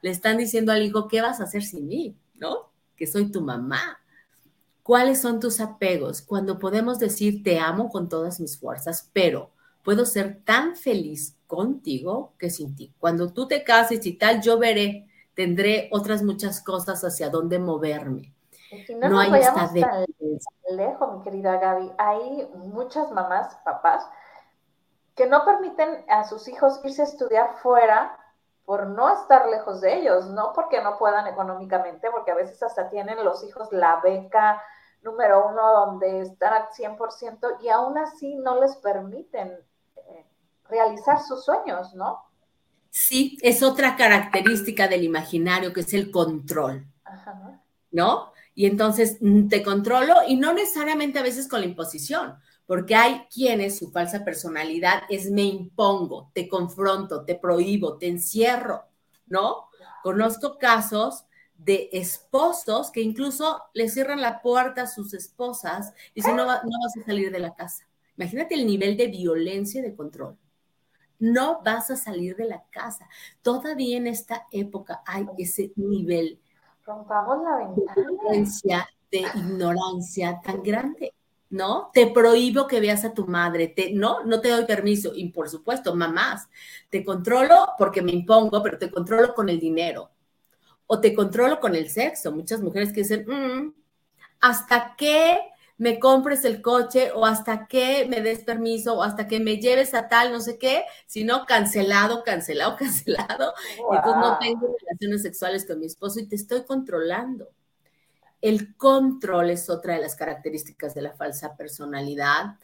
Le 0.00 0.10
están 0.10 0.38
diciendo 0.38 0.72
al 0.72 0.82
hijo, 0.82 1.06
¿qué 1.06 1.20
vas 1.20 1.38
a 1.40 1.44
hacer 1.44 1.62
sin 1.62 1.86
mí? 1.86 2.16
¿No? 2.32 2.69
Que 3.00 3.06
soy 3.06 3.32
tu 3.32 3.40
mamá. 3.40 3.98
¿Cuáles 4.82 5.22
son 5.22 5.40
tus 5.40 5.58
apegos? 5.58 6.20
Cuando 6.20 6.58
podemos 6.58 6.98
decir, 6.98 7.42
te 7.42 7.58
amo 7.58 7.88
con 7.88 8.10
todas 8.10 8.40
mis 8.40 8.60
fuerzas, 8.60 9.08
pero 9.14 9.52
puedo 9.82 10.04
ser 10.04 10.42
tan 10.44 10.76
feliz 10.76 11.34
contigo 11.46 12.34
que 12.38 12.50
sin 12.50 12.76
ti. 12.76 12.92
Cuando 12.98 13.32
tú 13.32 13.48
te 13.48 13.64
cases 13.64 14.04
y 14.04 14.18
tal, 14.18 14.42
yo 14.42 14.58
veré, 14.58 15.08
tendré 15.34 15.88
otras 15.92 16.22
muchas 16.22 16.60
cosas 16.62 17.02
hacia 17.02 17.30
dónde 17.30 17.58
moverme. 17.58 18.34
no, 19.00 19.18
hay 19.18 19.32
esta 19.40 19.72
tan 19.72 20.04
lejos, 20.76 21.16
mi 21.16 21.24
querida 21.24 21.56
Gaby. 21.56 21.92
Hay 21.96 22.50
muchas 22.56 23.10
mamás, 23.12 23.56
papás, 23.64 24.04
que 25.14 25.26
no 25.26 25.46
permiten 25.46 26.04
a 26.06 26.24
sus 26.24 26.48
hijos 26.48 26.82
irse 26.84 27.00
a 27.00 27.06
estudiar 27.06 27.56
fuera 27.62 28.19
por 28.70 28.86
no 28.86 29.12
estar 29.12 29.48
lejos 29.48 29.80
de 29.80 29.98
ellos, 29.98 30.28
no 30.28 30.52
porque 30.54 30.80
no 30.80 30.96
puedan 30.96 31.26
económicamente, 31.26 32.08
porque 32.12 32.30
a 32.30 32.36
veces 32.36 32.62
hasta 32.62 32.88
tienen 32.88 33.24
los 33.24 33.42
hijos 33.42 33.66
la 33.72 34.00
beca 34.00 34.62
número 35.02 35.48
uno 35.48 35.60
donde 35.72 36.20
están 36.20 36.52
al 36.52 36.68
100% 36.68 37.56
y 37.64 37.68
aún 37.68 37.98
así 37.98 38.36
no 38.36 38.60
les 38.60 38.76
permiten 38.76 39.58
realizar 40.68 41.20
sus 41.20 41.44
sueños, 41.44 41.94
¿no? 41.94 42.22
Sí, 42.90 43.36
es 43.42 43.60
otra 43.64 43.96
característica 43.96 44.86
del 44.86 45.02
imaginario 45.02 45.72
que 45.72 45.80
es 45.80 45.92
el 45.92 46.12
control, 46.12 46.86
¿no? 47.90 48.32
Y 48.54 48.66
entonces 48.66 49.18
mm, 49.20 49.48
te 49.48 49.64
controlo 49.64 50.14
y 50.28 50.36
no 50.36 50.52
necesariamente 50.52 51.18
a 51.18 51.24
veces 51.24 51.48
con 51.48 51.58
la 51.58 51.66
imposición, 51.66 52.38
porque 52.70 52.94
hay 52.94 53.26
quienes 53.34 53.78
su 53.78 53.90
falsa 53.90 54.24
personalidad 54.24 55.02
es 55.08 55.28
me 55.28 55.42
impongo, 55.42 56.30
te 56.32 56.48
confronto, 56.48 57.24
te 57.24 57.34
prohíbo, 57.34 57.98
te 57.98 58.06
encierro, 58.06 58.84
¿no? 59.26 59.66
Conozco 60.04 60.56
casos 60.56 61.24
de 61.58 61.88
esposos 61.92 62.92
que 62.92 63.00
incluso 63.00 63.60
le 63.74 63.88
cierran 63.88 64.20
la 64.20 64.40
puerta 64.40 64.82
a 64.82 64.86
sus 64.86 65.14
esposas 65.14 65.92
y 66.14 66.20
dicen, 66.20 66.36
no, 66.36 66.44
no 66.44 66.52
vas 66.52 66.96
a 66.96 67.04
salir 67.04 67.32
de 67.32 67.40
la 67.40 67.56
casa. 67.56 67.88
Imagínate 68.16 68.54
el 68.54 68.64
nivel 68.64 68.96
de 68.96 69.08
violencia 69.08 69.80
y 69.80 69.82
de 69.82 69.96
control 69.96 70.38
no 71.18 71.62
vas 71.64 71.90
a 71.90 71.96
salir 71.96 72.36
de 72.36 72.44
la 72.44 72.62
casa. 72.70 73.08
Todavía 73.42 73.96
en 73.96 74.06
esta 74.06 74.46
época 74.52 75.02
hay 75.04 75.26
ese 75.38 75.72
nivel 75.74 76.38
de 78.30 78.46
de 79.10 79.18
ignorancia 79.34 80.40
tan 80.40 80.62
grande. 80.62 81.12
¿No? 81.50 81.90
Te 81.92 82.06
prohíbo 82.06 82.66
que 82.66 82.80
veas 82.80 83.04
a 83.04 83.12
tu 83.12 83.26
madre, 83.26 83.68
te, 83.68 83.92
no, 83.92 84.24
no 84.24 84.40
te 84.40 84.48
doy 84.48 84.64
permiso. 84.64 85.12
Y 85.14 85.28
por 85.30 85.48
supuesto, 85.50 85.94
mamás, 85.94 86.48
te 86.88 87.04
controlo 87.04 87.74
porque 87.76 88.02
me 88.02 88.12
impongo, 88.12 88.62
pero 88.62 88.78
te 88.78 88.90
controlo 88.90 89.34
con 89.34 89.48
el 89.48 89.60
dinero. 89.60 90.10
O 90.86 91.00
te 91.00 91.14
controlo 91.14 91.60
con 91.60 91.74
el 91.74 91.90
sexo. 91.90 92.32
Muchas 92.32 92.60
mujeres 92.60 92.92
que 92.92 93.00
dicen, 93.00 93.26
mm, 93.26 93.74
¿hasta 94.40 94.94
qué 94.96 95.38
me 95.80 95.98
compres 95.98 96.44
el 96.44 96.60
coche 96.60 97.10
o 97.10 97.24
hasta 97.24 97.66
que 97.66 98.06
me 98.06 98.20
des 98.20 98.40
permiso 98.44 98.98
o 98.98 99.02
hasta 99.02 99.26
que 99.26 99.40
me 99.40 99.56
lleves 99.56 99.94
a 99.94 100.08
tal, 100.08 100.30
no 100.30 100.38
sé 100.40 100.58
qué, 100.58 100.84
sino 101.06 101.46
cancelado, 101.46 102.22
cancelado, 102.22 102.76
cancelado. 102.78 103.54
Entonces 103.78 104.20
no 104.20 104.38
tengo 104.38 104.76
relaciones 104.78 105.22
sexuales 105.22 105.64
con 105.66 105.80
mi 105.80 105.86
esposo 105.86 106.20
y 106.20 106.26
te 106.26 106.36
estoy 106.36 106.64
controlando. 106.64 107.48
El 108.40 108.76
control 108.76 109.50
es 109.50 109.68
otra 109.68 109.94
de 109.94 110.00
las 110.00 110.16
características 110.16 110.94
de 110.94 111.02
la 111.02 111.12
falsa 111.12 111.56
personalidad. 111.56 112.58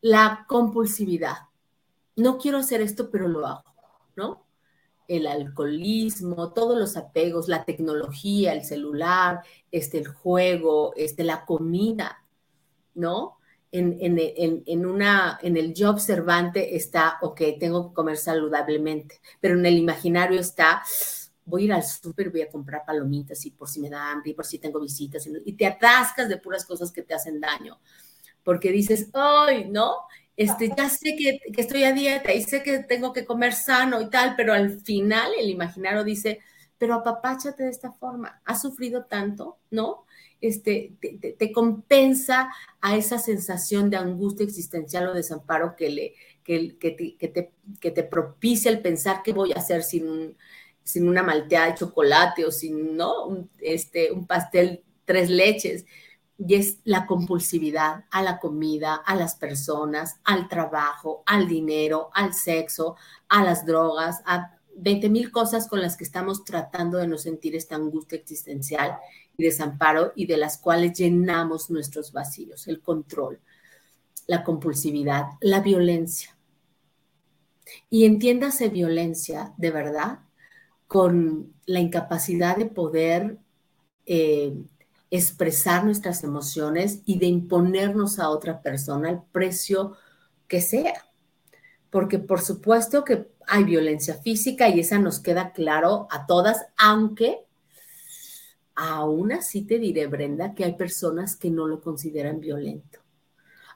La 0.00 0.44
compulsividad. 0.48 1.36
No 2.16 2.38
quiero 2.38 2.58
hacer 2.58 2.80
esto, 2.80 3.10
pero 3.10 3.28
lo 3.28 3.46
hago, 3.46 3.74
¿no? 4.16 4.44
el 5.10 5.26
alcoholismo, 5.26 6.52
todos 6.52 6.78
los 6.78 6.96
apegos, 6.96 7.48
la 7.48 7.64
tecnología, 7.64 8.52
el 8.52 8.64
celular, 8.64 9.40
este, 9.72 9.98
el 9.98 10.06
juego, 10.06 10.92
este, 10.94 11.24
la 11.24 11.44
comida, 11.44 12.24
¿no? 12.94 13.36
En, 13.72 13.98
en, 14.00 14.86
una, 14.86 15.38
en 15.42 15.56
el 15.56 15.74
yo 15.74 15.90
observante 15.90 16.76
está, 16.76 17.18
ok, 17.22 17.40
tengo 17.58 17.88
que 17.88 17.94
comer 17.94 18.16
saludablemente, 18.18 19.20
pero 19.40 19.58
en 19.58 19.66
el 19.66 19.78
imaginario 19.78 20.38
está, 20.38 20.82
voy 21.50 21.62
a 21.62 21.64
ir 21.66 21.72
al 21.72 21.84
súper, 21.84 22.30
voy 22.30 22.42
a 22.42 22.48
comprar 22.48 22.84
palomitas 22.86 23.44
y 23.44 23.50
por 23.50 23.68
si 23.68 23.80
me 23.80 23.90
da 23.90 24.10
hambre 24.10 24.30
y 24.30 24.34
por 24.34 24.46
si 24.46 24.58
tengo 24.58 24.80
visitas 24.80 25.28
y 25.44 25.52
te 25.52 25.66
atascas 25.66 26.28
de 26.28 26.38
puras 26.38 26.64
cosas 26.64 26.90
que 26.92 27.02
te 27.02 27.12
hacen 27.14 27.40
daño, 27.40 27.78
porque 28.42 28.72
dices, 28.72 29.10
ay, 29.12 29.68
¿no? 29.68 29.96
Este, 30.36 30.72
ya 30.74 30.88
sé 30.88 31.16
que, 31.18 31.38
que, 31.52 31.60
estoy 31.60 31.84
a 31.84 31.92
dieta 31.92 32.32
y 32.32 32.42
sé 32.42 32.62
que 32.62 32.78
tengo 32.78 33.12
que 33.12 33.26
comer 33.26 33.52
sano 33.52 34.00
y 34.00 34.08
tal, 34.08 34.34
pero 34.36 34.54
al 34.54 34.80
final 34.80 35.30
el 35.38 35.50
imaginario 35.50 36.02
dice, 36.02 36.40
pero 36.78 36.94
apapáchate 36.94 37.64
de 37.64 37.70
esta 37.70 37.92
forma, 37.92 38.40
has 38.46 38.62
sufrido 38.62 39.04
tanto, 39.04 39.58
¿no? 39.70 40.06
Este, 40.40 40.94
te, 41.38 41.52
compensa 41.52 42.50
a 42.80 42.96
esa 42.96 43.18
sensación 43.18 43.90
de 43.90 43.98
angustia 43.98 44.44
existencial 44.44 45.08
o 45.08 45.12
desamparo 45.12 45.76
que, 45.76 45.90
le, 45.90 46.14
que, 46.42 46.78
que, 46.78 47.28
te, 47.28 47.52
que 47.78 47.90
te 47.90 48.02
propicia 48.02 48.70
el 48.70 48.80
pensar 48.80 49.20
qué 49.22 49.34
voy 49.34 49.52
a 49.52 49.58
hacer 49.58 49.82
sin, 49.82 50.08
un, 50.08 50.36
sin 50.82 51.08
una 51.08 51.22
malteada 51.22 51.66
de 51.66 51.74
chocolate 51.74 52.44
o 52.44 52.50
sin 52.50 52.96
¿no? 52.96 53.26
un, 53.26 53.50
este, 53.60 54.10
un 54.12 54.26
pastel 54.26 54.82
tres 55.04 55.28
leches 55.28 55.86
y 56.38 56.54
es 56.54 56.78
la 56.84 57.06
compulsividad 57.06 58.04
a 58.10 58.22
la 58.22 58.38
comida, 58.38 58.94
a 58.94 59.14
las 59.14 59.34
personas, 59.34 60.20
al 60.24 60.48
trabajo, 60.48 61.22
al 61.26 61.46
dinero, 61.46 62.10
al 62.14 62.32
sexo, 62.32 62.96
a 63.28 63.44
las 63.44 63.66
drogas, 63.66 64.22
a 64.24 64.56
20 64.76 65.10
mil 65.10 65.30
cosas 65.30 65.68
con 65.68 65.82
las 65.82 65.96
que 65.96 66.04
estamos 66.04 66.44
tratando 66.44 66.96
de 66.96 67.06
no 67.06 67.18
sentir 67.18 67.54
esta 67.54 67.74
angustia 67.74 68.16
existencial 68.16 68.96
y 69.36 69.44
desamparo 69.44 70.12
y 70.16 70.26
de 70.26 70.38
las 70.38 70.56
cuales 70.56 70.96
llenamos 70.98 71.70
nuestros 71.70 72.12
vacíos, 72.12 72.68
el 72.68 72.80
control, 72.80 73.40
la 74.26 74.42
compulsividad, 74.42 75.24
la 75.40 75.60
violencia. 75.60 76.36
Y 77.90 78.06
entiéndase 78.06 78.68
violencia 78.68 79.52
de 79.58 79.70
verdad 79.70 80.20
con 80.90 81.54
la 81.66 81.78
incapacidad 81.78 82.56
de 82.56 82.66
poder 82.66 83.38
eh, 84.06 84.52
expresar 85.08 85.84
nuestras 85.84 86.24
emociones 86.24 87.02
y 87.06 87.20
de 87.20 87.26
imponernos 87.26 88.18
a 88.18 88.28
otra 88.28 88.60
persona 88.60 89.08
al 89.08 89.22
precio 89.30 89.92
que 90.48 90.60
sea. 90.60 91.06
Porque 91.90 92.18
por 92.18 92.40
supuesto 92.40 93.04
que 93.04 93.28
hay 93.46 93.62
violencia 93.62 94.14
física 94.14 94.68
y 94.68 94.80
esa 94.80 94.98
nos 94.98 95.20
queda 95.20 95.52
claro 95.52 96.08
a 96.10 96.26
todas, 96.26 96.66
aunque 96.76 97.38
aún 98.74 99.30
así 99.30 99.62
te 99.62 99.78
diré, 99.78 100.08
Brenda, 100.08 100.56
que 100.56 100.64
hay 100.64 100.74
personas 100.74 101.36
que 101.36 101.50
no 101.50 101.68
lo 101.68 101.80
consideran 101.80 102.40
violento. 102.40 102.98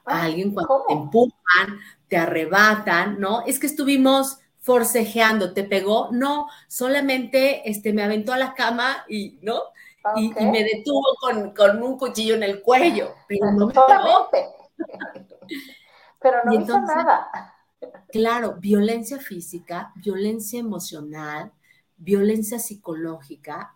A 0.03 0.23
alguien 0.23 0.51
cuando 0.51 0.83
te 0.85 0.93
empujan, 0.93 1.79
te 2.09 2.17
arrebatan, 2.17 3.21
¿no? 3.21 3.45
Es 3.45 3.57
que 3.57 3.67
estuvimos 3.67 4.39
forcejeando, 4.65 5.53
te 5.53 5.63
pegó, 5.63 6.09
no, 6.11 6.47
solamente 6.67 7.69
este, 7.69 7.93
me 7.93 8.01
aventó 8.01 8.33
a 8.33 8.37
la 8.39 8.55
cama 8.55 9.05
y, 9.07 9.37
¿no? 9.43 9.61
y, 10.15 10.33
me 10.43 10.63
detuvo 10.63 11.03
con, 11.55 11.83
un 11.83 11.97
cuchillo 11.99 12.33
en 12.33 12.41
el 12.41 12.63
cuello, 12.63 13.13
pero 13.27 13.51
no 13.51 13.67
me 13.67 13.73
Pero 16.19 16.37
no 16.45 16.53
hizo 16.59 16.81
nada. 16.81 17.29
Claro, 18.11 18.55
violencia 18.57 19.19
física, 19.19 19.93
violencia 19.97 20.59
emocional, 20.59 21.51
violencia 21.95 22.57
psicológica, 22.57 23.75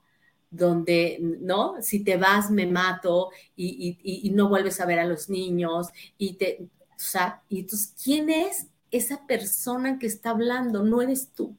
donde, 0.50 1.20
¿no? 1.22 1.80
Si 1.84 2.04
te 2.04 2.18
vas, 2.18 2.50
me 2.50 2.66
mato 2.66 3.30
y, 3.56 4.00
y, 4.02 4.32
no 4.32 4.50
vuelves 4.50 4.82
a 4.82 4.88
ver 4.88 4.98
a 4.98 5.06
los 5.06 5.30
niños 5.30 5.90
y 6.18 6.34
te, 6.34 6.68
o 6.90 6.94
sea, 6.96 7.44
y 7.48 7.60
entonces, 7.60 7.94
¿quién 8.04 8.32
es 8.32 8.66
esa 8.92 9.26
persona 9.28 10.00
que 10.00 10.08
está 10.08 10.32
hablando? 10.32 10.84
No 10.84 11.02
eres 11.02 11.32
tú. 11.34 11.56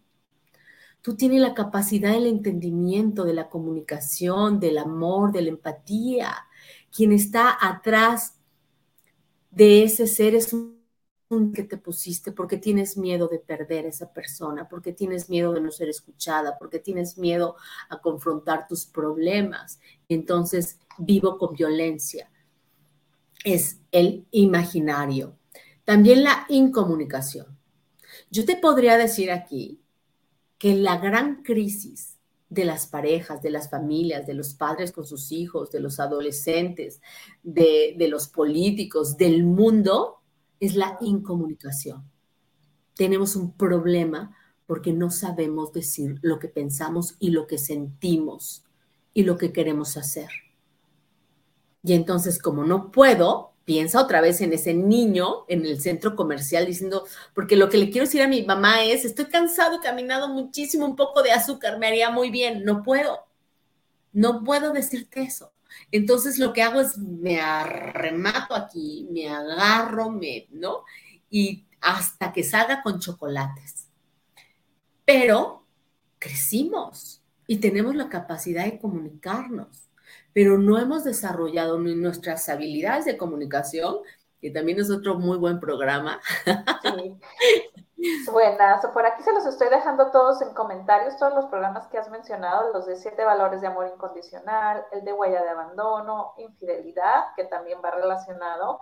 Tú 1.03 1.17
tienes 1.17 1.41
la 1.41 1.55
capacidad 1.55 2.13
del 2.13 2.27
entendimiento, 2.27 3.25
de 3.25 3.33
la 3.35 3.49
comunicación, 3.49 4.61
del 4.61 4.79
amor, 4.79 5.33
de 5.33 5.43
la 5.43 5.49
empatía. 5.49 6.35
Quien 6.95 7.13
está 7.13 7.57
atrás 7.61 8.35
de 9.51 9.83
ese 9.85 10.07
ser 10.07 10.35
es 10.35 10.53
un 10.53 10.81
que 11.55 11.63
te 11.63 11.77
pusiste 11.77 12.33
porque 12.33 12.57
tienes 12.57 12.97
miedo 12.97 13.29
de 13.29 13.39
perder 13.39 13.87
a 13.87 13.89
esa 13.89 14.13
persona, 14.13 14.69
porque 14.69 14.93
tienes 14.93 15.31
miedo 15.31 15.53
de 15.53 15.61
no 15.61 15.71
ser 15.71 15.89
escuchada, 15.89 16.59
porque 16.59 16.81
tienes 16.81 17.19
miedo 17.19 17.55
a 17.89 18.01
confrontar 18.01 18.67
tus 18.67 18.85
problemas. 18.85 19.79
Entonces 20.09 20.79
vivo 20.99 21.39
con 21.39 21.55
violencia. 21.55 22.31
Es 23.45 23.79
el 23.93 24.27
imaginario. 24.33 25.40
También 25.91 26.23
la 26.23 26.47
incomunicación. 26.49 27.59
Yo 28.31 28.45
te 28.45 28.55
podría 28.55 28.97
decir 28.97 29.33
aquí 29.33 29.81
que 30.57 30.77
la 30.77 30.99
gran 30.99 31.43
crisis 31.43 32.17
de 32.49 32.65
las 32.65 32.87
parejas, 32.87 33.43
de 33.43 33.51
las 33.51 33.71
familias, 33.71 34.25
de 34.25 34.35
los 34.35 34.55
padres 34.55 34.93
con 34.93 35.05
sus 35.05 35.33
hijos, 35.33 35.73
de 35.73 35.81
los 35.81 35.99
adolescentes, 35.99 37.01
de, 37.43 37.97
los 38.09 38.29
políticos, 38.29 39.17
del 39.17 39.43
mundo, 39.43 40.21
es 40.61 40.77
la 40.77 40.97
incomunicación. 41.01 42.09
Tenemos 42.95 43.35
un 43.35 43.57
problema 43.57 44.37
porque 44.69 44.93
no 44.93 45.11
sabemos 45.11 45.73
decir 45.73 46.21
lo 46.23 46.39
que 46.39 46.47
pensamos 46.47 47.17
y 47.19 47.31
lo 47.31 47.49
que 47.49 47.59
sentimos 47.59 48.65
y 49.13 49.25
lo 49.25 49.37
que 49.37 49.53
queremos 49.53 49.97
hacer. 49.97 50.31
Y 51.83 51.95
entonces, 51.95 52.41
como 52.41 52.65
no 52.65 52.93
puedo, 52.93 53.50
piensa 53.71 54.03
otra 54.03 54.21
vez 54.21 54.41
en 54.41 54.53
ese 54.53 54.75
niño 54.75 55.45
en 55.47 55.65
el 55.65 55.81
centro 55.81 56.17
comercial 56.17 56.67
diciendo, 56.67 57.07
porque 57.37 57.55
lo 57.55 57.69
que 57.69 57.79
le 57.79 57.89
quiero 57.89 58.05
decir 58.05 58.21
a 58.21 58.27
mi 58.27 58.43
mamá 58.43 58.83
es, 58.83 59.05
estoy 59.05 59.27
cansado, 59.27 59.77
he 59.77 59.81
caminado 59.81 60.29
muchísimo, 60.29 60.85
un 60.85 60.97
poco 60.97 61.23
de 61.23 61.31
azúcar 61.31 61.79
me 61.79 61.87
haría 61.87 62.11
muy 62.11 62.31
bien, 62.31 62.65
no 62.65 62.83
puedo, 62.83 63.21
no 64.13 64.43
puedo 64.43 64.73
decirte 64.73 65.23
eso. 65.23 65.53
Entonces 65.93 66.41
lo 66.41 66.53
que 66.53 66.63
hago 66.63 66.81
es 66.81 66.99
me 66.99 67.41
arremato 67.41 68.57
aquí, 68.57 69.07
me 69.13 69.29
agarro, 69.29 70.11
me, 70.11 70.49
¿no? 70.51 70.83
Y 71.31 71.65
hasta 71.81 72.33
que 72.33 72.43
salga 72.43 72.83
con 72.83 72.99
chocolates. 72.99 73.87
Pero 75.05 75.65
crecimos 76.19 77.23
y 77.47 77.59
tenemos 77.59 77.95
la 77.95 78.09
capacidad 78.09 78.65
de 78.65 78.81
comunicarnos 78.81 79.80
pero 80.33 80.59
no 80.59 80.79
hemos 80.79 81.05
desarrollado 81.05 81.79
ni 81.79 81.95
nuestras 81.95 82.49
habilidades 82.49 83.05
de 83.05 83.17
comunicación, 83.17 83.99
que 84.41 84.51
también 84.51 84.81
es 84.81 84.91
otro 84.91 85.17
muy 85.17 85.37
buen 85.39 85.61
programa. 85.61 86.21
Sí. 86.83 87.17
Buenas, 88.33 88.87
por 88.87 89.05
aquí 89.05 89.23
se 89.23 89.33
los 89.33 89.45
estoy 89.45 89.69
dejando 89.69 90.11
todos 90.11 90.41
en 90.41 90.55
comentarios, 90.55 91.19
todos 91.19 91.35
los 91.35 91.47
programas 91.47 91.87
que 91.89 91.99
has 91.99 92.11
mencionado, 92.11 92.73
los 92.73 92.87
de 92.87 92.97
siete 92.97 93.25
valores 93.25 93.61
de 93.61 93.67
amor 93.67 93.91
incondicional, 93.95 94.87
el 94.93 95.05
de 95.05 95.13
huella 95.13 95.43
de 95.43 95.51
abandono, 95.51 96.33
infidelidad, 96.39 97.25
que 97.37 97.45
también 97.45 97.79
va 97.85 97.91
relacionado, 97.91 98.81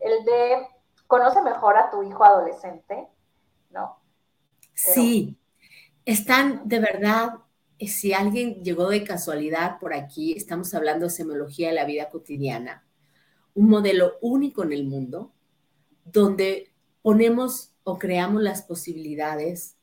el 0.00 0.24
de 0.24 0.66
conoce 1.06 1.42
mejor 1.42 1.76
a 1.76 1.90
tu 1.90 2.02
hijo 2.02 2.24
adolescente, 2.24 3.06
¿no? 3.68 3.98
Sí, 4.72 5.38
están 6.06 6.66
de 6.66 6.78
verdad 6.78 7.34
si 7.80 8.12
alguien 8.12 8.62
llegó 8.62 8.88
de 8.88 9.04
casualidad 9.04 9.78
por 9.78 9.94
aquí, 9.94 10.32
estamos 10.32 10.74
hablando 10.74 11.06
de 11.06 11.10
semiología 11.10 11.68
de 11.68 11.74
la 11.74 11.84
vida 11.84 12.08
cotidiana, 12.08 12.84
un 13.54 13.68
modelo 13.68 14.14
único 14.20 14.62
en 14.62 14.72
el 14.72 14.84
mundo, 14.84 15.32
donde 16.04 16.72
ponemos 17.02 17.72
o 17.82 17.98
creamos 17.98 18.42
las 18.42 18.62
posibilidades 18.62 19.76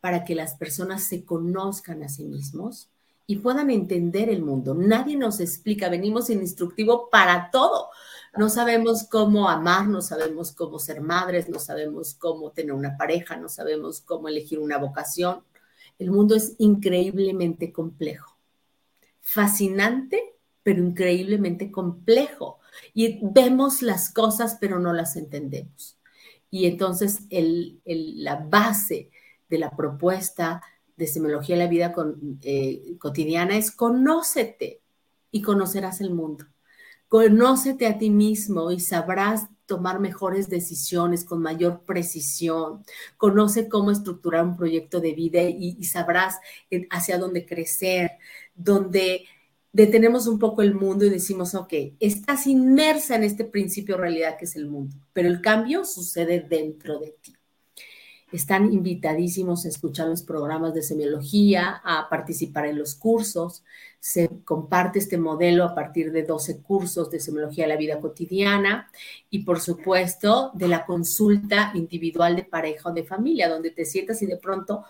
para 0.00 0.24
que 0.24 0.34
las 0.34 0.54
personas 0.54 1.04
se 1.04 1.24
conozcan 1.24 2.02
a 2.02 2.08
sí 2.08 2.24
mismos 2.24 2.90
y 3.26 3.36
puedan 3.36 3.70
entender 3.70 4.28
el 4.28 4.42
mundo. 4.42 4.74
Nadie 4.74 5.16
nos 5.16 5.40
explica, 5.40 5.88
venimos 5.88 6.26
sin 6.26 6.40
instructivo 6.40 7.08
para 7.10 7.50
todo. 7.50 7.88
No 8.36 8.50
sabemos 8.50 9.06
cómo 9.08 9.48
amar, 9.48 9.86
no 9.86 10.02
sabemos 10.02 10.52
cómo 10.52 10.78
ser 10.78 11.00
madres, 11.00 11.48
no 11.48 11.58
sabemos 11.58 12.14
cómo 12.14 12.50
tener 12.50 12.72
una 12.72 12.96
pareja, 12.96 13.36
no 13.36 13.48
sabemos 13.48 14.00
cómo 14.00 14.28
elegir 14.28 14.58
una 14.58 14.76
vocación 14.76 15.42
el 15.98 16.10
mundo 16.10 16.34
es 16.34 16.54
increíblemente 16.58 17.72
complejo, 17.72 18.36
fascinante, 19.20 20.34
pero 20.62 20.82
increíblemente 20.82 21.70
complejo. 21.70 22.58
Y 22.92 23.20
vemos 23.22 23.82
las 23.82 24.12
cosas, 24.12 24.58
pero 24.60 24.80
no 24.80 24.92
las 24.92 25.16
entendemos. 25.16 25.96
Y 26.50 26.66
entonces 26.66 27.20
la 27.30 28.36
base 28.36 29.10
de 29.48 29.58
la 29.58 29.76
propuesta 29.76 30.62
de 30.96 31.06
semiología 31.06 31.56
de 31.56 31.64
la 31.64 31.70
vida 31.70 31.94
eh, 32.42 32.96
cotidiana 32.98 33.56
es 33.56 33.70
conócete 33.70 34.80
y 35.30 35.42
conocerás 35.42 36.00
el 36.00 36.14
mundo. 36.14 36.46
Conócete 37.08 37.86
a 37.86 37.98
ti 37.98 38.10
mismo 38.10 38.70
y 38.70 38.80
sabrás 38.80 39.48
tomar 39.66 40.00
mejores 40.00 40.48
decisiones 40.48 41.24
con 41.24 41.40
mayor 41.40 41.82
precisión, 41.84 42.84
conoce 43.16 43.68
cómo 43.68 43.90
estructurar 43.90 44.44
un 44.44 44.56
proyecto 44.56 45.00
de 45.00 45.12
vida 45.12 45.42
y, 45.42 45.82
sabrás 45.84 46.36
hacia 46.90 47.18
dónde 47.18 47.46
crecer, 47.46 48.12
donde 48.54 49.24
detenemos 49.72 50.26
un 50.26 50.38
poco 50.38 50.62
el 50.62 50.74
mundo 50.74 51.04
y 51.04 51.10
decimos, 51.10 51.54
ok, 51.54 51.72
estás 52.00 52.46
inmersa 52.46 53.16
en 53.16 53.24
este 53.24 53.44
principio 53.44 53.96
realidad 53.96 54.36
que 54.38 54.44
es 54.44 54.56
el 54.56 54.66
mundo, 54.66 54.96
pero 55.12 55.28
el 55.28 55.40
cambio 55.40 55.84
sucede 55.84 56.40
dentro 56.40 56.98
de 56.98 57.14
ti. 57.20 57.34
Están 58.34 58.72
invitadísimos 58.72 59.64
a 59.64 59.68
escuchar 59.68 60.08
los 60.08 60.24
programas 60.24 60.74
de 60.74 60.82
semiología, 60.82 61.80
a 61.84 62.08
participar 62.08 62.66
en 62.66 62.78
los 62.78 62.96
cursos. 62.96 63.62
Se 64.00 64.28
comparte 64.44 64.98
este 64.98 65.18
modelo 65.18 65.62
a 65.62 65.72
partir 65.72 66.10
de 66.10 66.24
12 66.24 66.60
cursos 66.60 67.08
de 67.12 67.20
semiología 67.20 67.62
de 67.62 67.68
la 67.68 67.76
vida 67.76 68.00
cotidiana 68.00 68.90
y, 69.30 69.44
por 69.44 69.60
supuesto, 69.60 70.50
de 70.54 70.66
la 70.66 70.84
consulta 70.84 71.70
individual 71.74 72.34
de 72.34 72.42
pareja 72.42 72.88
o 72.88 72.92
de 72.92 73.04
familia, 73.04 73.48
donde 73.48 73.70
te 73.70 73.84
sientas 73.84 74.20
y 74.20 74.26
de 74.26 74.36
pronto 74.36 74.84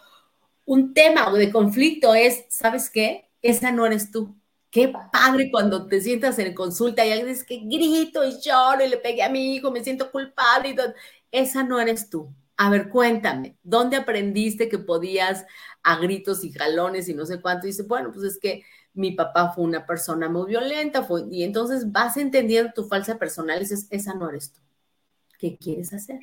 un 0.64 0.94
tema 0.94 1.30
de 1.30 1.52
conflicto 1.52 2.14
es, 2.14 2.46
¿sabes 2.48 2.88
qué? 2.88 3.28
Esa 3.42 3.70
no 3.72 3.84
eres 3.84 4.10
tú. 4.10 4.34
Qué 4.70 4.90
padre 5.12 5.50
cuando 5.50 5.86
te 5.86 6.00
sientas 6.00 6.38
en 6.38 6.54
consulta 6.54 7.04
y 7.04 7.12
alguien 7.12 7.28
dice 7.28 7.44
que 7.44 7.58
grito 7.58 8.24
y 8.24 8.40
lloro 8.40 8.82
y 8.82 8.88
le 8.88 8.96
pegué 8.96 9.22
a 9.22 9.28
mi 9.28 9.54
hijo, 9.54 9.70
me 9.70 9.84
siento 9.84 10.10
culpable 10.10 10.70
y 10.70 10.74
todo. 10.74 10.94
Esa 11.30 11.62
no 11.62 11.78
eres 11.78 12.08
tú 12.08 12.34
a 12.56 12.70
ver, 12.70 12.88
cuéntame, 12.88 13.58
¿dónde 13.62 13.96
aprendiste 13.96 14.68
que 14.68 14.78
podías 14.78 15.44
a 15.82 15.98
gritos 15.98 16.44
y 16.44 16.52
jalones 16.52 17.08
y 17.08 17.14
no 17.14 17.26
sé 17.26 17.40
cuánto? 17.40 17.66
Dice, 17.66 17.82
bueno, 17.84 18.12
pues 18.12 18.24
es 18.24 18.38
que 18.38 18.64
mi 18.94 19.12
papá 19.12 19.52
fue 19.52 19.64
una 19.64 19.86
persona 19.86 20.28
muy 20.28 20.46
violenta, 20.46 21.02
fue, 21.02 21.24
y 21.30 21.42
entonces 21.42 21.90
vas 21.92 22.16
entendiendo 22.16 22.72
tu 22.74 22.84
falsa 22.84 23.18
personal 23.18 23.58
y 23.58 23.60
dices, 23.62 23.88
esa 23.90 24.14
no 24.14 24.28
eres 24.30 24.52
tú. 24.52 24.60
¿Qué 25.38 25.58
quieres 25.58 25.92
hacer? 25.92 26.20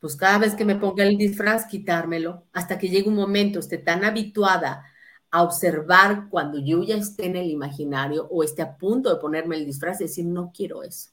Pues 0.00 0.16
cada 0.16 0.38
vez 0.38 0.54
que 0.54 0.64
me 0.66 0.76
ponga 0.76 1.04
el 1.04 1.16
disfraz, 1.16 1.66
quitármelo, 1.66 2.46
hasta 2.52 2.78
que 2.78 2.88
llegue 2.90 3.08
un 3.08 3.16
momento, 3.16 3.58
esté 3.58 3.78
tan 3.78 4.04
habituada 4.04 4.84
a 5.30 5.42
observar 5.42 6.28
cuando 6.30 6.58
yo 6.58 6.82
ya 6.84 6.96
esté 6.96 7.26
en 7.26 7.36
el 7.36 7.50
imaginario 7.50 8.28
o 8.30 8.44
esté 8.44 8.62
a 8.62 8.76
punto 8.76 9.10
de 9.14 9.20
ponerme 9.20 9.56
el 9.56 9.66
disfraz 9.66 10.00
y 10.00 10.04
decir, 10.04 10.26
no 10.26 10.52
quiero 10.54 10.82
eso. 10.84 11.10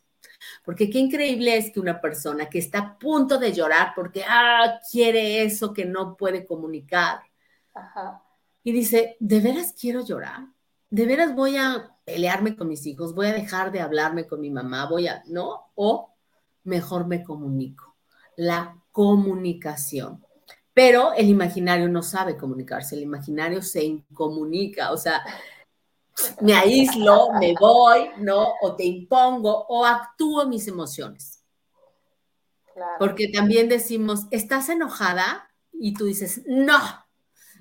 Porque 0.63 0.89
qué 0.89 0.99
increíble 0.99 1.57
es 1.57 1.71
que 1.71 1.79
una 1.79 1.99
persona 2.01 2.49
que 2.49 2.59
está 2.59 2.79
a 2.79 2.99
punto 2.99 3.37
de 3.37 3.53
llorar 3.53 3.93
porque 3.95 4.23
ah, 4.27 4.79
quiere 4.91 5.43
eso 5.43 5.73
que 5.73 5.85
no 5.85 6.15
puede 6.17 6.45
comunicar. 6.45 7.21
Y 8.63 8.71
dice, 8.71 9.17
¿de 9.19 9.39
veras 9.39 9.73
quiero 9.79 10.05
llorar? 10.05 10.47
¿De 10.89 11.05
veras 11.05 11.33
voy 11.33 11.57
a 11.57 11.95
pelearme 12.03 12.55
con 12.55 12.67
mis 12.67 12.85
hijos? 12.85 13.15
¿Voy 13.15 13.27
a 13.27 13.33
dejar 13.33 13.71
de 13.71 13.81
hablarme 13.81 14.27
con 14.27 14.41
mi 14.41 14.49
mamá? 14.49 14.87
¿Voy 14.87 15.07
a, 15.07 15.23
no? 15.27 15.71
O 15.75 16.13
mejor 16.63 17.07
me 17.07 17.23
comunico. 17.23 17.95
La 18.35 18.77
comunicación. 18.91 20.23
Pero 20.73 21.13
el 21.13 21.27
imaginario 21.27 21.89
no 21.89 22.01
sabe 22.01 22.37
comunicarse, 22.37 22.95
el 22.95 23.01
imaginario 23.01 23.61
se 23.61 23.83
incomunica, 23.83 24.91
o 24.91 24.97
sea, 24.97 25.21
me 26.41 26.53
aíslo, 26.53 27.31
me 27.39 27.53
voy, 27.59 28.09
¿no? 28.17 28.53
O 28.61 28.75
te 28.75 28.83
impongo 28.83 29.65
o 29.67 29.85
actúo 29.85 30.45
mis 30.45 30.67
emociones. 30.67 31.43
Porque 32.99 33.27
también 33.27 33.69
decimos, 33.69 34.27
¿estás 34.31 34.69
enojada? 34.69 35.49
Y 35.71 35.93
tú 35.93 36.05
dices, 36.05 36.41
no. 36.45 36.79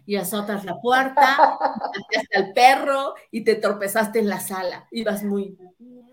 Y 0.07 0.17
azotas 0.17 0.65
la 0.65 0.81
puerta, 0.81 1.59
hasta 2.17 2.39
el 2.39 2.53
perro 2.53 3.15
y 3.31 3.45
te 3.45 3.55
tropezaste 3.55 4.19
en 4.19 4.29
la 4.29 4.41
sala. 4.41 4.89
Y 4.91 5.05
vas 5.05 5.23
muy, 5.23 5.57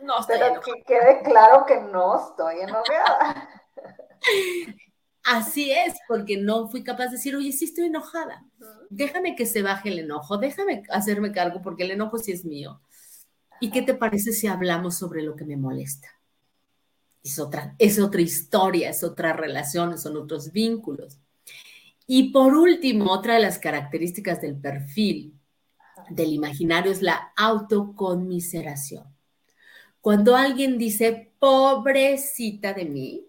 no 0.02 0.20
estoy 0.20 0.38
Pero 0.40 0.62
que 0.62 0.84
quede 0.84 1.22
claro 1.24 1.66
que 1.66 1.80
no 1.80 2.30
estoy 2.30 2.62
enojada. 2.62 3.50
Así 5.28 5.72
es, 5.72 5.94
porque 6.08 6.38
no 6.38 6.70
fui 6.70 6.84
capaz 6.84 7.08
de 7.08 7.18
decir, 7.18 7.36
oye, 7.36 7.52
sí 7.52 7.66
estoy 7.66 7.88
enojada. 7.88 8.46
Déjame 8.90 9.36
que 9.36 9.46
se 9.46 9.62
baje 9.62 9.90
el 9.90 10.00
enojo, 10.00 10.38
déjame 10.38 10.84
hacerme 10.90 11.34
cargo 11.34 11.62
porque 11.62 11.84
el 11.84 11.92
enojo 11.92 12.18
sí 12.18 12.32
es 12.32 12.46
mío. 12.46 12.80
¿Y 13.60 13.70
qué 13.70 13.82
te 13.82 13.94
parece 13.94 14.32
si 14.32 14.48
hablamos 14.48 14.98
sobre 14.98 15.24
lo 15.24 15.36
que 15.36 15.44
me 15.44 15.58
molesta? 15.58 16.08
Es 17.22 17.40
otra, 17.40 17.76
es 17.78 18.00
otra 18.00 18.22
historia, 18.22 18.90
es 18.90 19.04
otra 19.04 19.34
relación, 19.34 19.98
son 19.98 20.16
otros 20.16 20.54
vínculos. 20.54 21.20
Y 22.06 22.32
por 22.32 22.56
último, 22.56 23.12
otra 23.12 23.34
de 23.34 23.42
las 23.42 23.60
características 23.60 24.40
del 24.40 24.56
perfil 24.56 25.34
del 26.10 26.32
imaginario 26.32 26.90
es 26.90 27.02
la 27.02 27.34
autoconmiseración. 27.36 29.04
Cuando 30.00 30.38
alguien 30.38 30.78
dice, 30.78 31.34
pobrecita 31.38 32.72
de 32.72 32.86
mí, 32.86 33.27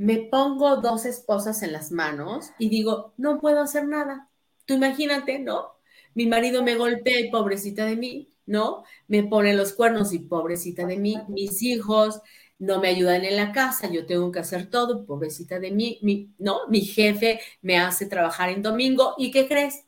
me 0.00 0.16
pongo 0.16 0.76
dos 0.76 1.04
esposas 1.04 1.62
en 1.62 1.74
las 1.74 1.92
manos 1.92 2.52
y 2.58 2.70
digo, 2.70 3.12
no 3.18 3.38
puedo 3.38 3.60
hacer 3.60 3.86
nada. 3.86 4.30
Tú 4.64 4.72
imagínate, 4.72 5.38
¿no? 5.38 5.72
Mi 6.14 6.26
marido 6.26 6.62
me 6.62 6.76
golpea 6.76 7.20
y 7.20 7.30
pobrecita 7.30 7.84
de 7.84 7.96
mí, 7.96 8.32
¿no? 8.46 8.84
Me 9.08 9.24
pone 9.24 9.52
los 9.52 9.74
cuernos 9.74 10.14
y 10.14 10.20
pobrecita 10.20 10.86
de 10.86 10.96
mí. 10.96 11.18
Mis 11.28 11.62
hijos 11.62 12.22
no 12.58 12.80
me 12.80 12.88
ayudan 12.88 13.26
en 13.26 13.36
la 13.36 13.52
casa, 13.52 13.90
yo 13.90 14.06
tengo 14.06 14.32
que 14.32 14.38
hacer 14.38 14.70
todo, 14.70 15.04
pobrecita 15.04 15.60
de 15.60 15.70
mí, 15.70 15.98
mi, 16.00 16.32
¿no? 16.38 16.66
Mi 16.68 16.80
jefe 16.80 17.38
me 17.60 17.76
hace 17.76 18.06
trabajar 18.06 18.48
en 18.48 18.62
domingo 18.62 19.14
y 19.18 19.30
¿qué 19.30 19.46
crees? 19.46 19.84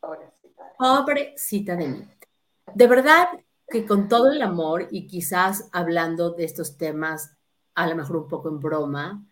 Pobrecita. 0.00 0.72
Pobrecita 0.78 1.76
de 1.76 1.88
mí. 1.88 2.08
De 2.74 2.86
verdad 2.86 3.28
que 3.68 3.84
con 3.84 4.08
todo 4.08 4.32
el 4.32 4.40
amor 4.40 4.88
y 4.90 5.06
quizás 5.06 5.68
hablando 5.72 6.30
de 6.30 6.44
estos 6.44 6.78
temas 6.78 7.35
a 7.76 7.86
lo 7.86 7.94
mejor 7.94 8.16
un 8.16 8.28
poco 8.28 8.48
en 8.48 8.58
broma, 8.58 9.24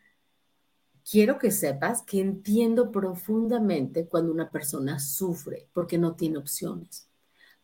quiero 1.11 1.39
que 1.39 1.51
sepas 1.51 2.03
que 2.03 2.21
entiendo 2.21 2.93
profundamente 2.93 4.07
cuando 4.07 4.31
una 4.31 4.51
persona 4.51 5.01
sufre 5.01 5.67
porque 5.73 5.99
no 5.99 6.15
tiene 6.15 6.39
opciones, 6.39 7.09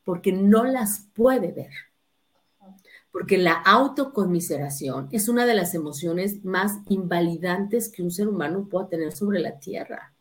porque 0.05 0.33
no 0.33 0.65
las 0.65 1.07
puede 1.15 1.53
ver. 1.53 1.71
Porque 3.13 3.39
la 3.39 3.55
autoconmiseración 3.55 5.09
es 5.11 5.29
una 5.29 5.45
de 5.45 5.55
las 5.55 5.75
emociones 5.75 6.45
más 6.45 6.79
invalidantes 6.89 7.89
que 7.91 8.03
un 8.03 8.11
ser 8.11 8.29
humano 8.29 8.67
pueda 8.71 8.89
tener 8.89 9.13
sobre 9.13 9.41
la 9.41 9.59
tierra. 9.59 10.15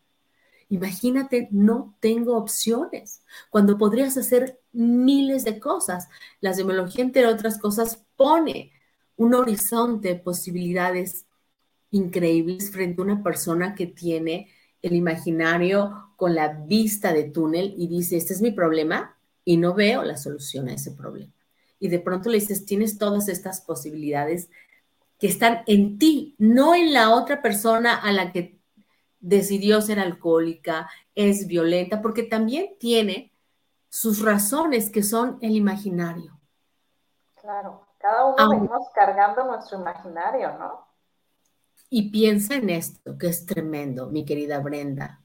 Imagínate, 0.68 1.48
no 1.50 1.96
tengo 2.00 2.36
opciones, 2.36 3.22
cuando 3.48 3.78
podrías 3.78 4.16
hacer 4.16 4.60
miles 4.72 5.44
de 5.44 5.58
cosas. 5.58 6.08
La 6.40 6.52
semiología, 6.52 7.04
entre 7.04 7.26
otras 7.26 7.58
cosas, 7.58 8.04
pone 8.16 8.72
un 9.20 9.34
horizonte 9.34 10.08
de 10.08 10.14
posibilidades 10.16 11.26
increíbles 11.90 12.70
frente 12.70 13.02
a 13.02 13.04
una 13.04 13.22
persona 13.22 13.74
que 13.74 13.86
tiene 13.86 14.48
el 14.80 14.94
imaginario 14.94 16.14
con 16.16 16.34
la 16.34 16.48
vista 16.48 17.12
de 17.12 17.24
túnel 17.24 17.74
y 17.76 17.86
dice, 17.86 18.16
este 18.16 18.32
es 18.32 18.40
mi 18.40 18.50
problema 18.50 19.18
y 19.44 19.58
no 19.58 19.74
veo 19.74 20.04
la 20.04 20.16
solución 20.16 20.70
a 20.70 20.72
ese 20.72 20.92
problema. 20.92 21.34
Y 21.78 21.88
de 21.88 21.98
pronto 21.98 22.30
le 22.30 22.40
dices, 22.40 22.64
tienes 22.64 22.96
todas 22.96 23.28
estas 23.28 23.60
posibilidades 23.60 24.48
que 25.18 25.26
están 25.26 25.64
en 25.66 25.98
ti, 25.98 26.34
no 26.38 26.74
en 26.74 26.94
la 26.94 27.10
otra 27.10 27.42
persona 27.42 27.96
a 27.96 28.12
la 28.12 28.32
que 28.32 28.58
decidió 29.18 29.82
ser 29.82 30.00
alcohólica, 30.00 30.88
es 31.14 31.46
violenta, 31.46 32.00
porque 32.00 32.22
también 32.22 32.70
tiene 32.78 33.34
sus 33.90 34.22
razones 34.22 34.88
que 34.88 35.02
son 35.02 35.36
el 35.42 35.56
imaginario. 35.56 36.40
Claro. 37.38 37.89
Cada 38.00 38.24
uno 38.24 38.48
venimos 38.48 38.88
cargando 38.94 39.44
nuestro 39.44 39.78
imaginario, 39.78 40.58
¿no? 40.58 40.86
Y 41.90 42.10
piensa 42.10 42.54
en 42.54 42.70
esto, 42.70 43.18
que 43.18 43.28
es 43.28 43.44
tremendo, 43.44 44.08
mi 44.08 44.24
querida 44.24 44.58
Brenda. 44.60 45.22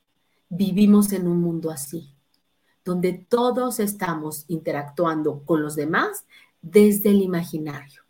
Vivimos 0.50 1.14
en 1.14 1.28
un 1.28 1.42
mundo 1.42 1.72
así, 1.72 2.16
donde 2.84 3.14
todos 3.14 3.80
estamos 3.80 4.46
interactuando 4.48 5.44
con 5.46 5.62
los 5.62 5.76
demás 5.76 6.26
desde 6.62 7.12
el 7.12 7.22
imaginario, 7.22 8.04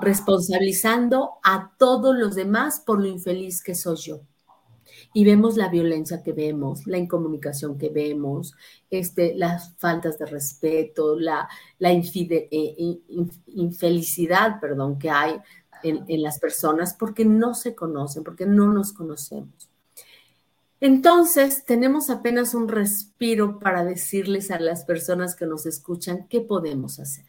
responsabilizando 0.00 1.38
a 1.42 1.72
todos 1.78 2.16
los 2.16 2.34
demás 2.34 2.80
por 2.80 3.00
lo 3.00 3.06
infeliz 3.06 3.62
que 3.62 3.74
soy 3.74 3.96
yo 3.96 4.20
y 5.12 5.24
vemos 5.24 5.56
la 5.56 5.68
violencia 5.68 6.22
que 6.22 6.32
vemos, 6.32 6.86
la 6.86 6.98
incomunicación 6.98 7.76
que 7.78 7.88
vemos, 7.88 8.54
este, 8.90 9.34
las 9.34 9.74
faltas 9.76 10.18
de 10.18 10.26
respeto, 10.26 11.18
la, 11.18 11.48
la 11.78 11.90
eh, 11.92 13.00
infelicidad 13.46 14.60
perdón, 14.60 14.98
que 14.98 15.10
hay 15.10 15.40
en, 15.82 16.04
en 16.06 16.22
las 16.22 16.38
personas 16.38 16.94
porque 16.94 17.24
no 17.24 17.54
se 17.54 17.74
conocen, 17.74 18.22
porque 18.22 18.46
no 18.46 18.72
nos 18.72 18.92
conocemos. 18.92 19.70
Entonces, 20.80 21.64
tenemos 21.66 22.08
apenas 22.08 22.54
un 22.54 22.68
respiro 22.68 23.58
para 23.58 23.84
decirles 23.84 24.50
a 24.50 24.58
las 24.58 24.84
personas 24.84 25.34
que 25.34 25.44
nos 25.44 25.66
escuchan 25.66 26.26
qué 26.28 26.40
podemos 26.40 26.98
hacer. 26.98 27.26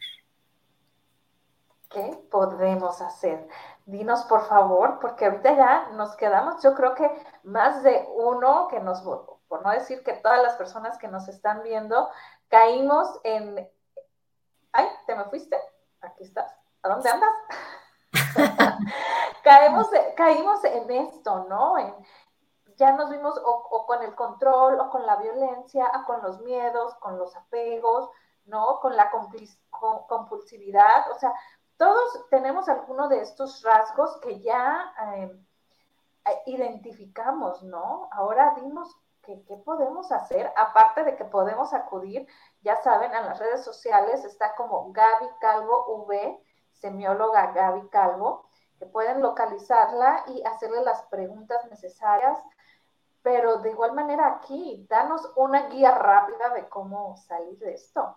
¿Qué 1.90 2.18
podemos 2.30 3.02
hacer? 3.02 3.46
Dinos 3.92 4.24
por 4.24 4.46
favor, 4.46 4.98
porque 5.00 5.26
ahorita 5.26 5.54
ya 5.54 5.88
nos 5.92 6.16
quedamos, 6.16 6.62
yo 6.62 6.74
creo 6.74 6.94
que 6.94 7.08
más 7.44 7.82
de 7.82 8.08
uno 8.16 8.66
que 8.68 8.80
nos, 8.80 9.02
por 9.02 9.62
no 9.62 9.70
decir 9.70 10.02
que 10.02 10.14
todas 10.14 10.42
las 10.42 10.56
personas 10.56 10.98
que 10.98 11.08
nos 11.08 11.28
están 11.28 11.62
viendo, 11.62 12.08
caímos 12.48 13.20
en... 13.22 13.70
Ay, 14.72 14.88
¿te 15.06 15.14
me 15.14 15.24
fuiste? 15.24 15.56
Aquí 16.00 16.24
estás. 16.24 16.52
¿A 16.82 16.88
dónde 16.88 17.10
andas? 17.10 17.30
Caemos, 19.44 19.88
caímos 20.16 20.64
en 20.64 20.90
esto, 20.90 21.46
¿no? 21.48 21.76
ya 22.76 22.92
nos 22.92 23.10
vimos 23.10 23.40
o, 23.44 23.86
con 23.86 24.02
el 24.02 24.14
control, 24.14 24.80
o 24.80 24.90
con 24.90 25.06
la 25.06 25.16
violencia, 25.16 25.90
o 25.94 26.06
con 26.06 26.22
los 26.22 26.40
miedos, 26.40 26.94
con 26.96 27.18
los 27.18 27.36
apegos, 27.36 28.10
¿no? 28.46 28.80
Con 28.80 28.96
la 28.96 29.10
compulsividad, 30.08 31.10
o 31.10 31.18
sea, 31.18 31.32
todos 31.82 32.28
tenemos 32.30 32.68
alguno 32.68 33.08
de 33.08 33.22
estos 33.22 33.60
rasgos 33.64 34.16
que 34.20 34.40
ya 34.40 34.94
eh, 35.04 35.42
identificamos, 36.46 37.60
¿no? 37.64 38.08
Ahora 38.12 38.54
dimos 38.62 38.96
¿Qué, 39.22 39.36
podemos 39.64 40.12
hacer? 40.12 40.52
Aparte 40.56 41.02
de 41.02 41.16
que 41.16 41.24
podemos 41.24 41.72
acudir, 41.72 42.26
ya 42.60 42.76
saben, 42.82 43.12
en 43.12 43.26
las 43.26 43.38
redes 43.38 43.64
sociales 43.64 44.24
está 44.24 44.54
como 44.54 44.92
Gaby 44.92 45.28
Calvo 45.40 45.86
V, 46.06 46.40
semióloga 46.72 47.52
Gaby 47.52 47.88
Calvo, 47.88 48.48
que 48.78 48.86
pueden 48.86 49.20
localizarla 49.20 50.24
y 50.28 50.42
hacerle 50.44 50.82
las 50.82 51.02
preguntas 51.04 51.64
necesarias. 51.68 52.38
Pero 53.22 53.58
de 53.58 53.70
igual 53.70 53.92
manera 53.92 54.26
aquí, 54.28 54.86
danos 54.88 55.32
una 55.36 55.68
guía 55.68 55.92
rápida 55.92 56.50
de 56.50 56.68
cómo 56.68 57.16
salir 57.16 57.58
de 57.58 57.74
esto. 57.74 58.16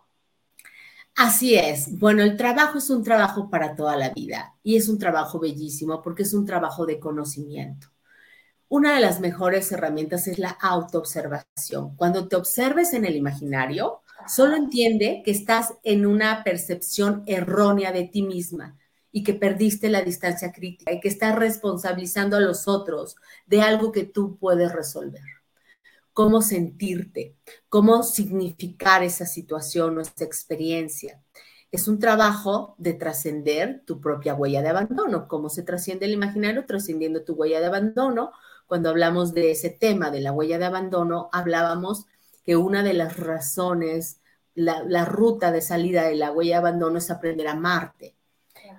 Así 1.15 1.55
es. 1.55 1.97
Bueno, 1.97 2.23
el 2.23 2.35
trabajo 2.35 2.77
es 2.77 2.89
un 2.89 3.01
trabajo 3.01 3.49
para 3.49 3.75
toda 3.75 3.95
la 3.95 4.09
vida 4.09 4.55
y 4.63 4.75
es 4.75 4.89
un 4.89 4.99
trabajo 4.99 5.39
bellísimo 5.39 6.01
porque 6.01 6.23
es 6.23 6.33
un 6.33 6.45
trabajo 6.45 6.85
de 6.85 6.99
conocimiento. 6.99 7.87
Una 8.67 8.95
de 8.95 8.99
las 8.99 9.21
mejores 9.21 9.71
herramientas 9.71 10.27
es 10.27 10.39
la 10.39 10.49
autoobservación. 10.49 11.95
Cuando 11.95 12.27
te 12.27 12.35
observes 12.35 12.93
en 12.93 13.05
el 13.05 13.15
imaginario, 13.15 14.01
solo 14.27 14.57
entiende 14.57 15.21
que 15.23 15.31
estás 15.31 15.75
en 15.83 16.05
una 16.05 16.43
percepción 16.43 17.23
errónea 17.27 17.93
de 17.93 18.05
ti 18.05 18.21
misma 18.23 18.77
y 19.11 19.23
que 19.23 19.33
perdiste 19.35 19.89
la 19.89 20.01
distancia 20.01 20.51
crítica 20.51 20.91
y 20.91 20.99
que 20.99 21.07
estás 21.07 21.35
responsabilizando 21.35 22.35
a 22.35 22.41
los 22.41 22.67
otros 22.67 23.15
de 23.45 23.61
algo 23.61 23.93
que 23.93 24.03
tú 24.03 24.37
puedes 24.37 24.73
resolver. 24.73 25.34
Cómo 26.15 26.41
sentirte, 26.41 27.35
cómo 27.69 28.01
significar 28.01 29.03
esa 29.03 29.27
situación 29.27 29.99
o 29.99 30.01
esa 30.01 30.23
experiencia. 30.23 31.21
Es 31.71 31.87
un 31.87 31.99
trabajo 31.99 32.73
de 32.79 32.93
trascender 32.93 33.83
tu 33.85 33.99
propia 33.99 34.33
huella 34.33 34.63
de 34.63 34.69
abandono. 34.69 35.27
¿Cómo 35.27 35.49
se 35.49 35.61
trasciende 35.61 36.05
el 36.05 36.13
imaginario? 36.13 36.65
Trascendiendo 36.65 37.23
tu 37.23 37.33
huella 37.33 37.59
de 37.59 37.67
abandono 37.67 38.31
cuando 38.65 38.89
hablamos 38.89 39.33
de 39.33 39.51
ese 39.51 39.69
tema 39.69 40.09
de 40.09 40.21
la 40.21 40.31
huella 40.31 40.57
de 40.57 40.65
abandono, 40.65 41.29
hablábamos 41.31 42.05
que 42.43 42.55
una 42.55 42.83
de 42.83 42.93
las 42.93 43.17
razones, 43.17 44.21
la, 44.53 45.05
ruta 45.05 45.51
de 45.51 45.61
salida 45.61 46.03
de 46.03 46.15
la 46.15 46.31
huella 46.31 46.55
de 46.55 46.59
abandono 46.59 46.97
es 46.97 47.11
aprender 47.11 47.47
a 47.47 47.53
amarte, 47.53 48.15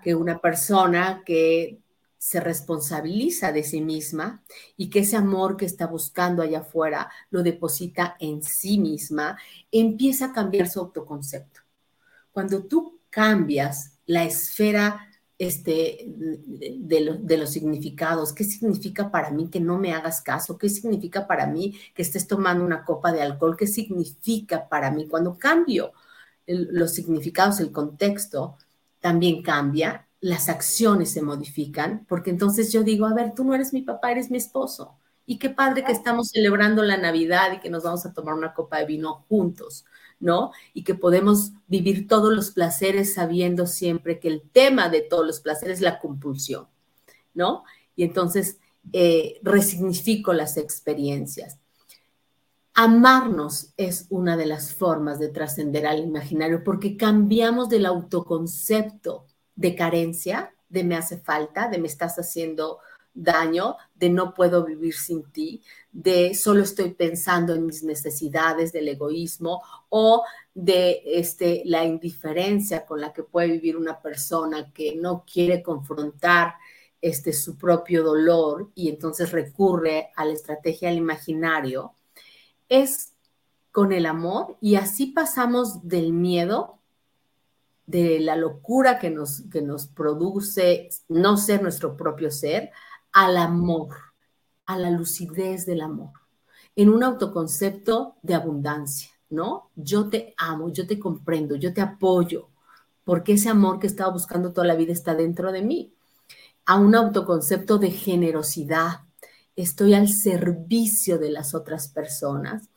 que 0.03 0.14
una 0.14 0.41
persona 0.41 1.22
que 1.24 1.78
se 2.26 2.40
responsabiliza 2.40 3.52
de 3.52 3.62
sí 3.62 3.80
misma 3.80 4.42
y 4.76 4.90
que 4.90 4.98
ese 4.98 5.14
amor 5.16 5.56
que 5.56 5.64
está 5.64 5.86
buscando 5.86 6.42
allá 6.42 6.58
afuera 6.58 7.08
lo 7.30 7.44
deposita 7.44 8.16
en 8.18 8.42
sí 8.42 8.78
misma, 8.78 9.38
empieza 9.70 10.24
a 10.24 10.32
cambiar 10.32 10.68
su 10.68 10.80
autoconcepto. 10.80 11.60
Cuando 12.32 12.64
tú 12.64 12.98
cambias 13.10 13.92
la 14.06 14.24
esfera 14.24 15.08
este, 15.38 16.04
de, 16.08 17.36
los 17.36 17.50
significados. 17.50 18.32
¿Qué 18.32 18.42
significa 18.42 19.12
para 19.12 19.30
mí 19.30 19.48
que 19.48 19.60
no 19.60 19.78
me 19.78 19.92
hagas 19.92 20.20
caso? 20.20 20.58
¿Qué 20.58 20.68
significa 20.68 21.28
para 21.28 21.46
mí 21.46 21.78
que 21.94 22.02
estés 22.02 22.26
tomando 22.26 22.64
una 22.64 22.84
copa 22.84 23.12
de 23.12 23.22
alcohol? 23.22 23.56
¿Qué 23.56 23.68
significa 23.68 24.68
para 24.68 24.90
mí? 24.90 25.06
Cuando 25.06 25.38
cambio 25.38 25.92
los 26.46 26.92
significados, 26.92 27.60
el 27.60 27.70
contexto 27.70 28.56
también 28.98 29.42
cambia, 29.42 30.05
las 30.20 30.48
acciones 30.48 31.10
se 31.10 31.22
modifican, 31.22 32.04
porque 32.08 32.30
entonces 32.30 32.72
yo 32.72 32.82
digo, 32.82 33.06
a 33.06 33.14
ver, 33.14 33.34
tú 33.34 33.44
no 33.44 33.54
eres 33.54 33.72
mi 33.72 33.82
papá, 33.82 34.12
eres 34.12 34.30
mi 34.30 34.38
esposo. 34.38 34.96
Y 35.26 35.38
qué 35.38 35.50
padre 35.50 35.84
que 35.84 35.92
estamos 35.92 36.28
celebrando 36.28 36.82
la 36.82 36.96
Navidad 36.96 37.52
y 37.52 37.60
que 37.60 37.70
nos 37.70 37.82
vamos 37.82 38.06
a 38.06 38.12
tomar 38.12 38.34
una 38.34 38.54
copa 38.54 38.78
de 38.78 38.86
vino 38.86 39.24
juntos. 39.28 39.84
¿no? 40.18 40.52
Y 40.72 40.84
que 40.84 40.94
podemos 40.94 41.52
vivir 41.66 42.08
todos 42.08 42.32
los 42.32 42.50
placeres 42.50 43.14
sabiendo 43.14 43.66
siempre 43.66 44.18
que 44.18 44.28
el 44.28 44.42
tema 44.50 44.88
de 44.88 45.02
todos 45.02 45.26
los 45.26 45.40
placeres 45.40 45.78
es 45.78 45.82
la 45.82 45.98
compulsión, 45.98 46.68
¿no? 47.34 47.64
Y 47.94 48.04
entonces 48.04 48.58
eh, 48.92 49.38
resignifico 49.42 50.32
las 50.32 50.56
experiencias. 50.56 51.58
Amarnos 52.74 53.72
es 53.76 54.06
una 54.10 54.36
de 54.36 54.46
las 54.46 54.74
formas 54.74 55.18
de 55.18 55.28
trascender 55.28 55.86
al 55.86 56.00
imaginario 56.00 56.62
porque 56.62 56.96
cambiamos 56.96 57.68
del 57.68 57.86
autoconcepto 57.86 59.26
de 59.57 59.74
carencia, 59.74 60.54
de 60.68 60.84
me 60.84 60.96
hace 60.96 61.18
falta, 61.18 61.68
de 61.68 61.78
me 61.78 61.88
estás 61.88 62.16
haciendo 62.18 62.78
daño, 63.16 63.76
de 63.94 64.11
no 64.11 64.34
puedo 64.34 64.64
vivir 64.64 64.94
sin 64.94 65.24
ti, 65.32 65.62
de 65.90 66.34
solo 66.34 66.62
estoy 66.62 66.90
pensando 66.92 67.54
en 67.54 67.66
mis 67.66 67.82
necesidades, 67.82 68.72
del 68.72 68.88
egoísmo 68.88 69.62
o 69.88 70.22
de 70.54 71.02
este, 71.07 71.62
la 71.64 71.84
indiferencia 71.84 72.84
con 72.84 73.00
la 73.00 73.12
que 73.12 73.22
puede 73.22 73.48
vivir 73.52 73.76
una 73.76 74.00
persona 74.00 74.70
que 74.72 74.94
no 74.94 75.24
quiere 75.30 75.62
confrontar 75.62 76.54
este, 77.00 77.32
su 77.32 77.57
propio 77.57 78.04
dolor 78.04 78.70
y 78.74 78.90
entonces 78.90 79.32
recurre 79.32 80.11
a 80.14 80.24
la 80.24 80.34
estrategia 80.34 80.88
del 80.88 80.98
imaginario, 80.98 81.94
es 82.68 83.12
con 83.72 83.92
el 83.92 84.07
amor 84.07 84.57
y 84.61 84.76
así 84.76 85.07
pasamos 85.07 85.86
del 85.86 86.12
miedo, 86.12 86.75
de 87.87 88.20
la 88.20 88.37
locura 88.37 88.99
que 88.99 89.11
nos, 89.11 89.43
que 89.51 89.62
nos 89.62 89.87
produce 89.87 90.89
no 91.09 91.37
ser 91.37 91.62
nuestro 91.62 91.97
propio 91.97 92.30
ser, 92.30 92.70
al 93.12 93.37
amor, 93.37 93.95
a 94.66 94.76
la 94.76 94.91
lucidez 94.91 95.64
del 95.64 95.80
amor, 95.80 96.11
en 96.74 96.91
un 96.91 97.03
autoconcepto 97.03 98.16
de 98.22 98.34
abundancia, 98.34 99.11
¿no? 99.30 99.70
Yo 99.76 100.09
te 100.09 100.34
amo, 100.37 100.70
yo 100.70 100.87
te 100.87 100.99
comprendo, 100.99 101.57
yo 101.57 101.72
te 101.72 101.80
apoyo, 101.80 102.49
porque 103.05 103.34
ese 103.34 103.49
amor 103.49 103.78
que 103.78 103.87
he 103.87 103.91
estado 103.91 104.12
buscando 104.12 104.53
toda 104.53 104.66
la 104.66 104.74
vida 104.74 104.93
está 104.93 105.14
dentro 105.14 105.53
de 105.53 105.62
mí. 105.62 105.95
A 106.66 106.76
un 106.78 106.97
autoconcepto 106.97 107.78
de 107.78 107.93
generosidad, 107.93 109.03
estoy 109.55 109.95
al 109.95 110.09
servicio 110.09 111.18
de 111.18 111.30
las 111.30 111.55
otras 111.55 111.89
personas, 111.89 112.68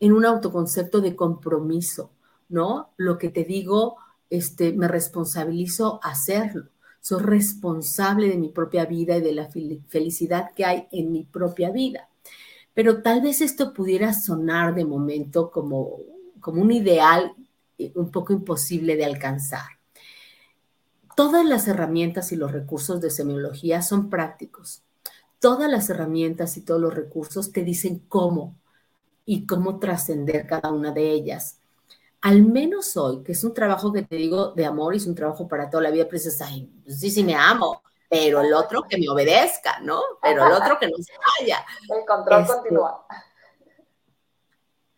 en 0.00 0.12
un 0.12 0.26
autoconcepto 0.26 1.00
de 1.00 1.16
compromiso, 1.16 2.10
¿no? 2.48 2.92
Lo 2.96 3.16
que 3.16 3.30
te 3.30 3.44
digo, 3.44 3.96
este, 4.30 4.72
me 4.72 4.88
responsabilizo 4.88 6.00
hacerlo 6.02 6.68
soy 7.06 7.22
responsable 7.22 8.28
de 8.28 8.36
mi 8.36 8.48
propia 8.48 8.84
vida 8.84 9.16
y 9.16 9.20
de 9.20 9.32
la 9.32 9.48
felicidad 9.86 10.50
que 10.56 10.64
hay 10.64 10.88
en 10.90 11.12
mi 11.12 11.22
propia 11.22 11.70
vida. 11.70 12.08
Pero 12.74 13.00
tal 13.00 13.20
vez 13.20 13.40
esto 13.42 13.72
pudiera 13.72 14.12
sonar 14.12 14.74
de 14.74 14.84
momento 14.84 15.52
como, 15.52 15.98
como 16.40 16.62
un 16.62 16.72
ideal 16.72 17.32
eh, 17.78 17.92
un 17.94 18.10
poco 18.10 18.32
imposible 18.32 18.96
de 18.96 19.04
alcanzar. 19.04 19.66
Todas 21.14 21.46
las 21.46 21.68
herramientas 21.68 22.32
y 22.32 22.36
los 22.36 22.50
recursos 22.50 23.00
de 23.00 23.10
semiología 23.10 23.82
son 23.82 24.10
prácticos. 24.10 24.82
Todas 25.38 25.70
las 25.70 25.88
herramientas 25.88 26.56
y 26.56 26.62
todos 26.62 26.80
los 26.80 26.92
recursos 26.92 27.52
te 27.52 27.62
dicen 27.62 28.02
cómo 28.08 28.56
y 29.24 29.46
cómo 29.46 29.78
trascender 29.78 30.48
cada 30.48 30.72
una 30.72 30.90
de 30.90 31.12
ellas 31.12 31.60
al 32.26 32.42
menos 32.42 32.96
hoy, 32.96 33.22
que 33.22 33.30
es 33.30 33.44
un 33.44 33.54
trabajo 33.54 33.92
que 33.92 34.02
te 34.02 34.16
digo 34.16 34.50
de 34.50 34.66
amor 34.66 34.92
y 34.92 34.96
es 34.96 35.06
un 35.06 35.14
trabajo 35.14 35.46
para 35.46 35.70
toda 35.70 35.84
la 35.84 35.92
vida, 35.92 36.08
pues 36.08 36.24
dices, 36.24 36.42
ay, 36.42 36.68
pues 36.82 36.98
sí, 36.98 37.08
sí 37.08 37.22
me 37.22 37.36
amo, 37.36 37.84
pero 38.08 38.40
el 38.40 38.52
otro 38.52 38.82
que 38.82 38.98
me 38.98 39.08
obedezca, 39.08 39.78
¿no? 39.78 40.00
Pero 40.20 40.44
el 40.44 40.52
otro 40.54 40.76
que 40.76 40.88
no 40.88 40.96
se 40.96 41.12
vaya. 41.38 41.64
El 41.88 42.04
control 42.04 42.40
este, 42.40 42.52
continúa. 42.52 43.06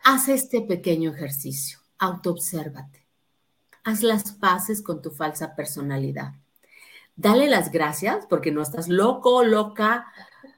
Haz 0.05 0.29
este 0.31 0.62
pequeño 0.62 1.12
ejercicio, 1.12 1.81
autoobsérvate. 1.99 3.07
Haz 3.85 4.03
las 4.03 4.33
paces 4.33 4.81
con 4.81 5.03
tu 5.03 5.11
falsa 5.11 5.55
personalidad. 5.55 6.33
Dale 7.14 7.47
las 7.47 7.70
gracias 7.70 8.24
porque 8.26 8.53
no 8.53 8.62
estás 8.62 8.89
loco, 8.89 9.45
loca, 9.45 10.07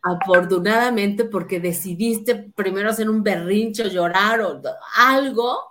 afortunadamente 0.03 1.25
porque 1.25 1.59
decidiste 1.59 2.37
primero 2.55 2.91
hacer 2.91 3.11
un 3.11 3.25
berrincho, 3.25 3.89
llorar 3.89 4.41
o 4.41 4.63
algo 4.97 5.70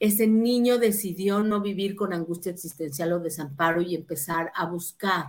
ese 0.00 0.26
niño 0.26 0.78
decidió 0.78 1.42
no 1.42 1.60
vivir 1.60 1.96
con 1.96 2.12
angustia 2.12 2.52
existencial 2.52 3.12
o 3.12 3.20
desamparo 3.20 3.82
y 3.82 3.94
empezar 3.94 4.52
a 4.54 4.66
buscar, 4.66 5.26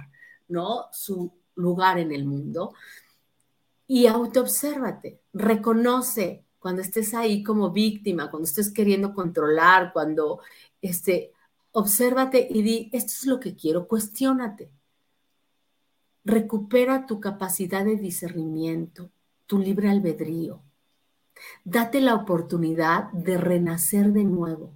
¿no? 0.48 0.86
Su 0.92 1.32
lugar 1.56 1.98
en 1.98 2.12
el 2.12 2.26
mundo. 2.26 2.74
Y 3.88 4.06
autoobsérvate, 4.06 5.22
reconoce 5.34 6.46
cuando 6.60 6.82
estés 6.82 7.14
ahí 7.14 7.42
como 7.42 7.72
víctima, 7.72 8.30
cuando 8.30 8.48
estés 8.48 8.72
queriendo 8.72 9.14
controlar, 9.14 9.92
cuando 9.92 10.42
este, 10.82 11.34
obsérvate 11.72 12.48
y 12.50 12.62
di, 12.62 12.90
esto 12.94 13.14
es 13.14 13.26
lo 13.26 13.40
que 13.40 13.56
quiero, 13.56 13.88
cuestiónate. 13.88 14.70
Recupera 16.24 17.08
tu 17.08 17.20
capacidad 17.20 17.84
de 17.86 17.96
discernimiento, 17.96 19.10
tu 19.48 19.58
libre 19.58 19.90
albedrío 19.90 20.62
Date 21.64 22.02
la 22.02 22.16
oportunidad 22.16 23.12
de 23.12 23.38
renacer 23.38 24.12
de 24.14 24.24
nuevo, 24.24 24.74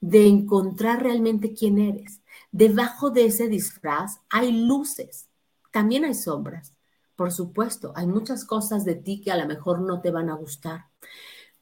de 0.00 0.26
encontrar 0.26 1.02
realmente 1.02 1.54
quién 1.54 1.78
eres. 1.78 2.20
Debajo 2.52 3.10
de 3.10 3.26
ese 3.26 3.48
disfraz 3.48 4.20
hay 4.28 4.52
luces, 4.52 5.28
también 5.72 6.04
hay 6.04 6.14
sombras. 6.14 6.74
Por 7.16 7.32
supuesto, 7.32 7.92
hay 7.96 8.06
muchas 8.06 8.44
cosas 8.44 8.84
de 8.84 8.94
ti 8.94 9.20
que 9.20 9.30
a 9.30 9.36
lo 9.36 9.46
mejor 9.46 9.80
no 9.80 10.00
te 10.00 10.10
van 10.10 10.30
a 10.30 10.34
gustar, 10.34 10.86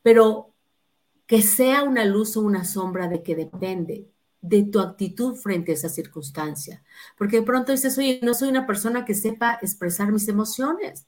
pero 0.03 0.55
que 1.27 1.43
sea 1.43 1.83
una 1.83 2.05
luz 2.05 2.37
o 2.37 2.41
una 2.41 2.65
sombra 2.65 3.09
de 3.09 3.23
que 3.23 3.37
depende 3.37 4.09
de 4.41 4.63
tu 4.65 4.81
actitud 4.81 5.35
frente 5.35 5.73
a 5.73 5.75
esa 5.75 5.89
circunstancia. 5.89 6.83
Porque 7.17 7.41
de 7.41 7.43
pronto 7.43 7.73
dices, 7.73 7.99
oye, 7.99 8.21
no 8.23 8.35
soy 8.35 8.49
una 8.49 8.67
persona 8.67 9.05
que 9.05 9.15
sepa 9.15 9.59
expresar 9.61 10.13
mis 10.13 10.29
emociones. 10.29 11.07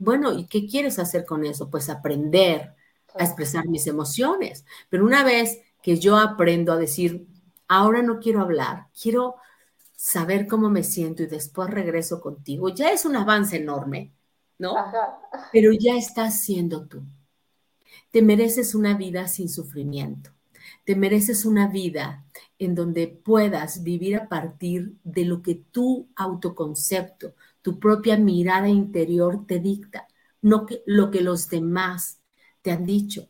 Bueno, 0.00 0.32
¿y 0.32 0.46
qué 0.46 0.66
quieres 0.66 0.98
hacer 0.98 1.26
con 1.26 1.44
eso? 1.44 1.68
Pues 1.68 1.90
aprender 1.90 2.74
a 3.14 3.22
expresar 3.22 3.68
mis 3.68 3.86
emociones. 3.86 4.64
Pero 4.88 5.04
una 5.04 5.22
vez 5.22 5.60
que 5.82 5.98
yo 5.98 6.16
aprendo 6.16 6.72
a 6.72 6.78
decir, 6.78 7.26
ahora 7.68 8.02
no 8.02 8.18
quiero 8.18 8.40
hablar, 8.40 8.86
quiero 9.00 9.36
saber 9.94 10.46
cómo 10.46 10.70
me 10.70 10.82
siento 10.84 11.22
y 11.22 11.26
después 11.26 11.68
regreso 11.68 12.22
contigo, 12.22 12.70
ya 12.70 12.90
es 12.90 13.04
un 13.04 13.14
avance 13.14 13.58
enorme, 13.58 14.10
¿no? 14.58 14.74
Pero 15.52 15.70
ya 15.78 15.96
estás 15.96 16.40
siendo 16.40 16.86
tú. 16.86 17.02
Te 18.10 18.22
mereces 18.22 18.74
una 18.74 18.96
vida 18.96 19.28
sin 19.28 19.50
sufrimiento. 19.50 20.30
Te 20.84 20.96
mereces 20.96 21.44
una 21.44 21.68
vida 21.68 22.24
en 22.58 22.74
donde 22.74 23.06
puedas 23.08 23.82
vivir 23.82 24.16
a 24.16 24.28
partir 24.28 24.94
de 25.04 25.26
lo 25.26 25.42
que 25.42 25.56
tu 25.56 26.08
autoconcepto, 26.16 27.34
tu 27.62 27.78
propia 27.78 28.16
mirada 28.16 28.68
interior 28.68 29.46
te 29.46 29.58
dicta, 29.58 30.06
no 30.42 30.66
que, 30.66 30.82
lo 30.86 31.10
que 31.10 31.20
los 31.20 31.48
demás 31.48 32.20
te 32.62 32.70
han 32.70 32.84
dicho. 32.84 33.28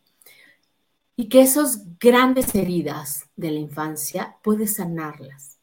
Y 1.17 1.29
que 1.29 1.43
esas 1.43 1.99
grandes 1.99 2.55
heridas 2.55 3.29
de 3.37 3.51
la 3.51 3.59
infancia 3.59 4.37
puedes 4.43 4.77
sanarlas, 4.77 5.59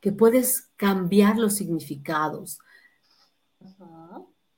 que 0.00 0.12
puedes 0.12 0.70
cambiar 0.76 1.38
los 1.38 1.54
significados, 1.54 2.58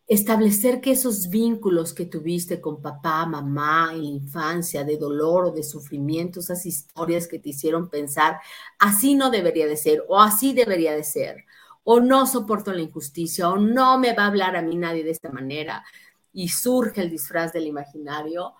establecer 0.06 0.80
que 0.80 0.92
esos 0.92 1.28
vínculos 1.28 1.92
que 1.92 2.06
tuviste 2.06 2.60
con 2.60 2.80
papá, 2.80 3.26
mamá 3.26 3.90
en 3.92 4.02
la 4.02 4.08
infancia, 4.08 4.84
de 4.84 4.96
dolor 4.96 5.46
o 5.46 5.50
de 5.50 5.64
sufrimiento, 5.64 6.40
esas 6.40 6.64
historias 6.64 7.26
que 7.26 7.38
te 7.38 7.50
hicieron 7.50 7.88
pensar, 7.90 8.38
así 8.78 9.14
no 9.16 9.30
debería 9.30 9.66
de 9.66 9.76
ser 9.76 10.04
o 10.08 10.20
así 10.20 10.52
debería 10.54 10.92
de 10.94 11.04
ser, 11.04 11.44
o 11.88 12.00
no 12.00 12.26
soporto 12.26 12.72
la 12.72 12.82
injusticia 12.82 13.48
o 13.48 13.58
no 13.58 13.96
me 13.96 14.12
va 14.12 14.24
a 14.24 14.26
hablar 14.26 14.56
a 14.56 14.62
mí 14.62 14.76
nadie 14.76 15.04
de 15.04 15.12
esta 15.12 15.30
manera, 15.30 15.84
y 16.32 16.48
surge 16.48 17.00
el 17.00 17.10
disfraz 17.10 17.52
del 17.52 17.68
imaginario, 17.68 18.54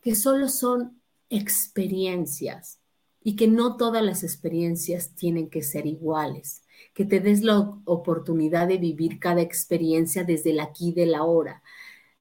que 0.00 0.16
solo 0.16 0.48
son 0.48 1.00
experiencias 1.30 2.80
y 3.22 3.36
que 3.36 3.46
no 3.46 3.76
todas 3.76 4.02
las 4.02 4.24
experiencias 4.24 5.14
tienen 5.14 5.48
que 5.48 5.62
ser 5.62 5.86
iguales, 5.86 6.64
que 6.92 7.04
te 7.04 7.20
des 7.20 7.42
la 7.42 7.60
oportunidad 7.84 8.66
de 8.66 8.78
vivir 8.78 9.20
cada 9.20 9.42
experiencia 9.42 10.24
desde 10.24 10.50
el 10.50 10.58
aquí 10.58 10.88
y 10.88 10.92
del 10.92 11.14
ahora. 11.14 11.62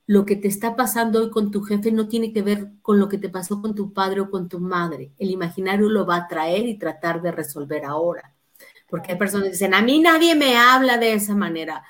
Lo 0.05 0.25
que 0.25 0.35
te 0.35 0.47
está 0.47 0.75
pasando 0.75 1.21
hoy 1.21 1.31
con 1.31 1.49
tu 1.49 1.63
jefe 1.63 1.91
no 1.91 2.07
tiene 2.07 2.33
que 2.33 2.43
ver 2.43 2.69
con 2.83 2.99
lo 2.99 3.09
que 3.09 3.17
te 3.17 3.29
pasó 3.29 3.63
con 3.63 3.73
tu 3.73 3.93
padre 3.93 4.21
o 4.21 4.29
con 4.29 4.47
tu 4.47 4.59
madre. 4.59 5.11
El 5.17 5.31
imaginario 5.31 5.89
lo 5.89 6.05
va 6.05 6.17
a 6.17 6.27
traer 6.27 6.67
y 6.67 6.77
tratar 6.77 7.23
de 7.23 7.31
resolver 7.31 7.83
ahora. 7.83 8.30
Porque 8.91 9.13
hay 9.13 9.17
personas 9.17 9.45
que 9.45 9.51
dicen, 9.53 9.73
a 9.73 9.81
mí 9.81 10.01
nadie 10.01 10.35
me 10.35 10.57
habla 10.57 10.97
de 10.97 11.13
esa 11.13 11.33
manera. 11.33 11.83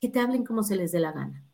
Que 0.00 0.08
te 0.08 0.18
hablen 0.18 0.44
como 0.44 0.62
se 0.62 0.74
les 0.74 0.92
dé 0.92 0.98
la 0.98 1.12
gana. 1.12 1.44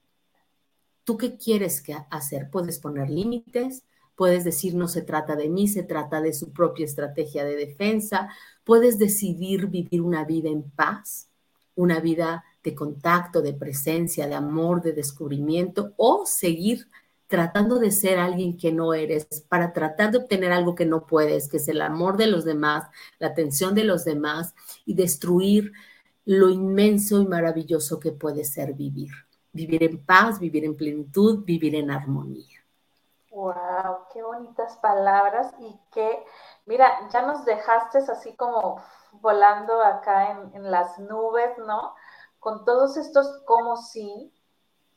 ¿Tú 1.03 1.19
qué 1.19 1.37
quieres 1.37 1.83
hacer? 2.11 2.49
Puedes 2.49 2.79
poner 2.79 3.11
límites, 3.11 3.83
puedes 4.15 4.45
decir 4.45 4.77
no 4.77 4.87
se 4.87 5.03
trata 5.03 5.35
de 5.35 5.49
mí, 5.49 5.67
se 5.67 5.83
trata 5.83 6.21
de 6.21 6.33
su 6.33 6.53
propia 6.53 6.85
estrategia 6.85 7.45
de 7.45 7.57
defensa, 7.57 8.31
puedes 8.63 8.99
decidir 8.99 9.67
vivir 9.67 10.01
una 10.01 10.25
vida 10.25 10.49
en 10.49 10.63
paz, 10.63 11.29
una 11.75 11.99
vida 11.99 12.45
de 12.63 12.75
contacto, 12.75 13.43
de 13.43 13.53
presencia, 13.53 14.29
de 14.29 14.35
amor, 14.35 14.81
de 14.81 14.93
descubrimiento 14.93 15.93
o 15.97 16.25
seguir 16.25 16.89
tratando 17.27 17.79
de 17.79 17.91
ser 17.91 18.19
alguien 18.19 18.57
que 18.57 18.73
no 18.73 18.95
eres 18.95 19.27
para 19.49 19.73
tratar 19.73 20.11
de 20.13 20.19
obtener 20.19 20.53
algo 20.53 20.75
que 20.75 20.87
no 20.87 21.07
puedes, 21.07 21.49
que 21.49 21.57
es 21.57 21.69
el 21.69 21.83
amor 21.83 22.17
de 22.17 22.29
los 22.29 22.45
demás, 22.45 22.89
la 23.19 23.29
atención 23.29 23.75
de 23.75 23.85
los 23.85 24.05
demás 24.05 24.55
y 24.85 24.95
destruir 24.95 25.73
lo 26.25 26.49
inmenso 26.51 27.21
y 27.21 27.27
maravilloso 27.27 28.01
que 28.01 28.13
puede 28.13 28.45
ser 28.45 28.75
vivir 28.75 29.11
vivir 29.57 29.83
en 29.83 30.05
paz, 30.05 30.39
vivir 30.39 30.65
en 30.65 30.77
plenitud, 30.77 31.43
vivir 31.45 31.75
en 31.75 31.91
armonía. 31.91 32.61
Wow, 33.31 34.07
qué 34.13 34.23
bonitas 34.23 34.77
palabras 34.77 35.53
y 35.59 35.79
que, 35.91 36.25
mira, 36.67 37.09
ya 37.11 37.23
nos 37.23 37.45
dejaste 37.45 37.99
así 37.99 38.37
como 38.37 38.81
volando 39.13 39.83
acá 39.83 40.49
en, 40.53 40.71
las 40.71 40.99
nubes, 40.99 41.57
¿no? 41.59 41.95
Con 42.39 42.65
todos 42.65 42.97
estos 42.97 43.43
cómo 43.45 43.77
sí, 43.77 44.33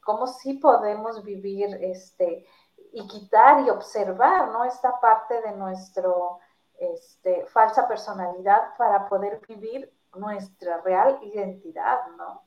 cómo 0.01 0.27
sí 0.27 0.53
podemos 0.53 1.23
vivir 1.23 1.77
este 1.81 2.45
y 2.91 3.07
quitar 3.07 3.65
y 3.65 3.69
observar, 3.69 4.49
¿no? 4.49 4.63
Esta 4.63 4.99
parte 4.99 5.41
de 5.41 5.51
nuestro 5.51 6.39
este, 6.79 7.45
falsa 7.47 7.87
personalidad 7.87 8.75
para 8.77 9.07
poder 9.07 9.41
vivir 9.47 9.91
nuestra 10.15 10.81
real 10.81 11.19
identidad, 11.21 11.99
¿no? 12.17 12.43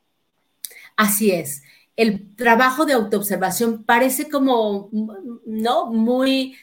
Así 0.96 1.30
es 1.30 1.62
el 1.96 2.34
trabajo 2.36 2.84
de 2.84 2.94
autoobservación 2.94 3.84
parece 3.84 4.30
como, 4.30 4.88
¿no? 5.44 5.86
Muy, 5.86 6.56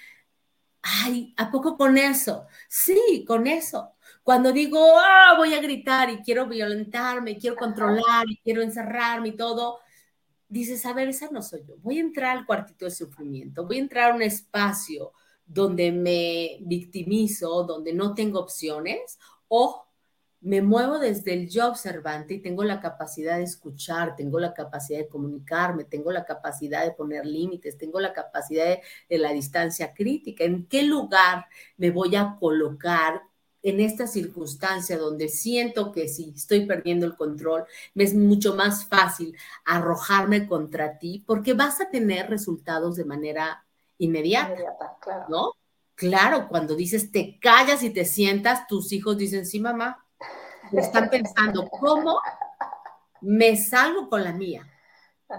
ay, 0.82 1.34
¿a 1.38 1.52
poco 1.52 1.78
con 1.78 1.98
eso? 1.98 2.48
Sí, 2.68 3.26
con 3.28 3.48
eso. 3.48 3.94
Cuando 4.24 4.52
digo, 4.52 4.80
ah, 4.98 5.36
voy 5.38 5.54
a 5.54 5.62
gritar 5.62 6.10
y 6.10 6.22
quiero 6.22 6.48
violentarme, 6.48 7.32
y 7.32 7.40
quiero 7.40 7.56
controlar 7.56 8.26
y 8.28 8.38
quiero 8.38 8.62
encerrarme 8.62 9.30
y 9.30 9.36
todo, 9.36 9.80
dices, 10.50 10.86
a 10.86 10.94
ver, 10.94 11.08
esa 11.08 11.30
no 11.32 11.42
soy 11.42 11.64
yo. 11.66 11.76
Voy 11.78 11.98
a 11.98 12.02
entrar 12.02 12.38
al 12.38 12.46
cuartito 12.46 12.86
de 12.86 12.92
sufrimiento, 12.92 13.66
voy 13.66 13.78
a 13.78 13.82
entrar 13.82 14.12
a 14.12 14.16
un 14.16 14.22
espacio 14.22 15.14
donde 15.46 15.92
me 15.92 16.58
victimizo, 16.62 17.64
donde 17.64 17.94
no 17.94 18.14
tengo 18.14 18.40
opciones, 18.40 19.18
o 19.48 19.86
me 20.42 20.62
muevo 20.62 21.00
desde 21.00 21.34
el 21.34 21.50
yo 21.50 21.68
observante 21.68 22.36
y 22.36 22.40
tengo 22.42 22.64
la 22.64 22.80
capacidad 22.80 23.38
de 23.38 23.44
escuchar, 23.44 24.16
tengo 24.16 24.40
la 24.40 24.54
capacidad 24.54 25.00
de 25.00 25.08
comunicarme, 25.08 25.84
tengo 25.84 26.12
la 26.12 26.24
capacidad 26.24 26.86
de 26.86 26.92
poner 26.92 27.26
límites, 27.26 27.78
tengo 27.78 28.00
la 28.00 28.14
capacidad 28.14 28.80
de, 29.10 29.18
la 29.18 29.34
distancia 29.34 29.94
crítica. 29.94 30.46
¿En 30.46 30.66
qué 30.68 30.84
lugar 30.84 31.46
me 31.78 31.92
voy 31.92 32.16
a 32.16 32.38
colocar 32.40 33.22
en 33.62 33.80
esta 33.80 34.08
circunstancia 34.08 34.98
donde 34.98 35.28
siento 35.28 35.92
que 35.92 36.08
si 36.08 36.34
estoy 36.36 36.66
perdiendo 36.66 37.06
el 37.06 37.16
control, 37.16 37.66
me 37.94 38.04
es 38.04 38.14
mucho 38.14 38.56
más 38.56 38.86
fácil 38.88 39.36
arrojarme 39.66 40.48
contra 40.48 40.98
ti 40.98 41.24
porque 41.26 41.54
vas 41.54 41.82
a 41.82 41.90
tener 41.90 42.30
resultados 42.30 42.96
de 42.96 43.06
manera 43.06 43.66
inmediata, 43.98 44.56
claro. 45.02 45.26
¿no? 45.30 45.54
Claro, 45.96 46.48
cuando 46.48 46.76
dices 46.76 47.12
te 47.12 47.38
callas 47.40 47.84
y 47.84 47.90
te 47.90 48.06
sientas, 48.06 48.68
tus 48.68 48.94
hijos 48.94 49.18
dicen, 49.18 49.46
sí, 49.46 49.60
mamá, 49.60 50.06
están 50.72 51.10
pensando, 51.10 51.68
¿cómo 51.68 52.20
me 53.22 53.58
salgo 53.58 54.08
con 54.08 54.24
la 54.24 54.32
mía? 54.32 54.66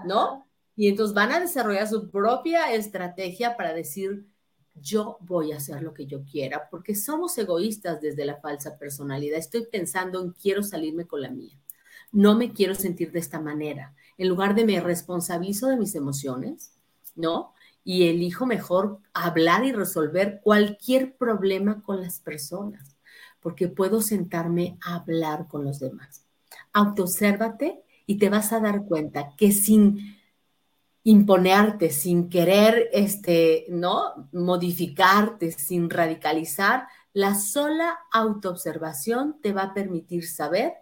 ¿No? 0.05 0.45
Y 0.75 0.87
entonces 0.87 1.15
van 1.15 1.31
a 1.31 1.39
desarrollar 1.39 1.87
su 1.87 2.09
propia 2.11 2.71
estrategia 2.73 3.57
para 3.57 3.73
decir, 3.73 4.27
yo 4.75 5.17
voy 5.21 5.51
a 5.51 5.57
hacer 5.57 5.81
lo 5.81 5.93
que 5.93 6.05
yo 6.05 6.23
quiera, 6.23 6.67
porque 6.69 6.95
somos 6.95 7.37
egoístas 7.37 8.01
desde 8.01 8.25
la 8.25 8.37
falsa 8.37 8.77
personalidad. 8.77 9.37
Estoy 9.37 9.65
pensando 9.71 10.21
en 10.21 10.31
quiero 10.31 10.63
salirme 10.63 11.05
con 11.05 11.21
la 11.21 11.29
mía. 11.29 11.57
No 12.11 12.35
me 12.37 12.51
quiero 12.53 12.75
sentir 12.75 13.11
de 13.11 13.19
esta 13.19 13.39
manera. 13.39 13.95
En 14.17 14.27
lugar 14.27 14.55
de 14.55 14.65
me 14.65 14.79
responsabilizo 14.79 15.67
de 15.67 15.77
mis 15.77 15.95
emociones, 15.95 16.73
¿no? 17.15 17.53
Y 17.83 18.07
elijo 18.07 18.45
mejor 18.45 18.99
hablar 19.13 19.65
y 19.65 19.71
resolver 19.71 20.41
cualquier 20.43 21.15
problema 21.15 21.81
con 21.81 22.01
las 22.01 22.19
personas 22.19 22.91
porque 23.41 23.67
puedo 23.67 24.01
sentarme 24.01 24.77
a 24.85 24.95
hablar 24.95 25.47
con 25.47 25.65
los 25.65 25.79
demás. 25.79 26.25
Autoobsérvate 26.71 27.81
y 28.05 28.17
te 28.17 28.29
vas 28.29 28.53
a 28.53 28.59
dar 28.59 28.85
cuenta 28.85 29.35
que 29.35 29.51
sin 29.51 30.17
imponerte, 31.03 31.89
sin 31.89 32.29
querer 32.29 32.89
este, 32.93 33.65
¿no? 33.69 34.29
modificarte, 34.31 35.51
sin 35.51 35.89
radicalizar, 35.89 36.87
la 37.13 37.35
sola 37.35 37.99
autoobservación 38.11 39.41
te 39.41 39.51
va 39.51 39.63
a 39.63 39.73
permitir 39.73 40.27
saber 40.27 40.73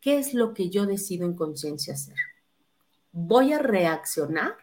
qué 0.00 0.18
es 0.18 0.34
lo 0.34 0.54
que 0.54 0.70
yo 0.70 0.86
decido 0.86 1.26
en 1.26 1.34
conciencia 1.34 1.94
hacer. 1.94 2.16
¿Voy 3.12 3.52
a 3.52 3.58
reaccionar 3.58 4.56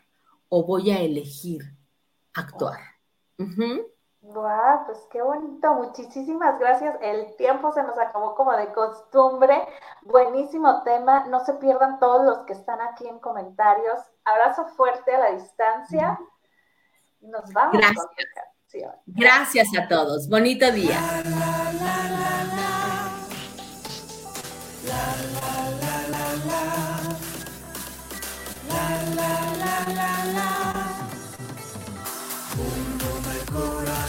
o 0.49 0.65
voy 0.65 0.91
a 0.91 1.01
elegir 1.01 1.63
actuar? 2.33 2.79
Wow, 4.23 4.85
pues 4.85 4.99
qué 5.11 5.21
bonito, 5.21 5.73
muchísimas 5.73 6.57
gracias. 6.57 6.95
El 7.01 7.35
tiempo 7.35 7.73
se 7.73 7.83
nos 7.83 7.97
acabó 7.97 8.35
como 8.35 8.55
de 8.55 8.71
costumbre. 8.71 9.67
Buenísimo 10.03 10.81
tema, 10.83 11.25
no 11.25 11.43
se 11.43 11.55
pierdan 11.55 11.99
todos 11.99 12.25
los 12.25 12.45
que 12.45 12.53
están 12.53 12.79
aquí 12.79 13.05
en 13.05 13.19
comentarios. 13.19 13.99
Abrazo 14.23 14.67
fuerte 14.77 15.13
a 15.13 15.19
la 15.19 15.31
distancia. 15.31 16.17
Nos 17.19 17.51
vamos. 17.51 17.73
Gracias. 17.73 18.07
Con 18.71 18.81
gracias 19.07 19.67
a 19.77 19.89
todos. 19.89 20.29
Bonito 20.29 20.71
día. 20.71 20.95
La, 20.95 21.73
la, 21.73 22.11
la, 22.11 22.23